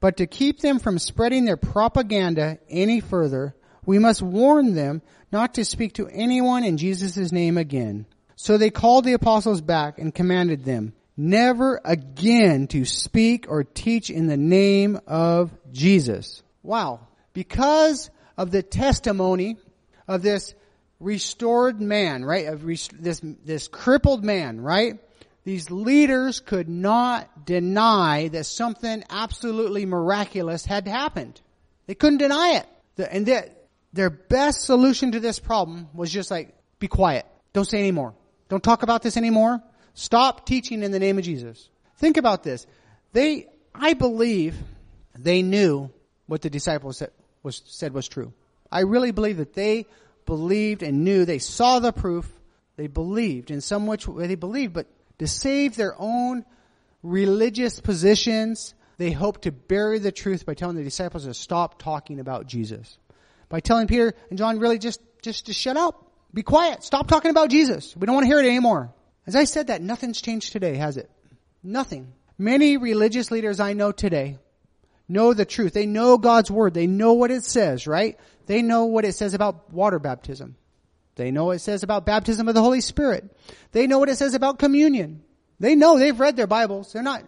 But 0.00 0.16
to 0.16 0.26
keep 0.26 0.58
them 0.58 0.80
from 0.80 0.98
spreading 0.98 1.44
their 1.44 1.56
propaganda 1.56 2.58
any 2.68 2.98
further, 2.98 3.54
we 3.86 4.00
must 4.00 4.22
warn 4.22 4.74
them 4.74 5.02
not 5.30 5.54
to 5.54 5.64
speak 5.64 5.94
to 5.94 6.08
anyone 6.08 6.64
in 6.64 6.78
Jesus' 6.78 7.30
name 7.30 7.56
again. 7.56 8.06
So 8.34 8.58
they 8.58 8.70
called 8.70 9.04
the 9.04 9.12
apostles 9.12 9.60
back 9.60 10.00
and 10.00 10.12
commanded 10.12 10.64
them, 10.64 10.94
never 11.16 11.80
again 11.84 12.66
to 12.68 12.84
speak 12.84 13.46
or 13.48 13.62
teach 13.62 14.10
in 14.10 14.26
the 14.26 14.36
name 14.36 14.98
of 15.06 15.52
Jesus. 15.70 16.42
Wow. 16.64 17.06
Because 17.34 18.10
of 18.36 18.50
the 18.50 18.64
testimony 18.64 19.58
of 20.08 20.22
this 20.22 20.56
restored 21.00 21.80
man, 21.80 22.24
right? 22.24 22.46
This, 22.60 23.20
this 23.22 23.68
crippled 23.68 24.24
man, 24.24 24.60
right? 24.60 24.98
These 25.44 25.70
leaders 25.70 26.40
could 26.40 26.68
not 26.68 27.44
deny 27.44 28.28
that 28.28 28.44
something 28.44 29.04
absolutely 29.10 29.84
miraculous 29.84 30.64
had 30.64 30.88
happened. 30.88 31.40
They 31.86 31.94
couldn't 31.94 32.18
deny 32.18 32.62
it. 32.62 33.08
And 33.10 33.26
that 33.26 33.66
their 33.92 34.10
best 34.10 34.62
solution 34.62 35.12
to 35.12 35.20
this 35.20 35.38
problem 35.38 35.88
was 35.92 36.10
just 36.10 36.30
like, 36.30 36.54
be 36.78 36.88
quiet. 36.88 37.26
Don't 37.52 37.66
say 37.66 37.78
anymore. 37.78 38.14
Don't 38.48 38.62
talk 38.62 38.82
about 38.82 39.02
this 39.02 39.16
anymore. 39.16 39.62
Stop 39.92 40.46
teaching 40.46 40.82
in 40.82 40.90
the 40.90 40.98
name 40.98 41.18
of 41.18 41.24
Jesus. 41.24 41.68
Think 41.98 42.16
about 42.16 42.42
this. 42.42 42.66
They, 43.12 43.46
I 43.74 43.94
believe 43.94 44.56
they 45.16 45.42
knew 45.42 45.90
what 46.26 46.42
the 46.42 46.50
disciples 46.50 46.98
said 46.98 47.10
was, 47.42 47.62
said 47.66 47.92
was 47.92 48.08
true. 48.08 48.32
I 48.72 48.80
really 48.80 49.12
believe 49.12 49.36
that 49.36 49.52
they 49.52 49.86
believed 50.26 50.82
and 50.82 51.04
knew. 51.04 51.24
They 51.24 51.38
saw 51.38 51.78
the 51.78 51.92
proof. 51.92 52.30
They 52.76 52.86
believed 52.86 53.50
in 53.50 53.60
some 53.60 53.86
which 53.86 54.08
way 54.08 54.26
they 54.26 54.34
believed, 54.34 54.72
but 54.72 54.86
to 55.18 55.28
save 55.28 55.76
their 55.76 55.94
own 55.96 56.44
religious 57.02 57.80
positions, 57.80 58.74
they 58.96 59.12
hoped 59.12 59.42
to 59.42 59.52
bury 59.52 59.98
the 59.98 60.10
truth 60.10 60.44
by 60.44 60.54
telling 60.54 60.76
the 60.76 60.82
disciples 60.82 61.24
to 61.24 61.34
stop 61.34 61.78
talking 61.78 62.18
about 62.18 62.46
Jesus. 62.46 62.98
By 63.48 63.60
telling 63.60 63.86
Peter 63.86 64.14
and 64.28 64.38
John 64.38 64.58
really 64.58 64.78
just, 64.78 65.00
just 65.22 65.46
to 65.46 65.52
shut 65.52 65.76
up. 65.76 66.10
Be 66.32 66.42
quiet. 66.42 66.82
Stop 66.82 67.06
talking 67.06 67.30
about 67.30 67.50
Jesus. 67.50 67.96
We 67.96 68.06
don't 68.06 68.14
want 68.14 68.24
to 68.24 68.28
hear 68.28 68.40
it 68.40 68.46
anymore. 68.46 68.92
As 69.26 69.36
I 69.36 69.44
said 69.44 69.68
that, 69.68 69.80
nothing's 69.80 70.20
changed 70.20 70.52
today, 70.52 70.74
has 70.74 70.96
it? 70.96 71.08
Nothing. 71.62 72.12
Many 72.36 72.76
religious 72.76 73.30
leaders 73.30 73.60
I 73.60 73.74
know 73.74 73.92
today 73.92 74.38
know 75.08 75.34
the 75.34 75.44
truth. 75.44 75.72
They 75.72 75.86
know 75.86 76.18
God's 76.18 76.50
word. 76.50 76.74
They 76.74 76.86
know 76.86 77.14
what 77.14 77.30
it 77.30 77.44
says, 77.44 77.86
right? 77.86 78.18
They 78.46 78.62
know 78.62 78.86
what 78.86 79.04
it 79.04 79.14
says 79.14 79.34
about 79.34 79.72
water 79.72 79.98
baptism. 79.98 80.56
They 81.16 81.30
know 81.30 81.46
what 81.46 81.56
it 81.56 81.60
says 81.60 81.82
about 81.82 82.06
baptism 82.06 82.48
of 82.48 82.54
the 82.54 82.62
Holy 82.62 82.80
Spirit. 82.80 83.36
They 83.72 83.86
know 83.86 83.98
what 83.98 84.08
it 84.08 84.16
says 84.16 84.34
about 84.34 84.58
communion. 84.58 85.22
They 85.60 85.76
know 85.76 85.98
they've 85.98 86.18
read 86.18 86.36
their 86.36 86.46
Bibles. 86.46 86.92
They're 86.92 87.02
not, 87.02 87.24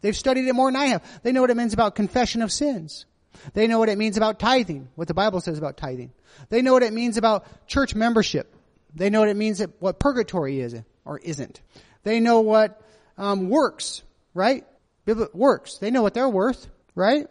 they've 0.00 0.16
studied 0.16 0.48
it 0.48 0.54
more 0.54 0.70
than 0.70 0.80
I 0.80 0.86
have. 0.86 1.22
They 1.22 1.32
know 1.32 1.40
what 1.40 1.50
it 1.50 1.56
means 1.56 1.72
about 1.72 1.94
confession 1.94 2.42
of 2.42 2.50
sins. 2.50 3.06
They 3.54 3.66
know 3.66 3.78
what 3.78 3.88
it 3.88 3.98
means 3.98 4.16
about 4.16 4.38
tithing, 4.38 4.88
what 4.96 5.08
the 5.08 5.14
Bible 5.14 5.40
says 5.40 5.58
about 5.58 5.76
tithing. 5.76 6.12
They 6.48 6.62
know 6.62 6.72
what 6.72 6.82
it 6.82 6.92
means 6.92 7.16
about 7.16 7.66
church 7.66 7.94
membership. 7.94 8.54
They 8.94 9.10
know 9.10 9.20
what 9.20 9.28
it 9.28 9.36
means 9.36 9.58
that 9.58 9.70
what 9.80 10.00
purgatory 10.00 10.60
is 10.60 10.74
or 11.04 11.18
isn't. 11.18 11.60
They 12.02 12.20
know 12.20 12.40
what 12.40 12.80
um, 13.16 13.48
works, 13.48 14.02
right? 14.34 14.64
Biblical 15.04 15.38
works. 15.38 15.78
They 15.78 15.90
know 15.90 16.02
what 16.02 16.14
they're 16.14 16.28
worth, 16.28 16.68
right? 16.94 17.26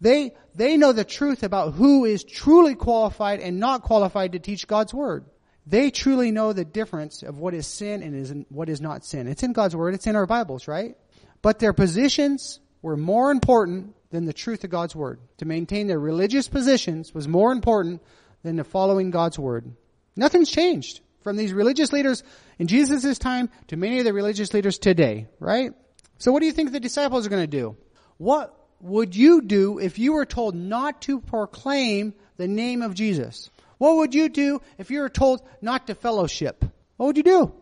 They 0.00 0.32
they 0.54 0.76
know 0.76 0.92
the 0.92 1.04
truth 1.04 1.42
about 1.42 1.74
who 1.74 2.04
is 2.04 2.24
truly 2.24 2.74
qualified 2.74 3.40
and 3.40 3.58
not 3.58 3.82
qualified 3.82 4.32
to 4.32 4.38
teach 4.38 4.66
God's 4.66 4.92
word. 4.92 5.24
They 5.66 5.90
truly 5.90 6.32
know 6.32 6.52
the 6.52 6.64
difference 6.64 7.22
of 7.22 7.38
what 7.38 7.54
is 7.54 7.66
sin 7.66 8.02
and 8.02 8.14
is 8.14 8.34
what 8.48 8.68
is 8.68 8.80
not 8.80 9.04
sin. 9.04 9.28
It's 9.28 9.42
in 9.42 9.52
God's 9.52 9.76
Word, 9.76 9.94
it's 9.94 10.06
in 10.06 10.16
our 10.16 10.26
Bibles, 10.26 10.66
right? 10.66 10.96
But 11.40 11.58
their 11.58 11.72
positions 11.72 12.60
were 12.82 12.96
more 12.96 13.30
important 13.30 13.94
than 14.10 14.24
the 14.24 14.32
truth 14.32 14.64
of 14.64 14.70
God's 14.70 14.96
Word. 14.96 15.20
To 15.38 15.44
maintain 15.44 15.86
their 15.86 16.00
religious 16.00 16.48
positions 16.48 17.14
was 17.14 17.28
more 17.28 17.52
important 17.52 18.02
than 18.42 18.56
the 18.56 18.64
following 18.64 19.10
God's 19.10 19.38
Word. 19.38 19.72
Nothing's 20.16 20.50
changed 20.50 21.00
from 21.22 21.36
these 21.36 21.52
religious 21.52 21.92
leaders 21.92 22.24
in 22.58 22.66
Jesus' 22.66 23.18
time 23.18 23.48
to 23.68 23.76
many 23.76 24.00
of 24.00 24.04
the 24.04 24.12
religious 24.12 24.52
leaders 24.52 24.78
today, 24.78 25.28
right? 25.38 25.72
So 26.18 26.32
what 26.32 26.40
do 26.40 26.46
you 26.46 26.52
think 26.52 26.72
the 26.72 26.80
disciples 26.80 27.24
are 27.24 27.30
going 27.30 27.44
to 27.44 27.46
do? 27.46 27.76
What 28.18 28.52
would 28.82 29.14
you 29.14 29.40
do 29.40 29.78
if 29.78 29.98
you 29.98 30.12
were 30.12 30.26
told 30.26 30.54
not 30.54 31.02
to 31.02 31.20
proclaim 31.20 32.14
the 32.36 32.48
name 32.48 32.82
of 32.82 32.94
Jesus? 32.94 33.48
What 33.78 33.96
would 33.96 34.14
you 34.14 34.28
do 34.28 34.60
if 34.76 34.90
you 34.90 35.00
were 35.00 35.08
told 35.08 35.40
not 35.60 35.86
to 35.86 35.94
fellowship? 35.94 36.64
What 36.96 37.06
would 37.06 37.16
you 37.16 37.22
do? 37.22 37.52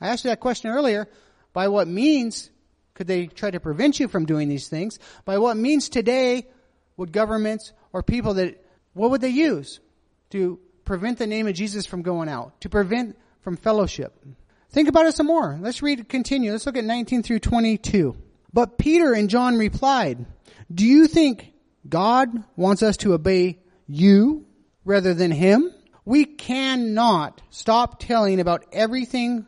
I 0.00 0.08
asked 0.08 0.24
you 0.24 0.30
that 0.30 0.40
question 0.40 0.70
earlier. 0.70 1.08
By 1.52 1.68
what 1.68 1.88
means 1.88 2.50
could 2.94 3.06
they 3.06 3.26
try 3.26 3.50
to 3.50 3.60
prevent 3.60 3.98
you 3.98 4.08
from 4.08 4.26
doing 4.26 4.48
these 4.48 4.68
things? 4.68 4.98
By 5.24 5.38
what 5.38 5.56
means 5.56 5.88
today 5.88 6.46
would 6.96 7.12
governments 7.12 7.72
or 7.92 8.02
people 8.02 8.34
that, 8.34 8.62
what 8.92 9.10
would 9.10 9.22
they 9.22 9.30
use 9.30 9.80
to 10.30 10.58
prevent 10.84 11.18
the 11.18 11.26
name 11.26 11.46
of 11.46 11.54
Jesus 11.54 11.86
from 11.86 12.02
going 12.02 12.28
out? 12.28 12.60
To 12.60 12.68
prevent 12.68 13.16
from 13.40 13.56
fellowship? 13.56 14.14
Think 14.70 14.88
about 14.88 15.06
it 15.06 15.14
some 15.14 15.26
more. 15.26 15.58
Let's 15.60 15.82
read, 15.82 16.08
continue. 16.08 16.52
Let's 16.52 16.66
look 16.66 16.76
at 16.76 16.84
19 16.84 17.22
through 17.22 17.38
22. 17.38 18.16
But 18.52 18.76
Peter 18.76 19.14
and 19.14 19.30
John 19.30 19.56
replied, 19.56 20.26
do 20.72 20.84
you 20.84 21.06
think 21.06 21.52
God 21.88 22.28
wants 22.56 22.82
us 22.82 22.96
to 22.98 23.14
obey 23.14 23.58
you 23.86 24.46
rather 24.84 25.14
than 25.14 25.30
him? 25.30 25.72
We 26.04 26.24
cannot 26.24 27.42
stop 27.50 27.98
telling 27.98 28.40
about 28.40 28.64
everything 28.72 29.46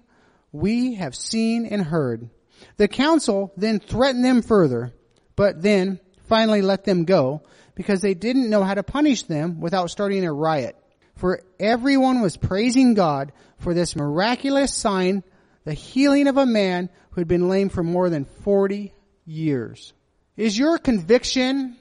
we 0.52 0.94
have 0.94 1.14
seen 1.14 1.66
and 1.66 1.82
heard. 1.82 2.30
The 2.76 2.88
council 2.88 3.52
then 3.56 3.80
threatened 3.80 4.24
them 4.24 4.42
further, 4.42 4.92
but 5.36 5.62
then 5.62 6.00
finally 6.26 6.62
let 6.62 6.84
them 6.84 7.04
go 7.04 7.42
because 7.74 8.00
they 8.00 8.14
didn't 8.14 8.50
know 8.50 8.64
how 8.64 8.74
to 8.74 8.82
punish 8.82 9.22
them 9.24 9.60
without 9.60 9.90
starting 9.90 10.24
a 10.24 10.32
riot. 10.32 10.76
For 11.14 11.42
everyone 11.58 12.20
was 12.20 12.36
praising 12.36 12.94
God 12.94 13.32
for 13.58 13.74
this 13.74 13.96
miraculous 13.96 14.74
sign, 14.74 15.22
the 15.64 15.74
healing 15.74 16.28
of 16.28 16.36
a 16.36 16.46
man 16.46 16.90
who 17.10 17.20
had 17.20 17.28
been 17.28 17.48
lame 17.48 17.68
for 17.68 17.82
more 17.82 18.10
than 18.10 18.24
40 18.24 18.92
years. 19.26 19.92
Is 20.38 20.56
your 20.56 20.78
conviction 20.78 21.76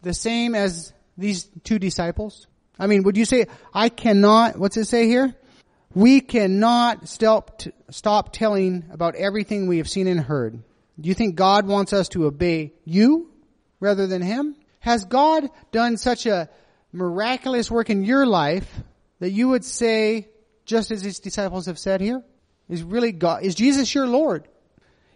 the 0.00 0.14
same 0.14 0.54
as 0.54 0.94
these 1.18 1.44
two 1.62 1.78
disciples? 1.78 2.46
I 2.78 2.86
mean, 2.86 3.02
would 3.02 3.18
you 3.18 3.26
say, 3.26 3.48
I 3.74 3.90
cannot, 3.90 4.58
what's 4.58 4.78
it 4.78 4.86
say 4.86 5.06
here? 5.06 5.34
We 5.94 6.22
cannot 6.22 7.06
stop, 7.06 7.60
stop 7.90 8.32
telling 8.32 8.86
about 8.90 9.14
everything 9.14 9.66
we 9.66 9.76
have 9.76 9.90
seen 9.90 10.06
and 10.06 10.20
heard. 10.20 10.62
Do 10.98 11.08
you 11.08 11.14
think 11.14 11.34
God 11.34 11.66
wants 11.66 11.92
us 11.92 12.08
to 12.10 12.24
obey 12.24 12.72
you 12.86 13.30
rather 13.78 14.06
than 14.06 14.22
Him? 14.22 14.56
Has 14.80 15.04
God 15.04 15.50
done 15.70 15.98
such 15.98 16.24
a 16.24 16.48
miraculous 16.92 17.70
work 17.70 17.90
in 17.90 18.04
your 18.04 18.24
life 18.24 18.72
that 19.20 19.32
you 19.32 19.48
would 19.48 19.66
say, 19.66 20.28
just 20.64 20.90
as 20.90 21.02
His 21.02 21.20
disciples 21.20 21.66
have 21.66 21.78
said 21.78 22.00
here, 22.00 22.22
is 22.70 22.82
really 22.82 23.12
God, 23.12 23.42
is 23.42 23.54
Jesus 23.54 23.94
your 23.94 24.06
Lord? 24.06 24.48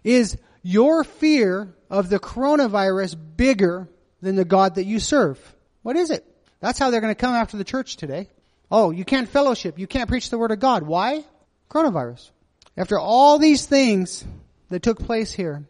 Is 0.05 0.37
your 0.63 1.05
fear 1.05 1.75
of 1.93 2.09
the 2.09 2.19
coronavirus 2.19 3.17
bigger 3.37 3.87
than 4.23 4.35
the 4.35 4.47
God 4.47 4.77
that 4.77 4.85
you 4.85 4.99
serve? 4.99 5.39
What 5.83 5.95
is 5.95 6.11
it? 6.11 6.25
That's 6.59 6.79
how 6.79 6.91
they're 6.91 7.03
going 7.03 7.15
to 7.15 7.21
come 7.21 7.35
after 7.35 7.59
the 7.59 7.65
church 7.65 7.97
today. 7.97 8.31
Oh, 8.71 8.91
you 8.91 9.05
can't 9.05 9.29
fellowship. 9.29 9.79
You 9.79 9.87
can't 9.87 10.09
preach 10.09 10.31
the 10.31 10.39
word 10.39 10.53
of 10.53 10.59
God. 10.59 10.85
Why? 10.85 11.23
Coronavirus. 11.71 12.31
After 12.79 12.99
all 12.99 13.39
these 13.39 13.67
things 13.67 14.25
that 14.71 14.83
took 14.83 15.01
place 15.01 15.35
here, 15.35 15.65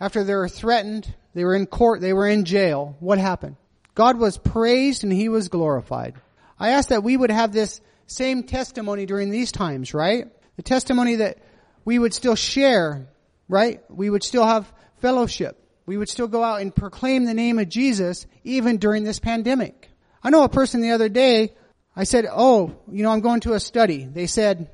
after 0.00 0.24
they 0.24 0.34
were 0.34 0.48
threatened, 0.48 1.14
they 1.32 1.44
were 1.44 1.54
in 1.54 1.66
court, 1.66 2.00
they 2.00 2.12
were 2.12 2.26
in 2.26 2.44
jail, 2.44 2.96
what 2.98 3.18
happened? 3.18 3.54
God 3.94 4.18
was 4.18 4.36
praised 4.36 5.04
and 5.04 5.12
He 5.12 5.28
was 5.28 5.48
glorified. 5.48 6.14
I 6.58 6.70
ask 6.70 6.88
that 6.88 7.04
we 7.04 7.16
would 7.16 7.30
have 7.30 7.52
this 7.52 7.80
same 8.08 8.42
testimony 8.42 9.06
during 9.06 9.30
these 9.30 9.52
times, 9.52 9.94
right? 9.94 10.26
The 10.56 10.62
testimony 10.62 11.16
that 11.16 11.38
we 11.84 12.00
would 12.00 12.14
still 12.14 12.34
share, 12.34 13.06
right? 13.48 13.80
We 13.88 14.10
would 14.10 14.24
still 14.24 14.44
have 14.44 14.72
fellowship. 14.96 15.56
We 15.88 15.96
would 15.96 16.10
still 16.10 16.28
go 16.28 16.44
out 16.44 16.60
and 16.60 16.76
proclaim 16.76 17.24
the 17.24 17.32
name 17.32 17.58
of 17.58 17.70
Jesus 17.70 18.26
even 18.44 18.76
during 18.76 19.04
this 19.04 19.18
pandemic. 19.18 19.88
I 20.22 20.28
know 20.28 20.44
a 20.44 20.48
person 20.50 20.82
the 20.82 20.90
other 20.90 21.08
day 21.08 21.54
I 21.96 22.04
said, 22.04 22.26
oh, 22.30 22.76
you 22.92 23.02
know, 23.02 23.10
I'm 23.10 23.22
going 23.22 23.40
to 23.40 23.54
a 23.54 23.60
study. 23.60 24.04
They 24.04 24.26
said, 24.26 24.70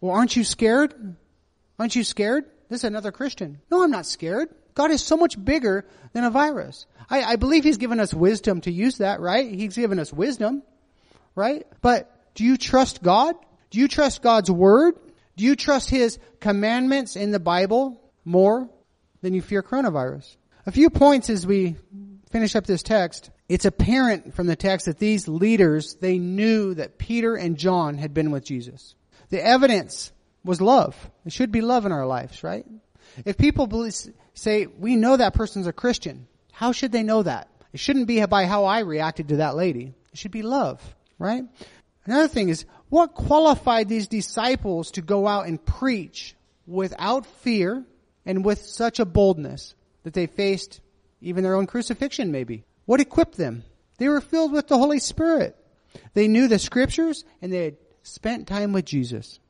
well, 0.00 0.16
aren't 0.16 0.34
you 0.34 0.42
scared? 0.42 1.14
Aren't 1.78 1.94
you 1.94 2.02
scared? 2.02 2.44
This 2.68 2.80
is 2.80 2.84
another 2.84 3.12
Christian. 3.12 3.60
No, 3.70 3.84
I'm 3.84 3.92
not 3.92 4.04
scared. 4.04 4.48
God 4.74 4.90
is 4.90 5.00
so 5.00 5.16
much 5.16 5.42
bigger 5.42 5.86
than 6.12 6.24
a 6.24 6.30
virus. 6.30 6.86
I, 7.08 7.22
I 7.22 7.36
believe 7.36 7.62
He's 7.62 7.78
given 7.78 8.00
us 8.00 8.12
wisdom 8.12 8.60
to 8.62 8.72
use 8.72 8.98
that, 8.98 9.20
right? 9.20 9.48
He's 9.48 9.76
given 9.76 10.00
us 10.00 10.12
wisdom, 10.12 10.64
right? 11.36 11.68
But 11.82 12.12
do 12.34 12.42
you 12.42 12.56
trust 12.56 13.00
God? 13.00 13.36
Do 13.70 13.78
you 13.78 13.86
trust 13.86 14.22
God's 14.22 14.50
Word? 14.50 14.96
Do 15.36 15.44
you 15.44 15.54
trust 15.54 15.88
His 15.88 16.18
commandments 16.40 17.14
in 17.14 17.30
the 17.30 17.38
Bible 17.38 18.02
more 18.24 18.68
than 19.22 19.34
you 19.34 19.40
fear 19.40 19.62
coronavirus? 19.62 20.34
A 20.68 20.70
few 20.70 20.90
points 20.90 21.30
as 21.30 21.46
we 21.46 21.76
finish 22.28 22.54
up 22.54 22.66
this 22.66 22.82
text. 22.82 23.30
It's 23.48 23.64
apparent 23.64 24.34
from 24.34 24.46
the 24.46 24.54
text 24.54 24.84
that 24.84 24.98
these 24.98 25.26
leaders, 25.26 25.94
they 25.94 26.18
knew 26.18 26.74
that 26.74 26.98
Peter 26.98 27.36
and 27.36 27.56
John 27.56 27.96
had 27.96 28.12
been 28.12 28.30
with 28.30 28.44
Jesus. 28.44 28.94
The 29.30 29.42
evidence 29.42 30.12
was 30.44 30.60
love. 30.60 30.94
It 31.24 31.32
should 31.32 31.52
be 31.52 31.62
love 31.62 31.86
in 31.86 31.92
our 31.92 32.06
lives, 32.06 32.44
right? 32.44 32.66
If 33.24 33.38
people 33.38 33.66
believe, 33.66 33.94
say, 34.34 34.66
we 34.66 34.94
know 34.94 35.16
that 35.16 35.32
person's 35.32 35.66
a 35.66 35.72
Christian, 35.72 36.28
how 36.52 36.72
should 36.72 36.92
they 36.92 37.02
know 37.02 37.22
that? 37.22 37.48
It 37.72 37.80
shouldn't 37.80 38.06
be 38.06 38.22
by 38.26 38.44
how 38.44 38.66
I 38.66 38.80
reacted 38.80 39.28
to 39.28 39.36
that 39.36 39.56
lady. 39.56 39.94
It 40.12 40.18
should 40.18 40.32
be 40.32 40.42
love, 40.42 40.82
right? 41.18 41.44
Another 42.04 42.28
thing 42.28 42.50
is, 42.50 42.66
what 42.90 43.14
qualified 43.14 43.88
these 43.88 44.06
disciples 44.06 44.90
to 44.90 45.00
go 45.00 45.26
out 45.26 45.46
and 45.46 45.64
preach 45.64 46.36
without 46.66 47.24
fear 47.24 47.86
and 48.26 48.44
with 48.44 48.58
such 48.60 49.00
a 49.00 49.06
boldness 49.06 49.74
that 50.02 50.14
they 50.14 50.26
faced 50.26 50.80
even 51.20 51.42
their 51.42 51.56
own 51.56 51.66
crucifixion 51.66 52.30
maybe? 52.30 52.64
What 52.86 53.00
equipped 53.00 53.36
them? 53.36 53.64
They 53.98 54.08
were 54.08 54.20
filled 54.20 54.52
with 54.52 54.68
the 54.68 54.78
Holy 54.78 55.00
Spirit. 55.00 55.56
They 56.14 56.28
knew 56.28 56.48
the 56.48 56.58
scriptures 56.58 57.24
and 57.42 57.52
they 57.52 57.64
had 57.64 57.76
spent 58.02 58.46
time 58.46 58.72
with 58.72 58.84
Jesus. 58.84 59.40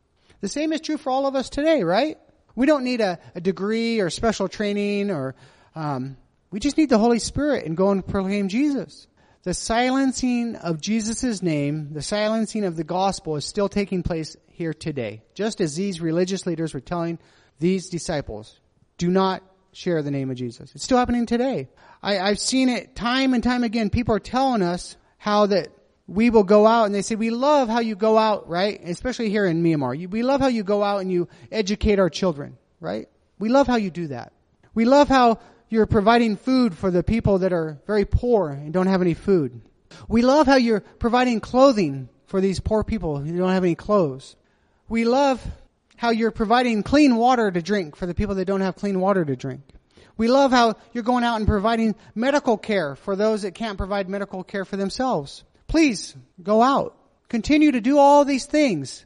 The 0.40 0.48
same 0.48 0.72
is 0.72 0.80
true 0.80 0.96
for 0.96 1.10
all 1.10 1.26
of 1.26 1.34
us 1.34 1.50
today, 1.50 1.82
right? 1.82 2.18
We 2.54 2.66
don't 2.66 2.84
need 2.84 3.00
a, 3.00 3.18
a 3.34 3.40
degree 3.40 4.00
or 4.00 4.10
special 4.10 4.48
training 4.48 5.10
or, 5.10 5.34
um, 5.74 6.16
we 6.50 6.60
just 6.60 6.78
need 6.78 6.88
the 6.88 6.98
Holy 6.98 7.18
Spirit 7.18 7.66
and 7.66 7.76
go 7.76 7.90
and 7.90 8.06
proclaim 8.06 8.48
Jesus. 8.48 9.06
The 9.42 9.54
silencing 9.54 10.56
of 10.56 10.80
Jesus' 10.80 11.42
name, 11.42 11.92
the 11.92 12.02
silencing 12.02 12.64
of 12.64 12.76
the 12.76 12.84
gospel 12.84 13.36
is 13.36 13.44
still 13.44 13.68
taking 13.68 14.02
place 14.02 14.36
here 14.48 14.74
today. 14.74 15.22
Just 15.34 15.60
as 15.60 15.76
these 15.76 16.00
religious 16.00 16.46
leaders 16.46 16.74
were 16.74 16.80
telling 16.80 17.18
these 17.58 17.88
disciples, 17.88 18.60
do 18.96 19.08
not 19.08 19.42
share 19.78 20.02
the 20.02 20.10
name 20.10 20.28
of 20.28 20.36
Jesus. 20.36 20.74
It's 20.74 20.82
still 20.82 20.98
happening 20.98 21.24
today. 21.24 21.68
I, 22.02 22.18
I've 22.18 22.40
seen 22.40 22.68
it 22.68 22.96
time 22.96 23.32
and 23.32 23.44
time 23.44 23.62
again. 23.62 23.90
People 23.90 24.14
are 24.16 24.20
telling 24.20 24.60
us 24.60 24.96
how 25.18 25.46
that 25.46 25.68
we 26.08 26.30
will 26.30 26.42
go 26.42 26.66
out 26.66 26.86
and 26.86 26.94
they 26.94 27.02
say, 27.02 27.14
we 27.14 27.30
love 27.30 27.68
how 27.68 27.78
you 27.78 27.94
go 27.94 28.18
out, 28.18 28.48
right? 28.48 28.80
Especially 28.82 29.30
here 29.30 29.46
in 29.46 29.62
Myanmar. 29.62 30.10
We 30.10 30.22
love 30.22 30.40
how 30.40 30.48
you 30.48 30.64
go 30.64 30.82
out 30.82 31.00
and 31.00 31.12
you 31.12 31.28
educate 31.52 32.00
our 32.00 32.10
children, 32.10 32.58
right? 32.80 33.08
We 33.38 33.50
love 33.50 33.68
how 33.68 33.76
you 33.76 33.90
do 33.90 34.08
that. 34.08 34.32
We 34.74 34.84
love 34.84 35.08
how 35.08 35.38
you're 35.68 35.86
providing 35.86 36.36
food 36.36 36.76
for 36.76 36.90
the 36.90 37.04
people 37.04 37.38
that 37.40 37.52
are 37.52 37.78
very 37.86 38.04
poor 38.04 38.50
and 38.50 38.72
don't 38.72 38.88
have 38.88 39.02
any 39.02 39.14
food. 39.14 39.60
We 40.08 40.22
love 40.22 40.48
how 40.48 40.56
you're 40.56 40.80
providing 40.80 41.38
clothing 41.38 42.08
for 42.26 42.40
these 42.40 42.58
poor 42.58 42.82
people 42.82 43.18
who 43.18 43.38
don't 43.38 43.52
have 43.52 43.64
any 43.64 43.76
clothes. 43.76 44.34
We 44.88 45.04
love 45.04 45.46
how 45.98 46.10
you're 46.10 46.30
providing 46.30 46.84
clean 46.84 47.16
water 47.16 47.50
to 47.50 47.60
drink 47.60 47.96
for 47.96 48.06
the 48.06 48.14
people 48.14 48.36
that 48.36 48.44
don't 48.44 48.60
have 48.60 48.76
clean 48.76 49.00
water 49.00 49.24
to 49.24 49.34
drink. 49.34 49.62
We 50.16 50.28
love 50.28 50.52
how 50.52 50.76
you're 50.92 51.02
going 51.02 51.24
out 51.24 51.36
and 51.36 51.46
providing 51.46 51.96
medical 52.14 52.56
care 52.56 52.94
for 52.94 53.16
those 53.16 53.42
that 53.42 53.54
can't 53.54 53.76
provide 53.76 54.08
medical 54.08 54.44
care 54.44 54.64
for 54.64 54.76
themselves. 54.76 55.44
Please 55.66 56.16
go 56.40 56.62
out. 56.62 56.96
Continue 57.28 57.72
to 57.72 57.80
do 57.80 57.98
all 57.98 58.24
these 58.24 58.46
things. 58.46 59.04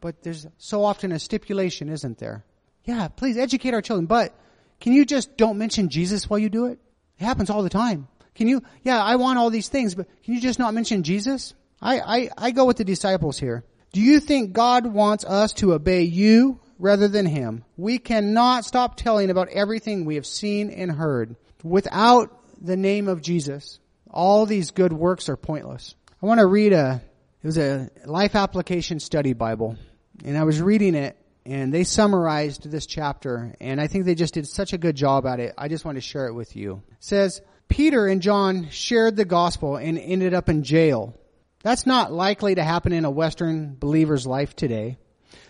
But 0.00 0.22
there's 0.24 0.46
so 0.58 0.84
often 0.84 1.12
a 1.12 1.20
stipulation, 1.20 1.88
isn't 1.88 2.18
there? 2.18 2.44
Yeah, 2.84 3.06
please 3.06 3.38
educate 3.38 3.72
our 3.72 3.82
children, 3.82 4.06
but 4.06 4.34
can 4.80 4.92
you 4.92 5.04
just 5.04 5.36
don't 5.36 5.58
mention 5.58 5.90
Jesus 5.90 6.28
while 6.28 6.40
you 6.40 6.50
do 6.50 6.66
it? 6.66 6.80
It 7.20 7.24
happens 7.24 7.50
all 7.50 7.62
the 7.62 7.70
time. 7.70 8.08
Can 8.34 8.48
you, 8.48 8.62
yeah, 8.82 9.00
I 9.00 9.14
want 9.14 9.38
all 9.38 9.50
these 9.50 9.68
things, 9.68 9.94
but 9.94 10.08
can 10.24 10.34
you 10.34 10.40
just 10.40 10.58
not 10.58 10.74
mention 10.74 11.04
Jesus? 11.04 11.54
I, 11.80 12.00
I, 12.00 12.30
I 12.36 12.50
go 12.50 12.64
with 12.64 12.78
the 12.78 12.84
disciples 12.84 13.38
here. 13.38 13.64
Do 13.92 14.00
you 14.00 14.20
think 14.20 14.54
God 14.54 14.86
wants 14.86 15.22
us 15.24 15.52
to 15.54 15.74
obey 15.74 16.02
you 16.02 16.60
rather 16.78 17.08
than 17.08 17.26
Him? 17.26 17.62
We 17.76 17.98
cannot 17.98 18.64
stop 18.64 18.96
telling 18.96 19.28
about 19.28 19.50
everything 19.50 20.06
we 20.06 20.14
have 20.14 20.24
seen 20.24 20.70
and 20.70 20.90
heard. 20.90 21.36
Without 21.62 22.30
the 22.58 22.78
name 22.78 23.06
of 23.06 23.20
Jesus, 23.20 23.78
all 24.10 24.46
these 24.46 24.70
good 24.70 24.94
works 24.94 25.28
are 25.28 25.36
pointless. 25.36 25.94
I 26.22 26.26
want 26.26 26.40
to 26.40 26.46
read 26.46 26.72
a, 26.72 27.02
it 27.42 27.46
was 27.46 27.58
a 27.58 27.90
life 28.06 28.34
application 28.34 28.98
study 28.98 29.34
Bible, 29.34 29.76
and 30.24 30.38
I 30.38 30.44
was 30.44 30.62
reading 30.62 30.94
it, 30.94 31.18
and 31.44 31.70
they 31.74 31.84
summarized 31.84 32.70
this 32.70 32.86
chapter, 32.86 33.54
and 33.60 33.78
I 33.78 33.88
think 33.88 34.06
they 34.06 34.14
just 34.14 34.32
did 34.32 34.48
such 34.48 34.72
a 34.72 34.78
good 34.78 34.96
job 34.96 35.26
at 35.26 35.38
it. 35.38 35.52
I 35.58 35.68
just 35.68 35.84
want 35.84 35.96
to 35.96 36.02
share 36.02 36.28
it 36.28 36.34
with 36.34 36.56
you. 36.56 36.82
It 36.92 36.96
says, 37.00 37.42
Peter 37.68 38.06
and 38.06 38.22
John 38.22 38.70
shared 38.70 39.16
the 39.16 39.26
gospel 39.26 39.76
and 39.76 39.98
ended 39.98 40.32
up 40.32 40.48
in 40.48 40.62
jail. 40.62 41.14
That's 41.62 41.86
not 41.86 42.12
likely 42.12 42.56
to 42.56 42.64
happen 42.64 42.92
in 42.92 43.04
a 43.04 43.10
Western 43.10 43.74
believer's 43.74 44.26
life 44.26 44.56
today. 44.56 44.98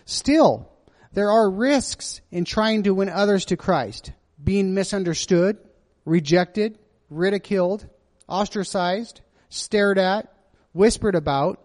Still, 0.05 0.69
there 1.13 1.31
are 1.31 1.49
risks 1.49 2.21
in 2.31 2.45
trying 2.45 2.83
to 2.83 2.93
win 2.93 3.09
others 3.09 3.45
to 3.45 3.57
Christ. 3.57 4.11
Being 4.43 4.73
misunderstood, 4.73 5.57
rejected, 6.05 6.77
ridiculed, 7.09 7.87
ostracized, 8.27 9.21
stared 9.49 9.97
at, 9.97 10.31
whispered 10.73 11.15
about. 11.15 11.59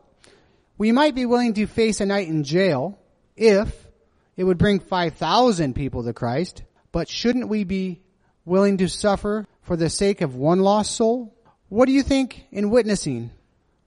We 0.77 0.93
might 0.93 1.15
be 1.15 1.27
willing 1.27 1.55
to 1.55 1.67
face 1.67 2.01
a 2.01 2.07
night 2.07 2.29
in 2.29 2.45
jail 2.45 2.99
if 3.37 3.89
it 4.37 4.45
would 4.45 4.59
bring 4.59 4.81
5,000 4.81 5.75
people 5.75 6.05
to 6.05 6.13
Christ, 6.13 6.63
but 6.93 7.09
shouldn't 7.09 7.49
we 7.49 7.65
be 7.65 8.01
willing 8.45 8.79
to 8.79 8.89
suffer 8.89 9.47
for 9.63 9.77
the 9.77 9.91
sake 9.91 10.21
of 10.21 10.37
one 10.37 10.61
lost 10.61 10.95
soul? 10.95 11.35
What 11.69 11.87
do 11.87 11.93
you 11.93 12.03
think 12.03 12.47
in 12.51 12.71
witnessing? 12.71 13.31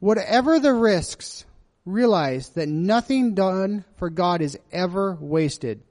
Whatever 0.01 0.59
the 0.59 0.73
risks, 0.73 1.45
realize 1.85 2.49
that 2.49 2.67
nothing 2.67 3.35
done 3.35 3.85
for 3.97 4.09
God 4.09 4.41
is 4.41 4.57
ever 4.71 5.15
wasted. 5.21 5.83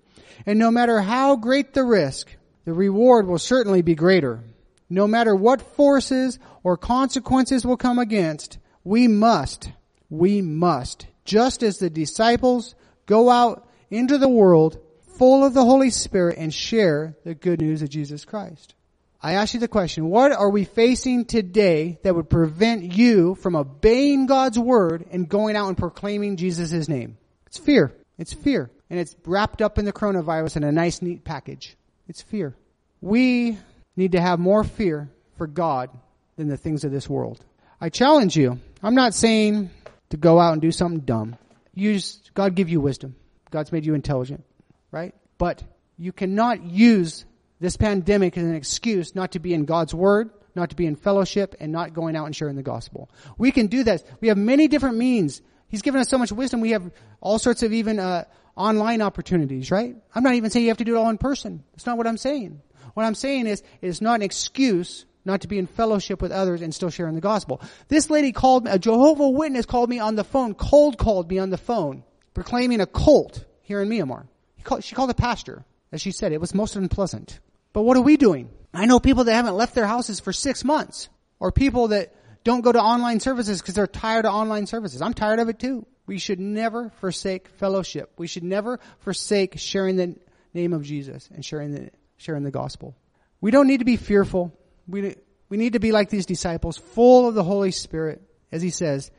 And 0.44 0.58
no 0.58 0.72
matter 0.72 1.00
how 1.00 1.36
great 1.36 1.74
the 1.74 1.84
risk, 1.84 2.28
the 2.64 2.72
reward 2.72 3.28
will 3.28 3.38
certainly 3.38 3.82
be 3.82 3.94
greater. 3.94 4.42
No 4.88 5.06
matter 5.06 5.32
what 5.36 5.62
forces 5.62 6.40
or 6.64 6.76
consequences 6.76 7.64
will 7.64 7.76
come 7.76 8.00
against, 8.00 8.58
we 8.82 9.06
must, 9.06 9.70
we 10.08 10.42
must, 10.42 11.06
just 11.24 11.62
as 11.62 11.78
the 11.78 11.88
disciples 11.88 12.74
go 13.06 13.30
out 13.30 13.68
into 13.90 14.18
the 14.18 14.28
world 14.28 14.80
full 15.18 15.44
of 15.44 15.54
the 15.54 15.64
Holy 15.64 15.90
Spirit 15.90 16.36
and 16.36 16.52
share 16.52 17.14
the 17.24 17.36
good 17.36 17.60
news 17.60 17.80
of 17.80 17.90
Jesus 17.90 18.24
Christ. 18.24 18.74
I 19.22 19.34
ask 19.34 19.52
you 19.52 19.60
the 19.60 19.68
question, 19.68 20.08
what 20.08 20.32
are 20.32 20.48
we 20.48 20.64
facing 20.64 21.26
today 21.26 21.98
that 22.02 22.14
would 22.14 22.30
prevent 22.30 22.96
you 22.96 23.34
from 23.34 23.54
obeying 23.54 24.26
God's 24.26 24.58
word 24.58 25.04
and 25.10 25.28
going 25.28 25.56
out 25.56 25.68
and 25.68 25.76
proclaiming 25.76 26.36
Jesus' 26.36 26.88
name? 26.88 27.18
It's 27.46 27.58
fear. 27.58 27.92
It's 28.16 28.32
fear. 28.32 28.70
And 28.88 28.98
it's 28.98 29.14
wrapped 29.26 29.60
up 29.60 29.78
in 29.78 29.84
the 29.84 29.92
coronavirus 29.92 30.56
in 30.56 30.64
a 30.64 30.72
nice, 30.72 31.02
neat 31.02 31.22
package. 31.22 31.76
It's 32.08 32.22
fear. 32.22 32.56
We 33.02 33.58
need 33.94 34.12
to 34.12 34.20
have 34.20 34.38
more 34.38 34.64
fear 34.64 35.10
for 35.36 35.46
God 35.46 35.90
than 36.36 36.48
the 36.48 36.56
things 36.56 36.84
of 36.84 36.90
this 36.90 37.08
world. 37.08 37.44
I 37.78 37.90
challenge 37.90 38.36
you. 38.36 38.58
I'm 38.82 38.94
not 38.94 39.14
saying 39.14 39.70
to 40.10 40.16
go 40.16 40.40
out 40.40 40.54
and 40.54 40.62
do 40.62 40.72
something 40.72 41.00
dumb. 41.00 41.36
Use, 41.74 42.20
God 42.32 42.54
give 42.54 42.70
you 42.70 42.80
wisdom. 42.80 43.16
God's 43.50 43.70
made 43.70 43.84
you 43.84 43.94
intelligent, 43.94 44.44
right? 44.90 45.14
But 45.36 45.62
you 45.98 46.12
cannot 46.12 46.62
use 46.64 47.26
this 47.60 47.76
pandemic 47.76 48.36
is 48.36 48.44
an 48.44 48.54
excuse 48.54 49.14
not 49.14 49.32
to 49.32 49.38
be 49.38 49.52
in 49.52 49.66
God's 49.66 49.94
Word, 49.94 50.30
not 50.54 50.70
to 50.70 50.76
be 50.76 50.86
in 50.86 50.96
fellowship, 50.96 51.54
and 51.60 51.70
not 51.70 51.92
going 51.92 52.16
out 52.16 52.26
and 52.26 52.34
sharing 52.34 52.56
the 52.56 52.62
gospel. 52.62 53.10
We 53.38 53.52
can 53.52 53.66
do 53.66 53.84
that. 53.84 54.02
We 54.20 54.28
have 54.28 54.38
many 54.38 54.66
different 54.66 54.96
means. 54.96 55.42
He's 55.68 55.82
given 55.82 56.00
us 56.00 56.08
so 56.08 56.18
much 56.18 56.32
wisdom. 56.32 56.60
We 56.60 56.70
have 56.70 56.90
all 57.20 57.38
sorts 57.38 57.62
of 57.62 57.72
even 57.72 57.98
uh, 57.98 58.24
online 58.56 59.02
opportunities, 59.02 59.70
right? 59.70 59.94
I'm 60.14 60.22
not 60.22 60.34
even 60.34 60.50
saying 60.50 60.64
you 60.64 60.70
have 60.70 60.78
to 60.78 60.84
do 60.84 60.96
it 60.96 60.98
all 60.98 61.10
in 61.10 61.18
person. 61.18 61.62
That's 61.72 61.86
not 61.86 61.98
what 61.98 62.06
I'm 62.06 62.16
saying. 62.16 62.60
What 62.94 63.04
I'm 63.04 63.14
saying 63.14 63.46
is, 63.46 63.62
it's 63.80 64.00
not 64.00 64.16
an 64.16 64.22
excuse 64.22 65.04
not 65.24 65.42
to 65.42 65.48
be 65.48 65.58
in 65.58 65.66
fellowship 65.66 66.22
with 66.22 66.32
others 66.32 66.62
and 66.62 66.74
still 66.74 66.90
sharing 66.90 67.14
the 67.14 67.20
gospel. 67.20 67.60
This 67.88 68.10
lady 68.10 68.32
called 68.32 68.64
me, 68.64 68.70
a 68.70 68.78
Jehovah 68.78 69.28
Witness 69.28 69.66
called 69.66 69.90
me 69.90 69.98
on 69.98 70.16
the 70.16 70.24
phone, 70.24 70.54
cold 70.54 70.98
called 70.98 71.30
me 71.30 71.38
on 71.38 71.50
the 71.50 71.58
phone, 71.58 72.04
proclaiming 72.34 72.80
a 72.80 72.86
cult 72.86 73.44
here 73.60 73.82
in 73.82 73.88
Myanmar. 73.88 74.26
Called, 74.64 74.82
she 74.82 74.94
called 74.94 75.10
a 75.10 75.14
pastor. 75.14 75.64
As 75.92 76.00
she 76.00 76.12
said, 76.12 76.32
it 76.32 76.40
was 76.40 76.54
most 76.54 76.76
unpleasant. 76.76 77.40
But 77.72 77.82
what 77.82 77.96
are 77.96 78.02
we 78.02 78.16
doing? 78.16 78.50
I 78.72 78.86
know 78.86 79.00
people 79.00 79.24
that 79.24 79.34
haven't 79.34 79.54
left 79.54 79.74
their 79.74 79.86
houses 79.86 80.20
for 80.20 80.32
six 80.32 80.64
months. 80.64 81.08
Or 81.38 81.50
people 81.50 81.88
that 81.88 82.14
don't 82.44 82.60
go 82.60 82.70
to 82.70 82.80
online 82.80 83.20
services 83.20 83.60
because 83.60 83.74
they're 83.74 83.86
tired 83.86 84.26
of 84.26 84.34
online 84.34 84.66
services. 84.66 85.00
I'm 85.00 85.14
tired 85.14 85.38
of 85.38 85.48
it 85.48 85.58
too. 85.58 85.86
We 86.06 86.18
should 86.18 86.40
never 86.40 86.90
forsake 87.00 87.48
fellowship. 87.48 88.12
We 88.18 88.26
should 88.26 88.44
never 88.44 88.80
forsake 88.98 89.58
sharing 89.58 89.96
the 89.96 90.16
name 90.52 90.72
of 90.72 90.82
Jesus 90.82 91.28
and 91.32 91.44
sharing 91.44 91.72
the, 91.72 91.90
sharing 92.16 92.42
the 92.42 92.50
gospel. 92.50 92.94
We 93.40 93.50
don't 93.50 93.66
need 93.66 93.78
to 93.78 93.84
be 93.84 93.96
fearful. 93.96 94.52
We, 94.86 95.16
we 95.48 95.56
need 95.56 95.74
to 95.74 95.80
be 95.80 95.92
like 95.92 96.10
these 96.10 96.26
disciples, 96.26 96.76
full 96.76 97.28
of 97.28 97.34
the 97.34 97.44
Holy 97.44 97.70
Spirit. 97.70 98.22
As 98.52 98.60
he 98.60 98.70
says, 98.70 99.10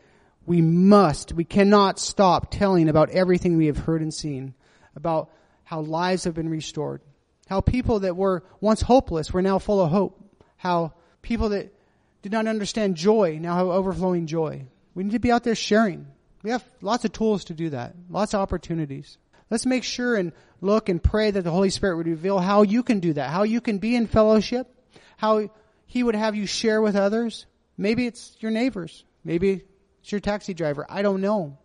we 0.46 0.62
must, 0.62 1.34
we 1.34 1.46
cannot 1.46 2.00
stop 2.00 2.52
telling 2.52 2.90
about 2.90 3.10
everything 3.12 3.58
we 3.58 3.68
have 3.68 3.78
heard 3.78 4.02
and 4.02 4.14
seen, 4.14 4.54
about 4.96 5.30
how 5.64 5.82
lives 5.82 6.26
have 6.26 6.34
been 6.34 6.50
restored, 6.50 7.02
how 7.52 7.60
people 7.60 8.00
that 8.00 8.16
were 8.16 8.46
once 8.62 8.80
hopeless 8.80 9.34
were 9.34 9.42
now 9.42 9.60
full 9.60 9.82
of 9.82 9.92
hope, 9.92 10.18
how 10.56 10.94
people 11.22 11.50
that 11.50 11.70
did 12.22 12.32
not 12.32 12.48
understand 12.48 12.96
joy 12.96 13.38
now 13.42 13.58
have 13.58 13.68
overflowing 13.68 14.26
joy. 14.26 14.66
We 14.96 15.04
need 15.04 15.12
to 15.12 15.20
be 15.20 15.34
out 15.34 15.44
there 15.44 15.54
sharing. 15.54 16.08
We 16.44 16.52
have 16.52 16.64
lots 16.80 17.04
of 17.04 17.12
tools 17.12 17.44
to 17.46 17.54
do 17.54 17.72
that, 17.72 17.94
lots 18.10 18.34
of 18.34 18.40
opportunities. 18.40 19.18
Let's 19.50 19.66
make 19.66 19.84
sure 19.84 20.16
and 20.16 20.32
look 20.62 20.88
and 20.88 21.04
pray 21.04 21.30
that 21.30 21.42
the 21.42 21.52
Holy 21.52 21.72
Spirit 21.72 21.98
would 21.98 22.08
reveal 22.08 22.40
how 22.40 22.62
you 22.62 22.84
can 22.84 23.02
do 23.02 23.12
that, 23.12 23.30
how 23.30 23.44
you 23.44 23.60
can 23.60 23.80
be 23.80 23.98
in 23.98 24.08
fellowship, 24.08 24.74
how 25.18 25.50
He 25.86 26.04
would 26.04 26.16
have 26.16 26.36
you 26.38 26.46
share 26.46 26.82
with 26.82 26.96
others. 26.96 27.48
Maybe 27.78 28.08
it's 28.08 28.34
your 28.40 28.52
neighbors. 28.52 29.04
Maybe 29.26 29.66
it's 30.00 30.10
your 30.10 30.22
taxi 30.22 30.54
driver. 30.54 30.86
I 30.88 31.02
don't 31.02 31.20
know. 31.20 31.58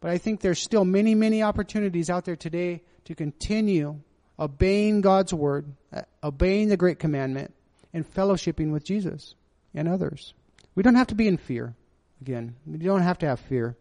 But 0.00 0.12
I 0.12 0.16
think 0.16 0.40
there's 0.40 0.62
still 0.62 0.86
many, 0.86 1.14
many 1.14 1.42
opportunities 1.42 2.08
out 2.08 2.24
there 2.24 2.36
today 2.36 2.84
to 3.04 3.14
continue 3.14 4.00
obeying 4.40 5.02
God's 5.02 5.34
word, 5.34 5.66
uh, 5.92 6.02
obeying 6.24 6.68
the 6.68 6.76
great 6.76 6.98
commandment, 6.98 7.54
and 7.92 8.10
fellowshipping 8.14 8.72
with 8.72 8.84
Jesus 8.84 9.34
and 9.74 9.86
others. 9.86 10.34
We 10.74 10.82
don't 10.82 10.94
have 10.94 11.08
to 11.08 11.14
be 11.14 11.28
in 11.28 11.36
fear. 11.36 11.74
Again, 12.20 12.54
we 12.66 12.78
don't 12.78 13.02
have 13.02 13.18
to 13.18 13.26
have 13.26 13.40
fear. 13.40 13.76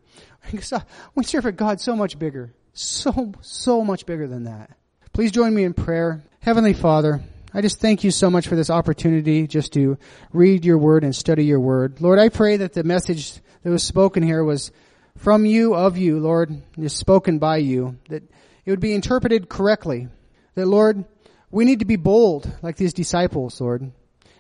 We 1.16 1.24
serve 1.24 1.45
a 1.45 1.51
God 1.51 1.80
so 1.80 1.95
much 1.95 2.18
bigger 2.18 2.53
so, 2.80 3.34
so 3.41 3.84
much 3.84 4.05
bigger 4.05 4.28
than 4.28 4.45
that. 4.45 4.72
Please 5.14 5.32
join 5.32 5.53
me 5.53 5.64
in 5.64 5.74
prayer. 5.74 6.24
Heavenly 6.39 6.74
Father, 6.74 7.22
I 7.53 7.62
just 7.62 7.80
thank 7.80 8.03
you 8.03 8.12
so 8.12 8.30
much 8.30 8.47
for 8.47 8.55
this 8.55 8.70
opportunity 8.70 9.47
just 9.47 9.74
to 9.74 9.97
read 10.32 10.64
your 10.64 10.78
word 10.78 11.03
and 11.03 11.16
study 11.16 11.45
your 11.45 11.60
word. 11.60 11.99
Lord, 11.99 12.20
I 12.20 12.30
pray 12.30 12.57
that 12.57 12.74
the 12.74 12.84
message 12.84 13.34
that 13.64 13.70
was 13.70 13.84
spoken 13.84 14.24
here 14.24 14.43
was 14.43 14.72
from 15.18 15.45
you, 15.45 15.76
of 15.76 15.97
you, 15.97 16.20
Lord, 16.20 16.62
is 16.78 16.93
spoken 16.93 17.39
by 17.39 17.57
you, 17.57 17.97
that 18.07 18.24
it 18.66 18.70
would 18.70 18.80
be 18.80 18.93
interpreted 18.93 19.49
correctly. 19.49 20.07
That, 20.60 20.66
Lord, 20.66 21.05
we 21.51 21.64
need 21.64 21.80
to 21.80 21.86
be 21.86 21.95
bold 21.95 22.51
like 22.62 22.76
these 22.76 22.93
disciples, 22.93 23.62
Lord, 23.62 23.93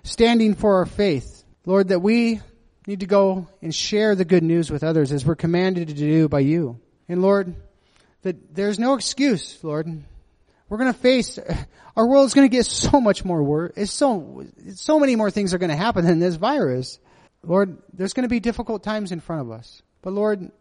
standing 0.03 0.53
for 0.53 0.75
our 0.75 0.85
faith. 0.85 1.45
Lord, 1.65 1.87
that 1.87 2.01
we 2.01 2.41
need 2.85 2.99
to 2.99 3.05
go 3.05 3.47
and 3.61 3.73
share 3.73 4.15
the 4.15 4.25
good 4.25 4.43
news 4.43 4.69
with 4.69 4.83
others 4.83 5.13
as 5.13 5.25
we're 5.25 5.37
commanded 5.37 5.87
to 5.87 5.93
do 5.93 6.27
by 6.27 6.41
you. 6.41 6.77
And 7.07 7.21
Lord, 7.21 7.55
that 8.23 8.53
there's 8.53 8.77
no 8.77 8.95
excuse, 8.95 9.63
Lord. 9.63 9.87
We're 10.67 10.77
going 10.77 10.91
to 10.91 10.99
face, 10.99 11.39
our 11.95 12.05
world's 12.05 12.33
going 12.33 12.49
to 12.49 12.53
get 12.53 12.65
so 12.65 12.99
much 12.99 13.23
more 13.23 13.41
worse. 13.41 13.71
It's 13.77 13.93
so, 13.93 14.45
so 14.75 14.99
many 14.99 15.15
more 15.15 15.31
things 15.31 15.53
are 15.53 15.57
going 15.57 15.71
to 15.71 15.77
happen 15.77 16.05
than 16.05 16.19
this 16.19 16.35
virus. 16.35 16.99
Lord, 17.43 17.77
there's 17.93 18.11
going 18.11 18.25
to 18.25 18.29
be 18.29 18.41
difficult 18.41 18.83
times 18.83 19.13
in 19.13 19.21
front 19.21 19.43
of 19.43 19.51
us. 19.51 19.81
But 20.01 20.11
Lord, 20.11 20.51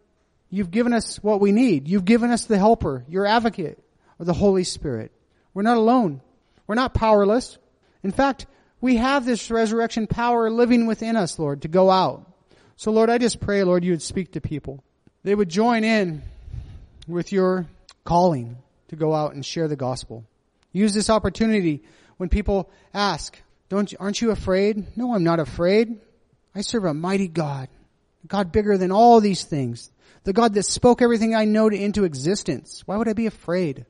you've 0.49 0.71
given 0.71 0.93
us 0.93 1.21
what 1.21 1.41
we 1.41 1.51
need. 1.51 1.89
You've 1.89 2.05
given 2.05 2.31
us 2.31 2.45
the 2.45 2.57
helper, 2.57 3.03
your 3.09 3.25
advocate, 3.25 3.83
or 4.19 4.25
the 4.25 4.33
Holy 4.33 4.63
Spirit. 4.63 5.11
We're 5.53 5.63
not 5.63 5.77
alone. 5.77 6.21
We're 6.67 6.75
not 6.75 6.93
powerless. 6.93 7.57
In 8.03 8.11
fact, 8.11 8.45
we 8.81 8.97
have 8.97 9.25
this 9.25 9.51
resurrection 9.51 10.07
power 10.07 10.49
living 10.49 10.85
within 10.85 11.15
us, 11.15 11.37
Lord, 11.37 11.63
to 11.63 11.67
go 11.67 11.89
out. 11.89 12.31
So 12.75 12.91
Lord, 12.91 13.09
I 13.09 13.17
just 13.17 13.39
pray, 13.39 13.63
Lord, 13.63 13.83
you 13.83 13.91
would 13.91 14.01
speak 14.01 14.33
to 14.33 14.41
people. 14.41 14.83
They 15.23 15.35
would 15.35 15.49
join 15.49 15.83
in 15.83 16.21
with 17.07 17.31
your 17.31 17.67
calling 18.05 18.57
to 18.87 18.95
go 18.95 19.13
out 19.13 19.33
and 19.33 19.45
share 19.45 19.67
the 19.67 19.75
gospel. 19.75 20.23
Use 20.71 20.93
this 20.93 21.09
opportunity 21.09 21.83
when 22.17 22.29
people 22.29 22.69
ask, 22.93 23.37
don't, 23.69 23.93
aren't 23.99 24.21
you 24.21 24.31
afraid? 24.31 24.97
No, 24.97 25.13
I'm 25.13 25.23
not 25.23 25.39
afraid. 25.39 25.99
I 26.55 26.61
serve 26.61 26.85
a 26.85 26.93
mighty 26.93 27.27
God. 27.27 27.67
God 28.27 28.51
bigger 28.51 28.77
than 28.77 28.91
all 28.91 29.19
these 29.19 29.43
things. 29.43 29.91
The 30.23 30.33
God 30.33 30.53
that 30.53 30.65
spoke 30.65 31.01
everything 31.01 31.35
I 31.35 31.45
know 31.45 31.67
into 31.67 32.03
existence. 32.03 32.83
Why 32.85 32.97
would 32.97 33.07
I 33.07 33.13
be 33.13 33.25
afraid? 33.25 33.85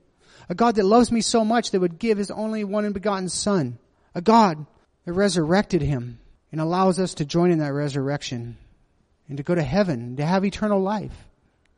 A 0.50 0.56
God 0.56 0.76
that 0.76 0.86
loves 0.86 1.12
me 1.12 1.22
so 1.22 1.45
much 1.45 1.72
that 1.72 1.80
would 1.80 2.00
give 2.00 2.18
his 2.18 2.32
only 2.32 2.64
one 2.64 2.86
and 2.86 2.93
begotten 2.93 3.30
son. 3.30 3.78
A 4.16 4.22
God 4.22 4.66
that 5.06 5.14
resurrected 5.14 5.82
him 5.82 6.20
and 6.52 6.60
allows 6.60 7.00
us 7.00 7.14
to 7.16 7.26
join 7.26 7.52
in 7.52 7.60
that 7.60 7.74
resurrection 7.74 8.58
and 9.28 9.38
to 9.38 9.43
go 9.43 9.54
to 9.54 9.62
heaven, 9.62 10.16
to 10.18 10.26
have 10.26 10.43
eternal 10.43 10.82
life 10.82 11.30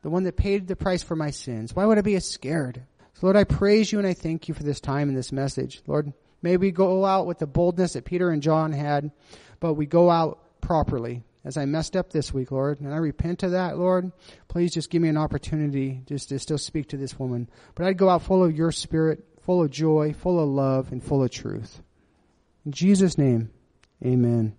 the 0.02 0.10
one 0.10 0.24
that 0.24 0.36
paid 0.36 0.66
the 0.66 0.76
price 0.76 1.02
for 1.02 1.16
my 1.16 1.30
sins. 1.30 1.74
Why 1.74 1.86
would 1.86 1.98
I 1.98 2.02
be 2.02 2.18
scared? 2.20 2.82
So 3.14 3.26
Lord, 3.26 3.36
I 3.36 3.44
praise 3.44 3.90
you 3.90 3.98
and 3.98 4.06
I 4.06 4.14
thank 4.14 4.48
you 4.48 4.54
for 4.54 4.64
this 4.64 4.80
time 4.80 5.08
and 5.08 5.16
this 5.16 5.32
message. 5.32 5.80
Lord, 5.86 6.12
may 6.42 6.56
we 6.56 6.72
go 6.72 7.04
out 7.04 7.26
with 7.26 7.38
the 7.38 7.46
boldness 7.46 7.92
that 7.92 8.04
Peter 8.04 8.30
and 8.30 8.42
John 8.42 8.72
had, 8.72 9.12
but 9.60 9.74
we 9.74 9.86
go 9.86 10.10
out 10.10 10.60
properly. 10.60 11.22
As 11.44 11.56
I 11.56 11.64
messed 11.64 11.96
up 11.96 12.10
this 12.10 12.32
week, 12.32 12.52
Lord, 12.52 12.80
and 12.80 12.92
I 12.92 12.98
repent 12.98 13.42
of 13.42 13.50
that, 13.50 13.76
Lord, 13.76 14.12
please 14.46 14.72
just 14.72 14.90
give 14.90 15.02
me 15.02 15.08
an 15.08 15.16
opportunity 15.16 16.02
just 16.06 16.28
to 16.28 16.38
still 16.38 16.58
speak 16.58 16.88
to 16.88 16.96
this 16.96 17.18
woman. 17.18 17.48
But 17.74 17.86
I'd 17.86 17.98
go 17.98 18.08
out 18.08 18.22
full 18.22 18.44
of 18.44 18.56
your 18.56 18.70
spirit, 18.70 19.24
full 19.40 19.62
of 19.62 19.70
joy, 19.70 20.12
full 20.12 20.38
of 20.38 20.48
love, 20.48 20.92
and 20.92 21.02
full 21.02 21.22
of 21.22 21.30
truth. 21.30 21.82
In 22.64 22.70
Jesus' 22.70 23.18
name, 23.18 23.50
amen. 24.04 24.54